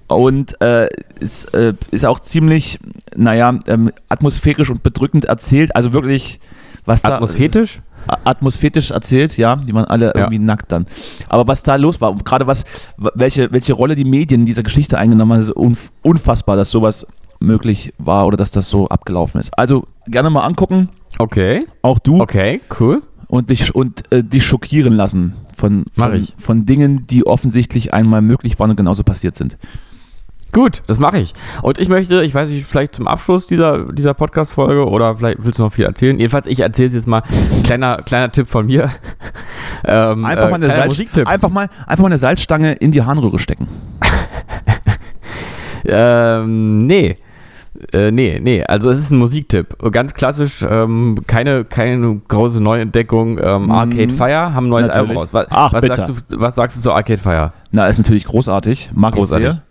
Und 0.08 0.60
äh, 0.60 0.88
es 1.20 1.44
äh, 1.46 1.74
ist 1.90 2.04
auch 2.04 2.18
ziemlich, 2.18 2.80
naja, 3.14 3.56
ähm, 3.66 3.92
atmosphärisch 4.08 4.70
und 4.70 4.82
bedrückend 4.82 5.26
erzählt. 5.26 5.76
Also 5.76 5.92
wirklich, 5.92 6.40
was 6.84 7.02
da. 7.02 7.14
Atmosphätisch? 7.14 7.80
A- 8.08 8.18
Atmosphätisch 8.24 8.90
erzählt, 8.90 9.36
ja. 9.36 9.56
Die 9.56 9.74
waren 9.74 9.84
alle 9.84 10.12
irgendwie 10.14 10.38
nackt 10.38 10.72
dann. 10.72 10.86
Aber 11.28 11.46
was 11.46 11.62
da 11.62 11.76
los 11.76 12.00
war, 12.00 12.14
gerade 12.16 12.46
was, 12.46 12.64
welche, 12.96 13.52
welche 13.52 13.72
Rolle 13.74 13.94
die 13.94 14.04
Medien 14.04 14.40
in 14.42 14.46
dieser 14.46 14.62
Geschichte 14.62 14.98
eingenommen 14.98 15.32
haben, 15.32 15.40
ist 15.40 15.50
unf 15.50 15.90
unfassbar, 16.02 16.56
dass 16.56 16.70
sowas 16.70 17.06
möglich 17.40 17.92
war 17.98 18.26
oder 18.26 18.36
dass 18.36 18.50
das 18.50 18.68
so 18.68 18.88
abgelaufen 18.88 19.40
ist. 19.40 19.56
Also 19.58 19.84
gerne 20.06 20.30
mal 20.30 20.42
angucken, 20.44 20.88
Okay. 21.18 21.64
auch 21.82 21.98
du 21.98 22.20
Okay, 22.20 22.60
cool. 22.80 23.02
und 23.28 23.50
dich 23.50 23.74
und 23.74 24.10
äh, 24.12 24.24
dich 24.24 24.44
schockieren 24.44 24.92
lassen 24.94 25.34
von, 25.56 25.84
von, 25.92 26.26
von 26.38 26.66
Dingen, 26.66 27.06
die 27.06 27.26
offensichtlich 27.26 27.94
einmal 27.94 28.22
möglich 28.22 28.58
waren 28.58 28.70
und 28.70 28.76
genauso 28.76 29.04
passiert 29.04 29.36
sind. 29.36 29.56
Gut, 30.58 30.82
das 30.88 30.98
mache 30.98 31.20
ich. 31.20 31.34
Und 31.62 31.78
ich 31.78 31.88
möchte, 31.88 32.24
ich 32.24 32.34
weiß 32.34 32.50
nicht, 32.50 32.66
vielleicht 32.66 32.96
zum 32.96 33.06
Abschluss 33.06 33.46
dieser, 33.46 33.92
dieser 33.92 34.12
Podcast-Folge 34.12 34.88
oder 34.88 35.14
vielleicht 35.14 35.44
willst 35.44 35.60
du 35.60 35.62
noch 35.62 35.72
viel 35.72 35.84
erzählen. 35.84 36.18
Jedenfalls, 36.18 36.48
ich 36.48 36.58
erzähle 36.58 36.88
jetzt 36.88 37.06
mal. 37.06 37.22
Kleiner, 37.62 37.98
kleiner 37.98 38.32
Tipp 38.32 38.48
von 38.48 38.66
mir. 38.66 38.90
ähm, 39.84 40.24
Einfach, 40.24 40.46
äh, 40.48 40.50
mal 40.50 40.54
eine 40.56 40.66
Salz, 40.66 41.00
einfach, 41.26 41.50
mal, 41.50 41.68
einfach 41.86 42.02
mal 42.02 42.06
eine 42.08 42.18
Salzstange 42.18 42.72
in 42.72 42.90
die 42.90 43.02
Harnröhre 43.02 43.38
stecken. 43.38 43.68
Ähm, 45.84 46.86
nee. 46.86 47.16
Äh, 47.92 48.10
nee, 48.10 48.40
nee, 48.42 48.64
also 48.64 48.90
es 48.90 48.98
ist 48.98 49.12
ein 49.12 49.18
Musiktipp. 49.18 49.76
Ganz 49.92 50.12
klassisch, 50.12 50.66
ähm, 50.68 51.20
keine, 51.28 51.64
keine 51.64 52.20
große 52.26 52.60
Neuentdeckung. 52.60 53.38
Ähm, 53.40 53.70
Arcade 53.70 54.10
Fire 54.12 54.52
haben 54.52 54.66
ein 54.66 54.70
neues 54.70 54.86
Mhm. 54.88 54.88
Natürlich. 54.88 55.08
Album 55.08 55.16
raus. 55.18 55.28
Was, 55.32 55.46
Ach, 55.50 55.72
was, 55.72 55.80
bitte. 55.82 55.94
sagst 55.94 56.32
du, 56.32 56.40
was 56.40 56.54
sagst 56.56 56.76
du 56.76 56.80
zu 56.82 56.92
Arcade 56.92 57.20
Fire? 57.20 57.52
Na, 57.70 57.86
ist 57.86 57.98
natürlich 57.98 58.24
großartig. 58.24 58.90
Mag 58.94 59.14
Großartig. 59.14 59.46
ich 59.46 59.52
sehr. 59.54 59.62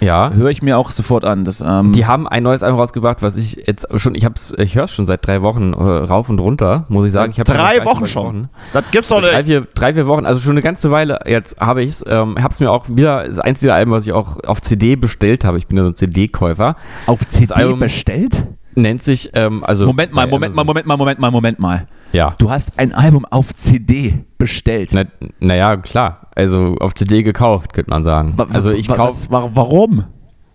Ja. 0.00 0.30
Höre 0.30 0.50
ich 0.50 0.62
mir 0.62 0.76
auch 0.78 0.90
sofort 0.90 1.24
an. 1.24 1.44
Das, 1.44 1.60
ähm, 1.60 1.92
Die 1.92 2.06
haben 2.06 2.28
ein 2.28 2.42
neues 2.42 2.62
Album 2.62 2.78
rausgebracht, 2.80 3.22
was 3.22 3.36
ich 3.36 3.62
jetzt 3.66 3.86
schon, 3.96 4.14
ich 4.14 4.24
hab's, 4.24 4.54
ich 4.58 4.74
höre 4.74 4.84
es 4.84 4.92
schon 4.92 5.06
seit 5.06 5.26
drei 5.26 5.42
Wochen 5.42 5.72
äh, 5.72 5.76
rauf 5.76 6.28
und 6.28 6.38
runter, 6.38 6.84
muss 6.88 7.06
ich 7.06 7.12
sagen. 7.12 7.32
Ich 7.34 7.42
drei 7.42 7.84
Wochen 7.84 8.00
drei 8.00 8.06
schon. 8.06 8.48
Das 8.72 8.84
gibt's 8.90 9.08
doch 9.08 9.20
Drei 9.20 9.38
nicht. 9.38 9.46
vier, 9.46 9.66
drei, 9.74 9.94
vier 9.94 10.06
Wochen, 10.06 10.26
also 10.26 10.40
schon 10.40 10.52
eine 10.52 10.62
ganze 10.62 10.90
Weile 10.90 11.20
jetzt 11.26 11.58
habe 11.58 11.82
ich's. 11.82 12.04
Ähm, 12.06 12.36
hab's 12.42 12.60
mir 12.60 12.70
auch 12.70 12.86
wieder, 12.88 13.26
das 13.26 13.38
einzige 13.38 13.72
Album, 13.74 13.94
was 13.94 14.06
ich 14.06 14.12
auch 14.12 14.38
auf 14.46 14.60
CD 14.60 14.96
bestellt 14.96 15.44
habe, 15.44 15.58
ich 15.58 15.66
bin 15.66 15.78
ja 15.78 15.84
so 15.84 15.90
ein 15.90 15.96
CD-Käufer, 15.96 16.76
Auf 17.06 17.26
CD 17.26 17.72
bestellt? 17.74 18.46
Nennt 18.76 19.02
sich, 19.02 19.30
ähm, 19.34 19.64
also. 19.64 19.86
Moment 19.86 20.12
mal, 20.12 20.26
Moment 20.28 20.54
mal. 20.54 20.64
Moment 20.64 20.86
mal, 20.86 20.96
Moment 20.96 21.18
mal, 21.18 21.30
Moment 21.30 21.58
mal. 21.58 21.86
Ja. 22.12 22.34
Du 22.38 22.50
hast 22.50 22.78
ein 22.78 22.92
Album 22.94 23.24
auf 23.24 23.52
CD 23.54 24.24
bestellt. 24.38 24.90
Na, 24.92 25.04
naja, 25.40 25.76
klar. 25.76 26.28
Also 26.36 26.76
auf 26.80 26.94
CD 26.94 27.22
gekauft, 27.22 27.72
könnte 27.72 27.90
man 27.90 28.04
sagen. 28.04 28.34
Wa- 28.36 28.46
Also 28.52 28.70
ich 28.70 28.86
kaufe. 28.88 29.26
Warum? 29.30 30.04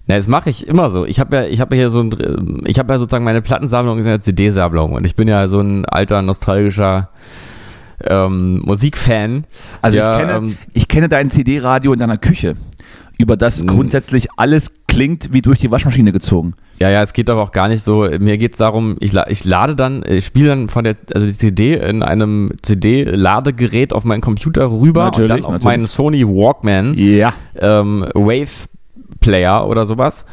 Na, 0.08 0.16
das 0.18 0.28
mache 0.28 0.50
ich 0.50 0.68
immer 0.68 0.90
so. 0.90 1.06
Ich 1.06 1.20
habe 1.20 1.36
ja, 1.36 1.44
ich 1.46 1.60
habe 1.60 1.76
ja 1.76 1.82
hier 1.82 1.90
so 1.90 2.02
ein, 2.02 2.62
ich 2.66 2.80
habe 2.80 2.92
ja 2.94 3.00
sozusagen 3.00 3.24
meine 3.24 3.42
Plattensammlung 3.42 4.00
ist 4.00 4.06
eine 4.06 4.20
CD-Sammlung 4.20 4.94
und 4.94 5.06
ich 5.06 5.16
bin 5.16 5.28
ja 5.28 5.48
so 5.48 5.60
ein 5.60 5.86
alter 5.86 6.22
nostalgischer 6.22 7.10
ähm, 8.04 8.60
Musikfan. 8.66 9.46
Also 9.82 9.98
ja, 9.98 10.14
ich, 10.14 10.20
kenne, 10.20 10.34
ähm, 10.38 10.58
ich 10.74 10.88
kenne 10.88 11.10
dein 11.10 11.30
CD-Radio 11.30 11.94
in 11.94 12.00
deiner 12.00 12.18
Küche, 12.18 12.56
über 13.18 13.38
das 13.38 13.66
grundsätzlich 13.66 14.30
alles 14.38 14.72
klingt 14.92 15.34
wie 15.34 15.42
durch 15.42 15.60
die 15.60 15.72
Waschmaschine 15.72 16.12
gezogen. 16.12 16.54
Ja, 16.80 16.90
ja, 16.90 17.02
es 17.02 17.14
geht 17.14 17.30
aber 17.30 17.42
auch 17.44 17.52
gar 17.52 17.68
nicht 17.68 17.82
so. 17.84 18.08
Mir 18.20 18.38
geht 18.38 18.54
es 18.54 18.58
darum, 18.58 18.96
ich, 19.00 19.14
ich 19.28 19.44
lade 19.46 19.76
dann, 19.76 20.04
ich 20.08 20.26
spiele 20.26 20.50
dann 20.50 20.68
von 20.68 20.84
der 20.84 20.96
also 21.14 21.28
die 21.28 21.34
CD 21.38 21.74
in 21.76 22.04
einem 22.04 22.52
CD-Ladegerät 22.62 23.94
auf 23.94 24.04
meinen 24.04 24.22
Computer 24.22 24.70
rüber 24.72 25.06
Natürlich, 25.06 25.22
und 25.22 25.30
dann 25.30 25.46
auf 25.46 25.52
natürlich. 25.54 25.64
meinen 25.64 25.88
Sony 25.88 26.26
Walkman 26.28 26.94
Ja. 26.98 27.34
ähm, 27.60 28.06
Wave 28.14 28.68
Player 29.22 29.68
oder 29.68 29.86
sowas 29.86 30.26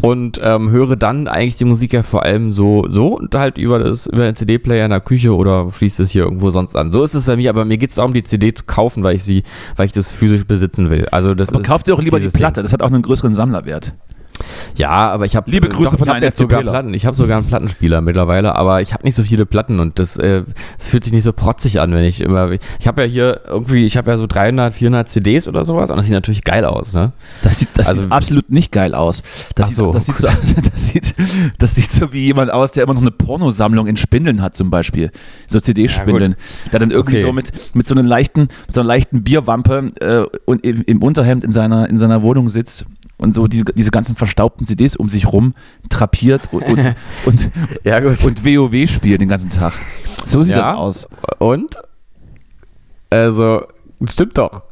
und 0.00 0.40
ähm, 0.42 0.70
höre 0.70 0.96
dann 0.96 1.28
eigentlich 1.28 1.56
die 1.56 1.66
Musik 1.66 1.92
ja 1.92 2.02
vor 2.02 2.24
allem 2.24 2.50
so 2.50 2.86
so 2.88 3.18
und 3.18 3.34
halt 3.34 3.58
über 3.58 3.78
das 3.78 4.06
über 4.06 4.24
den 4.24 4.34
CD-Player 4.34 4.84
in 4.84 4.90
der 4.90 5.00
Küche 5.00 5.36
oder 5.36 5.70
schließe 5.70 6.02
es 6.02 6.10
hier 6.10 6.24
irgendwo 6.24 6.50
sonst 6.50 6.74
an. 6.74 6.90
So 6.90 7.04
ist 7.04 7.14
es 7.14 7.26
bei 7.26 7.36
mir, 7.36 7.50
aber 7.50 7.64
mir 7.64 7.78
geht 7.78 7.90
es 7.90 7.96
darum, 7.96 8.14
die 8.14 8.22
CD 8.22 8.52
zu 8.52 8.64
kaufen, 8.64 9.04
weil 9.04 9.14
ich 9.14 9.22
sie, 9.22 9.44
weil 9.76 9.86
ich 9.86 9.92
das 9.92 10.10
physisch 10.10 10.44
besitzen 10.44 10.90
will. 10.90 11.06
Also 11.12 11.34
das 11.34 11.50
Aber 11.50 11.60
ist 11.60 11.66
kauf 11.66 11.82
dir 11.82 11.92
doch 11.92 12.02
lieber 12.02 12.16
die 12.16 12.22
dieses 12.22 12.32
Ding. 12.32 12.40
Platte, 12.40 12.62
das 12.62 12.72
hat 12.72 12.82
auch 12.82 12.88
einen 12.88 13.02
größeren 13.02 13.34
Sammlerwert. 13.34 13.94
Ja, 14.76 14.90
aber 14.90 15.26
ich 15.26 15.36
habe 15.36 15.50
Liebe 15.50 15.68
Grüße 15.68 15.90
von 15.96 16.00
ich 16.02 16.08
hab 16.08 16.16
einem 16.16 16.24
jetzt 16.24 16.34
FC 16.36 16.40
sogar. 16.42 16.62
Platten. 16.62 16.94
Ich 16.94 17.06
habe 17.06 17.16
sogar 17.16 17.38
einen 17.38 17.46
Plattenspieler 17.46 18.00
mittlerweile, 18.00 18.56
aber 18.56 18.80
ich 18.80 18.92
habe 18.92 19.04
nicht 19.04 19.14
so 19.14 19.22
viele 19.22 19.46
Platten 19.46 19.80
und 19.80 19.98
das, 19.98 20.16
äh, 20.16 20.44
das 20.78 20.88
fühlt 20.88 21.04
sich 21.04 21.12
nicht 21.12 21.24
so 21.24 21.32
protzig 21.32 21.80
an, 21.80 21.92
wenn 21.92 22.04
ich 22.04 22.20
immer. 22.20 22.50
Ich 22.78 22.86
habe 22.86 23.02
ja 23.02 23.08
hier 23.08 23.40
irgendwie, 23.46 23.84
ich 23.86 23.96
habe 23.96 24.10
ja 24.10 24.16
so 24.16 24.26
300, 24.26 24.74
400 24.74 25.10
CDs 25.10 25.48
oder 25.48 25.64
sowas 25.64 25.90
und 25.90 25.96
das 25.96 26.06
sieht 26.06 26.14
natürlich 26.14 26.44
geil 26.44 26.64
aus, 26.64 26.92
ne? 26.92 27.12
Das 27.42 27.58
sieht, 27.58 27.68
das 27.74 27.88
Also- 27.88 28.02
sieht 28.02 28.12
absolut 28.12 28.50
nicht 28.50 28.72
geil 28.72 28.94
aus. 28.94 29.22
Das, 29.54 29.64
Ach 29.64 29.68
sieht, 29.68 29.76
so, 29.76 29.92
das, 29.92 30.06
sieht 30.06 30.18
so 30.18 30.28
aus 30.28 30.54
das, 30.72 30.88
sieht, 30.88 31.14
das 31.58 31.74
sieht 31.74 31.90
so 31.90 32.12
wie 32.12 32.24
jemand 32.24 32.52
aus, 32.52 32.72
der 32.72 32.84
immer 32.84 32.94
noch 32.94 33.00
eine 33.02 33.10
Pornosammlung 33.10 33.86
in 33.86 33.96
Spindeln 33.96 34.40
hat, 34.42 34.56
zum 34.56 34.70
Beispiel. 34.70 35.10
So 35.48 35.60
CD-Spindeln. 35.60 36.34
der 36.72 36.80
dann 36.80 36.90
irgendwie 36.90 37.16
Okay. 37.16 37.22
so 37.26 37.32
mit, 37.32 37.50
mit 37.74 37.86
so 37.86 37.94
einer 37.94 38.02
leichten, 38.04 38.42
mit 38.42 38.74
so 38.74 38.80
einer 38.80 38.88
leichten 38.88 39.22
Bierwampe 39.22 39.88
äh, 40.00 40.24
und 40.44 40.64
im, 40.64 40.82
im 40.86 41.02
Unterhemd 41.02 41.44
in 41.44 41.52
seiner, 41.52 41.88
in 41.88 41.98
seiner 41.98 42.22
Wohnung 42.22 42.48
sitzt 42.48 42.86
und 43.20 43.34
so 43.34 43.46
diese, 43.46 43.64
diese 43.64 43.90
ganzen 43.90 44.16
verstaubten 44.16 44.66
CDs 44.66 44.96
um 44.96 45.08
sich 45.08 45.26
rum 45.32 45.54
trapiert 45.88 46.48
und, 46.52 46.62
und, 46.64 46.94
und, 47.26 47.50
Ja, 47.84 47.98
und 47.98 48.44
WoW 48.44 48.90
spielt 48.90 49.20
den 49.20 49.28
ganzen 49.28 49.50
Tag. 49.50 49.72
So 50.24 50.42
sieht 50.42 50.52
Ja. 50.52 50.58
das 50.58 50.68
aus. 50.68 51.08
Und? 51.38 51.76
Also, 53.10 53.64
stimmt 54.08 54.38
doch. 54.38 54.62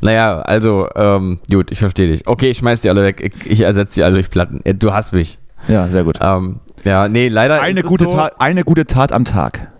Naja, 0.00 0.40
also, 0.42 0.88
ähm, 0.94 1.38
gut, 1.50 1.70
ich 1.70 1.78
verstehe 1.78 2.08
dich. 2.12 2.26
Okay, 2.26 2.50
ich 2.50 2.58
schmeiß 2.58 2.82
die 2.82 2.90
alle 2.90 3.02
weg. 3.02 3.20
Ich, 3.20 3.50
ich 3.50 3.60
ersetze 3.62 3.94
die 3.94 4.04
alle 4.04 4.14
durch 4.14 4.30
Platten. 4.30 4.60
Äh, 4.64 4.74
Du 4.74 4.92
hast 4.92 5.12
mich. 5.12 5.38
Ja, 5.68 5.88
sehr 5.88 6.04
gut. 6.04 6.18
Ähm, 6.20 6.60
ja, 6.84 7.08
nee, 7.08 7.28
leider 7.28 7.60
Eine 7.62 7.80
ist 7.80 7.84
es 7.86 7.90
gute, 7.90 8.04
so, 8.04 8.12
Tat, 8.12 8.34
eine 8.40 8.64
gute 8.64 8.86
Tat 8.86 9.12
am 9.12 9.24
Tag. 9.24 9.70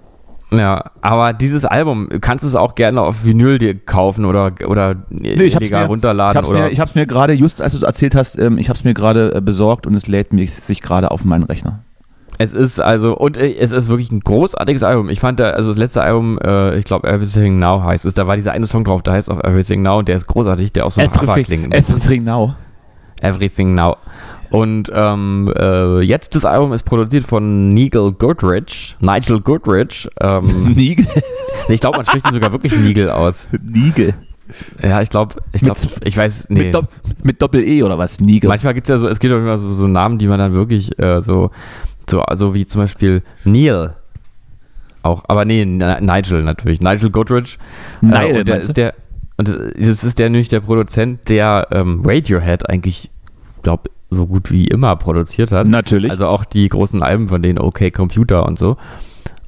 Ja, 0.58 0.90
aber 1.00 1.32
dieses 1.32 1.64
Album, 1.64 2.08
du 2.10 2.20
kannst 2.20 2.44
es 2.44 2.54
auch 2.54 2.74
gerne 2.74 3.00
auf 3.00 3.24
Vinyl 3.24 3.58
dir 3.58 3.74
kaufen 3.74 4.24
oder, 4.24 4.52
oder 4.66 4.96
Nee, 5.10 5.32
illegal 5.32 5.82
mir, 5.82 5.88
runterladen 5.88 6.32
ich 6.32 6.36
hab's 6.36 6.48
oder. 6.48 6.64
Mir, 6.64 6.70
ich 6.70 6.80
hab's 6.80 6.94
mir 6.94 7.06
gerade, 7.06 7.32
just 7.32 7.62
als 7.62 7.78
du 7.78 7.84
erzählt 7.84 8.14
hast, 8.14 8.38
ähm, 8.38 8.58
ich 8.58 8.68
hab's 8.68 8.84
mir 8.84 8.94
gerade 8.94 9.34
äh, 9.34 9.40
besorgt 9.40 9.86
und 9.86 9.94
es 9.94 10.06
lädt 10.06 10.32
mich 10.32 10.54
sich 10.54 10.80
gerade 10.80 11.10
auf 11.10 11.24
meinen 11.24 11.44
Rechner. 11.44 11.80
Es 12.38 12.52
ist 12.52 12.80
also, 12.80 13.16
und 13.16 13.36
äh, 13.36 13.54
es 13.54 13.72
ist 13.72 13.88
wirklich 13.88 14.10
ein 14.10 14.20
großartiges 14.20 14.82
Album. 14.82 15.08
Ich 15.08 15.20
fand, 15.20 15.38
da, 15.40 15.50
also 15.50 15.70
das 15.70 15.78
letzte 15.78 16.02
Album, 16.02 16.38
äh, 16.44 16.76
ich 16.78 16.84
glaube 16.84 17.08
Everything 17.08 17.58
Now 17.58 17.82
heißt 17.84 18.04
es, 18.06 18.14
da 18.14 18.26
war 18.26 18.36
dieser 18.36 18.52
eine 18.52 18.66
Song 18.66 18.84
drauf, 18.84 19.02
der 19.02 19.14
heißt 19.14 19.30
auch 19.30 19.42
Everything 19.44 19.82
Now 19.82 19.98
und 19.98 20.08
der 20.08 20.16
ist 20.16 20.26
großartig, 20.26 20.72
der 20.72 20.86
auch 20.86 20.90
so 20.90 21.00
nach 21.00 21.12
ABBA 21.12 21.42
klingt. 21.42 21.74
everything 21.74 22.24
now. 22.24 22.54
Everything 23.20 23.74
Now. 23.74 23.96
Und 24.54 24.88
ähm, 24.94 25.52
äh, 25.58 26.00
jetzt 26.02 26.36
das 26.36 26.44
Album 26.44 26.72
ist 26.72 26.84
produziert 26.84 27.24
von 27.26 27.74
Nigel 27.74 28.12
Goodrich, 28.12 28.96
Nigel 29.00 29.40
Goodrich. 29.40 30.08
Ähm, 30.20 30.72
Nigel. 30.76 31.06
ich 31.68 31.80
glaube, 31.80 31.96
man 31.96 32.06
spricht 32.06 32.24
ihn 32.28 32.34
sogar 32.34 32.52
wirklich 32.52 32.72
Nigel 32.76 33.10
aus. 33.10 33.48
Nigel. 33.60 34.14
Ja, 34.80 35.02
ich 35.02 35.10
glaube, 35.10 35.34
ich 35.52 35.60
glaube, 35.62 35.80
ich 36.04 36.16
weiß, 36.16 36.46
nee. 36.50 36.64
Mit, 36.66 36.74
Dopp 36.74 36.88
mit 37.24 37.42
Doppel-E 37.42 37.82
oder 37.82 37.98
was? 37.98 38.20
Nigel. 38.20 38.46
Manchmal 38.46 38.74
gibt 38.74 38.88
es 38.88 38.90
ja 38.94 38.98
so, 39.00 39.08
es 39.08 39.18
gibt 39.18 39.34
auch 39.34 39.38
immer 39.38 39.58
so, 39.58 39.68
so 39.70 39.88
Namen, 39.88 40.18
die 40.18 40.28
man 40.28 40.38
dann 40.38 40.52
wirklich 40.52 40.96
äh, 41.00 41.20
so, 41.20 41.50
so, 42.08 42.22
also 42.22 42.54
wie 42.54 42.64
zum 42.64 42.82
Beispiel 42.82 43.22
Neil. 43.42 43.96
Auch, 45.02 45.24
aber 45.26 45.44
nee, 45.44 45.64
Ni- 45.64 46.00
Nigel 46.00 46.44
natürlich. 46.44 46.80
Nigel 46.80 47.10
Goodrich. 47.10 47.58
Nigel, 48.02 48.36
äh, 48.36 48.44
der 48.44 48.58
ist 48.58 48.76
der, 48.76 48.94
und 49.36 49.48
das- 49.48 50.04
ist 50.04 50.18
der 50.20 50.30
nämlich 50.30 50.48
der 50.48 50.60
Produzent, 50.60 51.28
der 51.28 51.66
ähm, 51.72 52.02
Radiohead 52.04 52.70
eigentlich, 52.70 53.10
glaube 53.64 53.90
so 54.14 54.26
gut 54.26 54.50
wie 54.50 54.66
immer 54.66 54.96
produziert 54.96 55.52
hat. 55.52 55.66
Natürlich. 55.66 56.10
Also 56.10 56.26
auch 56.26 56.44
die 56.44 56.68
großen 56.68 57.02
Alben 57.02 57.28
von 57.28 57.42
denen, 57.42 57.58
OK 57.58 57.92
Computer 57.92 58.46
und 58.46 58.58
so. 58.58 58.76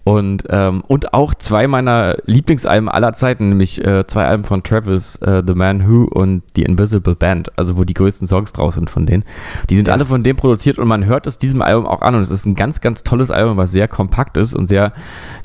Und, 0.07 0.45
ähm, 0.51 0.85
und 0.87 1.15
auch 1.15 1.35
zwei 1.35 1.67
meiner 1.67 2.15
Lieblingsalben 2.27 2.89
aller 2.89 3.13
Zeiten, 3.13 3.49
nämlich 3.49 3.85
äh, 3.85 4.07
zwei 4.07 4.25
Alben 4.25 4.45
von 4.45 4.63
Travis, 4.63 5.17
äh, 5.17 5.43
The 5.45 5.55
Man 5.55 5.89
Who 5.89 6.05
und 6.05 6.45
The 6.55 6.63
Invisible 6.63 7.17
Band, 7.17 7.51
also 7.59 7.77
wo 7.77 7.83
die 7.83 7.93
größten 7.93 8.29
Songs 8.29 8.53
draus 8.53 8.75
sind 8.75 8.89
von 8.89 9.05
denen. 9.05 9.25
Die 9.69 9.75
sind 9.75 9.89
alle 9.89 10.07
von 10.07 10.23
dem 10.23 10.37
produziert 10.37 10.79
und 10.79 10.87
man 10.87 11.07
hört 11.07 11.27
es 11.27 11.39
diesem 11.39 11.61
Album 11.61 11.87
auch 11.87 12.03
an 12.03 12.15
und 12.15 12.21
es 12.21 12.31
ist 12.31 12.47
ein 12.47 12.55
ganz, 12.55 12.81
ganz 12.81 13.03
tolles 13.03 13.33
Album, 13.33 13.57
was 13.57 13.73
sehr 13.73 13.89
kompakt 13.89 14.37
ist 14.37 14.55
und 14.55 14.69
sehr 14.69 14.93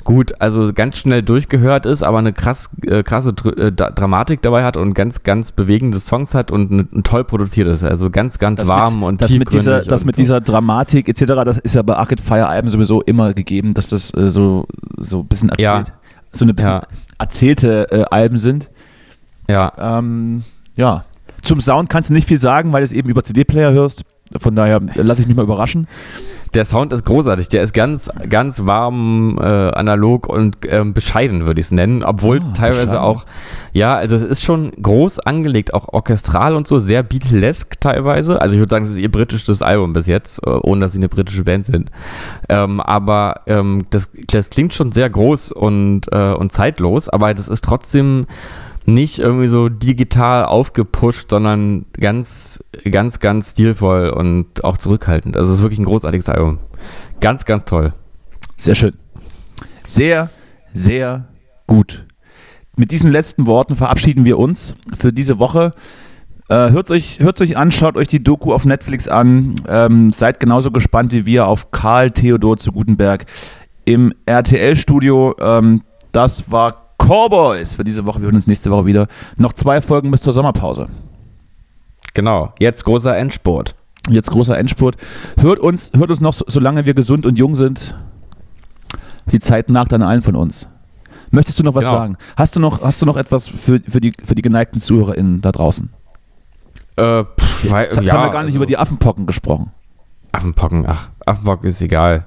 gut, 0.04 0.40
also 0.40 0.72
ganz 0.72 0.96
schnell 0.96 1.24
durchgehört 1.24 1.84
ist, 1.84 2.04
aber 2.04 2.18
eine 2.18 2.32
krass, 2.32 2.70
äh, 2.86 3.02
krasse 3.02 3.32
Dr 3.32 3.58
äh, 3.58 3.72
Dramatik 3.72 4.42
dabei 4.42 4.62
hat 4.62 4.76
und 4.76 4.94
ganz, 4.94 5.24
ganz 5.24 5.50
bewegende 5.50 5.98
Songs 5.98 6.34
hat 6.34 6.52
und 6.52 6.70
ein, 6.70 7.02
toll 7.02 7.24
produziert 7.24 7.66
ist. 7.66 7.82
Also 7.82 8.10
ganz, 8.10 8.38
ganz 8.38 8.60
das 8.60 8.68
warm 8.68 9.00
mit, 9.00 9.08
und 9.08 9.22
das 9.22 9.32
mit 9.32 9.52
dieser, 9.52 9.82
das 9.82 10.04
mit 10.04 10.14
so. 10.14 10.22
dieser 10.22 10.40
Dramatik 10.40 11.08
etc., 11.08 11.24
das 11.44 11.58
ist 11.58 11.74
ja 11.74 11.82
bei 11.82 11.96
Arcade 11.96 12.22
Fire 12.22 12.46
Alben 12.46 12.68
sowieso 12.68 13.00
immer 13.02 13.34
gegeben, 13.34 13.74
dass 13.74 13.88
das 13.88 14.14
äh, 14.14 14.30
so, 14.52 14.66
so 14.98 15.20
ein 15.20 15.26
bisschen 15.26 15.50
Ja. 15.58 15.78
erzählt, 15.78 15.96
so 16.32 16.44
eine 16.44 16.54
bisschen 16.54 16.70
Ja. 16.70 16.86
erzählte 17.18 17.90
äh, 17.90 18.04
Alben 18.10 18.38
sind. 18.38 18.68
Ja, 19.48 19.72
Ähm, 19.98 20.44
ja. 20.76 21.04
Zum 21.42 21.60
Sound 21.60 21.88
kannst 21.90 22.08
du 22.10 22.14
nicht 22.14 22.28
viel 22.28 22.38
sagen, 22.38 22.72
weil 22.72 22.82
du 22.82 22.84
es 22.84 22.92
eben 22.92 23.08
über 23.08 23.24
CD-Player 23.24 23.72
hörst. 23.72 24.04
Von 24.36 24.54
daher 24.54 24.76
äh, 24.94 25.02
lasse 25.02 25.20
ich 25.20 25.26
mich 25.26 25.36
mal 25.36 25.42
überraschen. 25.42 25.88
Der 26.54 26.64
Sound 26.66 26.92
ist 26.92 27.04
großartig. 27.04 27.48
Der 27.48 27.62
ist 27.62 27.72
ganz, 27.72 28.10
ganz 28.28 28.66
warm, 28.66 29.38
äh, 29.40 29.44
analog 29.46 30.28
und 30.28 30.58
ähm, 30.68 30.92
bescheiden, 30.92 31.46
würde 31.46 31.60
ich 31.60 31.66
es 31.66 31.70
nennen. 31.72 32.02
Obwohl 32.02 32.38
es 32.38 32.48
Ah, 32.50 32.52
teilweise 32.54 32.86
bescheiden. 32.86 33.04
auch, 33.04 33.24
ja, 33.72 33.94
also 33.96 34.16
es 34.16 34.22
ist 34.22 34.42
schon 34.42 34.70
groß 34.82 35.20
angelegt, 35.20 35.72
auch 35.72 35.88
orchestral 35.88 36.54
und 36.54 36.68
so, 36.68 36.78
sehr 36.78 37.02
Beatlesk 37.02 37.80
teilweise. 37.80 38.40
Also 38.40 38.54
ich 38.54 38.60
würde 38.60 38.70
sagen, 38.70 38.84
das 38.84 38.92
ist 38.92 38.98
ihr 38.98 39.10
britisches 39.10 39.62
Album 39.62 39.94
bis 39.94 40.06
jetzt, 40.06 40.46
äh, 40.46 40.50
ohne 40.50 40.82
dass 40.82 40.92
sie 40.92 40.98
eine 40.98 41.08
britische 41.08 41.44
Band 41.44 41.66
sind. 41.66 41.90
Ähm, 42.48 42.80
aber 42.80 43.40
ähm, 43.46 43.86
das, 43.90 44.10
das 44.26 44.50
klingt 44.50 44.74
schon 44.74 44.90
sehr 44.90 45.08
groß 45.08 45.52
und, 45.52 46.12
äh, 46.12 46.34
und 46.34 46.52
zeitlos, 46.52 47.08
aber 47.08 47.32
das 47.32 47.48
ist 47.48 47.64
trotzdem 47.64 48.26
nicht 48.84 49.18
irgendwie 49.18 49.48
so 49.48 49.68
digital 49.68 50.44
aufgepusht, 50.44 51.30
sondern 51.30 51.86
ganz, 51.92 52.64
ganz, 52.90 53.20
ganz 53.20 53.52
stilvoll 53.52 54.10
und 54.10 54.64
auch 54.64 54.78
zurückhaltend. 54.78 55.36
Also 55.36 55.50
es 55.50 55.58
ist 55.58 55.62
wirklich 55.62 55.78
ein 55.78 55.84
großartiges 55.84 56.28
Album. 56.28 56.58
Ganz, 57.20 57.44
ganz 57.44 57.64
toll. 57.64 57.92
Sehr 58.56 58.74
schön. 58.74 58.94
Sehr, 59.86 60.30
sehr 60.74 61.26
gut. 61.66 62.06
Mit 62.76 62.90
diesen 62.90 63.10
letzten 63.10 63.46
Worten 63.46 63.76
verabschieden 63.76 64.24
wir 64.24 64.38
uns 64.38 64.74
für 64.96 65.12
diese 65.12 65.38
Woche. 65.38 65.72
Äh, 66.48 66.70
hört 66.70 66.90
euch, 66.90 67.20
hört 67.20 67.40
euch 67.40 67.56
an, 67.56 67.70
schaut 67.70 67.96
euch 67.96 68.08
die 68.08 68.22
Doku 68.22 68.52
auf 68.52 68.64
Netflix 68.64 69.08
an. 69.08 69.54
Ähm, 69.68 70.10
seid 70.10 70.40
genauso 70.40 70.70
gespannt 70.70 71.12
wie 71.12 71.26
wir 71.26 71.46
auf 71.46 71.70
Karl 71.70 72.10
Theodor 72.10 72.56
zu 72.56 72.72
Gutenberg 72.72 73.26
im 73.84 74.12
RTL-Studio. 74.26 75.36
Ähm, 75.40 75.82
das 76.12 76.50
war 76.50 76.81
Cowboys 77.12 77.74
für 77.74 77.84
diese 77.84 78.06
Woche. 78.06 78.20
Wir 78.20 78.26
hören 78.26 78.36
uns 78.36 78.46
nächste 78.46 78.70
Woche 78.70 78.86
wieder. 78.86 79.06
Noch 79.36 79.52
zwei 79.52 79.82
Folgen 79.82 80.10
bis 80.10 80.22
zur 80.22 80.32
Sommerpause. 80.32 80.88
Genau. 82.14 82.52
Jetzt 82.58 82.84
großer 82.84 83.16
Endspurt. 83.16 83.74
Jetzt 84.08 84.30
großer 84.30 84.56
Endspurt. 84.58 84.96
Hört 85.38 85.58
uns, 85.58 85.92
hört 85.94 86.08
uns 86.10 86.20
noch, 86.20 86.32
so- 86.32 86.46
solange 86.48 86.86
wir 86.86 86.94
gesund 86.94 87.26
und 87.26 87.38
jung 87.38 87.54
sind. 87.54 87.94
Die 89.26 89.40
Zeit 89.40 89.68
nagt 89.68 89.92
an 89.92 90.02
allen 90.02 90.22
von 90.22 90.36
uns. 90.36 90.66
Möchtest 91.30 91.58
du 91.58 91.62
noch 91.62 91.74
was 91.74 91.84
Genau. 91.84 91.96
sagen? 91.96 92.16
Hast 92.36 92.56
du 92.56 92.60
noch, 92.60 92.82
hast 92.82 93.00
du 93.02 93.06
noch 93.06 93.16
etwas 93.18 93.46
für, 93.46 93.80
für, 93.86 94.00
die, 94.00 94.12
für 94.24 94.34
die 94.34 94.42
geneigten 94.42 94.80
ZuhörerInnen 94.80 95.40
da 95.42 95.52
draußen? 95.52 95.90
Äh, 96.96 97.24
pff, 97.24 97.70
Weil, 97.70 97.84
Jetzt, 97.84 97.96
jetzt 98.00 98.12
haben 98.12 98.24
wir 98.26 98.30
gar 98.32 98.42
nicht 98.44 98.54
über 98.54 98.66
die 98.66 98.76
Affenpocken 98.78 99.26
gesprochen. 99.26 99.70
Affenpocken, 100.32 100.84
ach, 100.88 101.10
Affenpocken 101.26 101.68
ist 101.68 101.80
egal. 101.82 102.26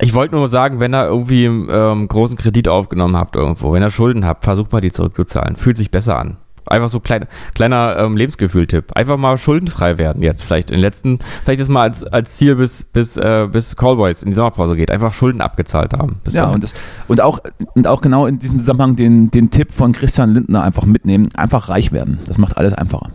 Ich 0.00 0.14
wollte 0.14 0.34
nur 0.34 0.48
sagen, 0.48 0.80
wenn 0.80 0.94
ihr 0.94 1.04
irgendwie 1.06 1.44
ähm, 1.44 2.08
großen 2.08 2.36
Kredit 2.36 2.68
aufgenommen 2.68 3.16
habt 3.16 3.36
irgendwo, 3.36 3.72
wenn 3.72 3.82
ihr 3.82 3.90
Schulden 3.90 4.24
habt, 4.26 4.44
versucht 4.44 4.72
mal 4.72 4.80
die 4.80 4.90
zurückzuzahlen. 4.92 5.56
Fühlt 5.56 5.76
sich 5.76 5.90
besser 5.90 6.18
an. 6.18 6.36
Einfach 6.64 6.88
so 6.88 7.00
klein, 7.00 7.26
kleiner 7.54 7.98
ähm, 7.98 8.16
Lebensgefühl-Tipp. 8.16 8.92
Einfach 8.94 9.16
mal 9.16 9.36
schuldenfrei 9.36 9.98
werden 9.98 10.22
jetzt. 10.22 10.44
Vielleicht 10.44 10.70
in 10.70 10.76
den 10.76 10.82
letzten, 10.82 11.18
vielleicht 11.44 11.60
ist 11.60 11.68
mal 11.68 11.82
als, 11.82 12.04
als 12.04 12.34
Ziel 12.34 12.54
bis, 12.54 12.84
bis, 12.84 13.16
äh, 13.16 13.48
bis 13.50 13.74
Callboys 13.74 14.22
in 14.22 14.30
die 14.30 14.36
Sommerpause 14.36 14.76
geht. 14.76 14.90
Einfach 14.92 15.12
Schulden 15.12 15.40
abgezahlt 15.40 15.92
haben. 15.92 16.20
Bis 16.22 16.34
Ja, 16.34 16.42
dahin. 16.42 16.54
und, 16.54 16.62
das, 16.64 16.74
und, 17.08 17.20
auch, 17.20 17.40
und 17.74 17.86
auch 17.88 18.00
genau 18.00 18.26
in 18.26 18.38
diesem 18.38 18.60
Zusammenhang 18.60 18.94
den, 18.94 19.30
den 19.32 19.50
Tipp 19.50 19.72
von 19.72 19.90
Christian 19.92 20.30
Lindner 20.34 20.62
einfach 20.62 20.84
mitnehmen. 20.86 21.28
Einfach 21.34 21.68
reich 21.68 21.90
werden. 21.90 22.20
Das 22.26 22.38
macht 22.38 22.56
alles 22.56 22.74
einfacher. 22.74 23.08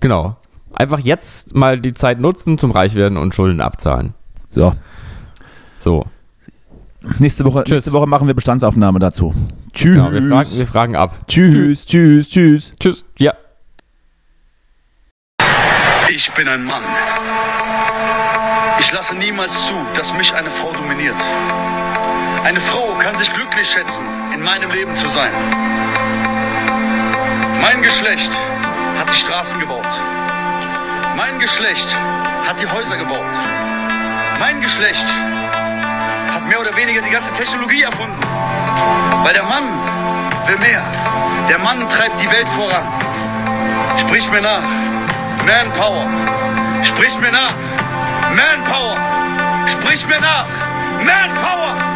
Genau. 0.00 0.36
Einfach 0.72 0.98
jetzt 0.98 1.54
mal 1.54 1.78
die 1.78 1.92
Zeit 1.92 2.18
nutzen 2.18 2.56
zum 2.56 2.70
Reichwerden 2.70 3.18
und 3.18 3.34
Schulden 3.34 3.60
abzahlen. 3.60 4.14
So, 4.50 4.72
So. 5.80 6.06
Nächste 7.18 7.44
Woche, 7.44 7.64
nächste 7.68 7.92
Woche 7.92 8.06
machen 8.06 8.26
wir 8.26 8.34
Bestandsaufnahme 8.34 8.98
dazu. 8.98 9.34
Tschüss. 9.72 9.92
Genau, 9.96 10.12
wir, 10.12 10.22
fragen, 10.22 10.50
wir 10.50 10.66
fragen 10.66 10.96
ab. 10.96 11.18
tschüss, 11.28 11.86
tschüss, 11.86 12.28
tschüss. 12.28 12.72
Tschüss. 12.80 13.04
Ja. 13.18 13.32
Ich 16.08 16.30
bin 16.32 16.48
ein 16.48 16.64
Mann. 16.64 16.82
Ich 18.78 18.92
lasse 18.92 19.14
niemals 19.16 19.66
zu, 19.66 19.74
dass 19.96 20.12
mich 20.14 20.32
eine 20.34 20.50
Frau 20.50 20.72
dominiert. 20.72 21.16
Eine 22.44 22.60
Frau 22.60 22.94
kann 22.98 23.16
sich 23.16 23.32
glücklich 23.32 23.68
schätzen, 23.68 24.04
in 24.32 24.42
meinem 24.42 24.70
Leben 24.70 24.94
zu 24.94 25.08
sein. 25.08 25.32
Mein 27.60 27.82
Geschlecht 27.82 28.30
hat 28.98 29.08
die 29.08 29.18
Straßen 29.18 29.58
gebaut. 29.58 30.00
Mein 31.16 31.38
Geschlecht 31.38 31.96
hat 32.46 32.60
die 32.60 32.66
Häuser 32.66 32.96
gebaut. 32.96 33.34
Mein 34.38 34.60
Geschlecht 34.60 35.06
hat 35.06 35.45
mehr 36.48 36.60
oder 36.60 36.76
weniger 36.76 37.02
die 37.02 37.10
ganze 37.10 37.32
Technologie 37.34 37.82
erfunden. 37.82 38.18
Weil 39.22 39.34
der 39.34 39.42
Mann 39.42 39.64
will 40.46 40.58
mehr. 40.58 40.82
Der 41.48 41.58
Mann 41.58 41.88
treibt 41.88 42.20
die 42.20 42.30
Welt 42.30 42.48
voran. 42.48 42.82
Sprich 43.98 44.28
mir 44.30 44.42
nach. 44.42 44.62
Manpower. 45.46 46.06
Sprich 46.82 47.16
mir 47.18 47.32
nach. 47.32 47.54
Manpower. 48.34 48.96
Sprich 49.66 50.06
mir 50.06 50.20
nach. 50.20 50.46
Manpower. 51.04 51.95